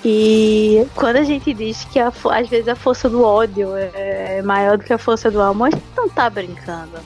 E 0.04 0.84
quando 0.96 1.16
a 1.16 1.22
gente 1.22 1.54
diz 1.54 1.84
que 1.84 1.98
a 2.00 2.08
às 2.30 2.48
vezes 2.48 2.66
a 2.68 2.74
força 2.74 3.08
do 3.08 3.22
ódio 3.22 3.68
é 3.76 4.42
maior 4.42 4.76
do 4.76 4.84
que 4.84 4.92
a 4.92 4.98
força 4.98 5.30
do 5.30 5.40
amor, 5.40 5.68
a 5.68 5.70
gente 5.70 5.84
não 5.96 6.08
tá 6.08 6.28
brincando. 6.28 6.98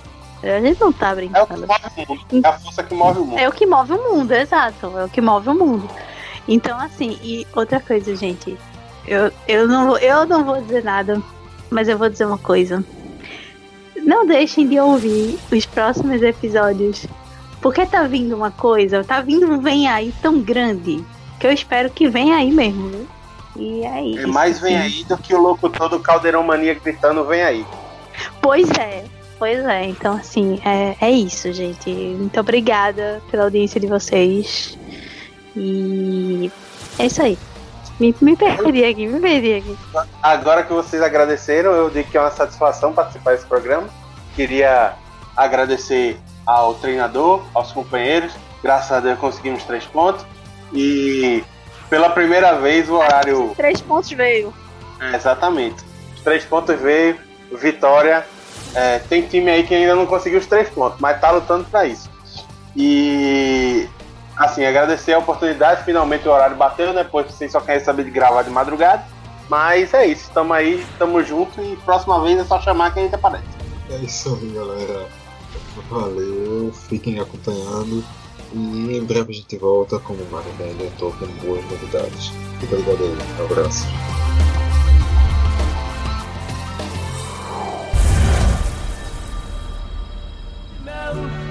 A 0.42 0.60
gente 0.60 0.80
não 0.80 0.92
tá 0.92 1.08
É 1.10 1.12
o 1.12 1.46
que 1.46 1.54
brincando. 1.54 1.66
move 1.66 1.82
o 1.96 2.08
mundo. 2.08 2.44
É 2.44 2.48
a 2.48 2.58
força 2.58 2.82
que 2.82 2.94
move 2.94 3.18
o 3.20 3.24
mundo. 3.24 3.38
É 3.38 3.48
o 3.48 3.52
que 3.52 3.66
move 3.66 3.92
o 3.92 4.02
mundo, 4.14 4.32
exato. 4.32 4.92
É 4.98 5.04
o 5.04 5.08
que 5.08 5.20
move 5.20 5.48
o 5.50 5.54
mundo. 5.54 5.88
Então, 6.48 6.78
assim, 6.78 7.18
e 7.22 7.46
outra 7.54 7.80
coisa, 7.80 8.14
gente. 8.16 8.56
Eu, 9.06 9.30
eu, 9.46 9.68
não, 9.68 9.88
vou- 9.88 9.98
eu 9.98 10.24
não 10.26 10.44
vou 10.44 10.60
dizer 10.62 10.82
nada, 10.84 11.20
mas 11.70 11.88
eu 11.88 11.98
vou 11.98 12.08
dizer 12.08 12.24
uma 12.26 12.38
coisa. 12.38 12.82
Não 13.96 14.26
deixem 14.26 14.66
de 14.68 14.78
ouvir 14.78 15.38
os 15.52 15.66
próximos 15.66 16.22
episódios. 16.22 17.06
Porque 17.60 17.84
tá 17.84 18.04
vindo 18.04 18.36
uma 18.36 18.50
coisa, 18.50 19.02
tá 19.02 19.20
vindo 19.20 19.50
um 19.50 19.58
vem 19.58 19.88
aí 19.88 20.14
tão 20.22 20.40
grande 20.40 21.04
que 21.38 21.46
eu 21.46 21.52
espero 21.52 21.90
que 21.90 22.08
venha 22.08 22.36
aí 22.36 22.50
mesmo. 22.50 22.88
viu? 22.88 23.08
E 23.56 23.84
é 23.84 24.02
isso. 24.02 24.24
É 24.24 24.26
mais 24.26 24.60
vem 24.60 24.76
aí 24.76 25.04
do 25.04 25.16
que 25.16 25.34
o 25.34 25.40
locutor 25.40 25.88
do 25.88 25.98
Caldeirão 26.00 26.42
Mania 26.42 26.74
gritando 26.74 27.24
vem 27.24 27.42
aí. 27.42 27.66
Pois 28.40 28.68
é, 28.78 29.04
pois 29.38 29.58
é. 29.64 29.84
Então, 29.84 30.14
assim, 30.14 30.60
é, 30.64 30.96
é 31.00 31.10
isso, 31.10 31.52
gente. 31.52 31.90
Muito 31.90 32.38
obrigada 32.38 33.22
pela 33.30 33.44
audiência 33.44 33.80
de 33.80 33.86
vocês. 33.86 34.78
E 35.56 36.50
é 36.98 37.06
isso 37.06 37.22
aí. 37.22 37.38
Me, 37.98 38.14
me 38.20 38.36
perdi 38.36 38.84
aqui, 38.84 39.06
me 39.06 39.18
perdi 39.20 39.54
aqui. 39.54 39.78
Agora 40.22 40.62
que 40.62 40.72
vocês 40.72 41.00
agradeceram, 41.00 41.72
eu 41.72 41.88
digo 41.88 42.10
que 42.10 42.16
é 42.16 42.20
uma 42.20 42.30
satisfação 42.30 42.92
participar 42.92 43.32
desse 43.32 43.46
programa. 43.46 43.88
Queria 44.34 44.94
agradecer 45.34 46.18
ao 46.44 46.74
treinador, 46.74 47.42
aos 47.54 47.72
companheiros. 47.72 48.32
Graças 48.62 48.92
a 48.92 49.00
Deus 49.00 49.18
conseguimos 49.18 49.64
três 49.64 49.84
pontos. 49.86 50.26
E 50.72 51.44
pela 51.88 52.10
primeira 52.10 52.58
vez 52.60 52.88
o 52.88 52.94
horário. 52.94 53.52
Três 53.56 53.80
pontos 53.80 54.10
veio. 54.10 54.52
É, 55.00 55.16
exatamente. 55.16 55.84
Os 56.14 56.22
três 56.22 56.44
pontos 56.44 56.78
veio, 56.80 57.18
vitória. 57.52 58.26
É, 58.74 58.98
tem 58.98 59.22
time 59.22 59.50
aí 59.50 59.66
que 59.66 59.74
ainda 59.74 59.94
não 59.94 60.06
conseguiu 60.06 60.38
os 60.38 60.46
três 60.46 60.68
pontos, 60.68 60.98
mas 61.00 61.20
tá 61.20 61.30
lutando 61.30 61.64
para 61.64 61.86
isso. 61.86 62.10
E 62.74 63.88
assim, 64.36 64.64
agradecer 64.64 65.14
a 65.14 65.18
oportunidade, 65.18 65.84
finalmente 65.84 66.28
o 66.28 66.30
horário 66.30 66.56
bateu, 66.56 66.92
né? 66.92 67.06
Pois 67.10 67.26
vocês 67.26 67.52
só 67.52 67.60
querem 67.60 67.82
saber 67.82 68.04
de 68.04 68.10
gravar 68.10 68.42
de 68.42 68.50
madrugada. 68.50 69.04
Mas 69.48 69.94
é 69.94 70.06
isso, 70.06 70.24
estamos 70.24 70.56
aí, 70.56 70.80
estamos 70.80 71.26
juntos 71.26 71.56
e 71.58 71.76
próxima 71.84 72.20
vez 72.20 72.38
é 72.38 72.44
só 72.44 72.60
chamar 72.60 72.92
que 72.92 72.98
a 72.98 73.02
gente 73.02 73.14
aparece. 73.14 73.44
É 73.90 73.96
isso 73.98 74.36
aí, 74.40 74.50
galera. 74.50 75.06
Valeu, 75.88 76.72
fiquem 76.88 77.20
acompanhando. 77.20 78.04
E 78.56 78.96
em 78.96 79.04
breve 79.04 79.32
a 79.32 79.36
gente 79.36 79.58
volta 79.58 79.98
como 79.98 80.22
o 80.22 80.30
Mario 80.30 80.50
Tô 80.98 81.12
com 81.12 81.26
boas 81.26 81.62
novidades. 81.70 82.32
Fica 82.58 82.76
ligado 82.76 83.04
aí. 83.04 83.18
Um 83.38 83.44
abraço. 83.44 83.86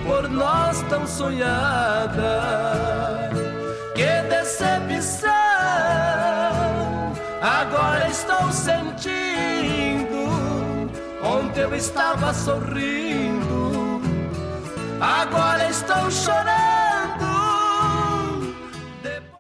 por 0.04 0.30
nós 0.30 0.82
tão 0.90 1.06
sonhada. 1.06 2.42
Que 3.94 4.22
decepção! 4.30 5.32
Agora 7.42 8.08
estou 8.10 8.52
sentindo. 8.52 10.26
Ontem 11.24 11.62
eu 11.62 11.76
estava 11.76 12.34
sorrindo, 12.34 14.02
agora 15.00 15.70
estou 15.70 16.10
chorando. 16.10 16.85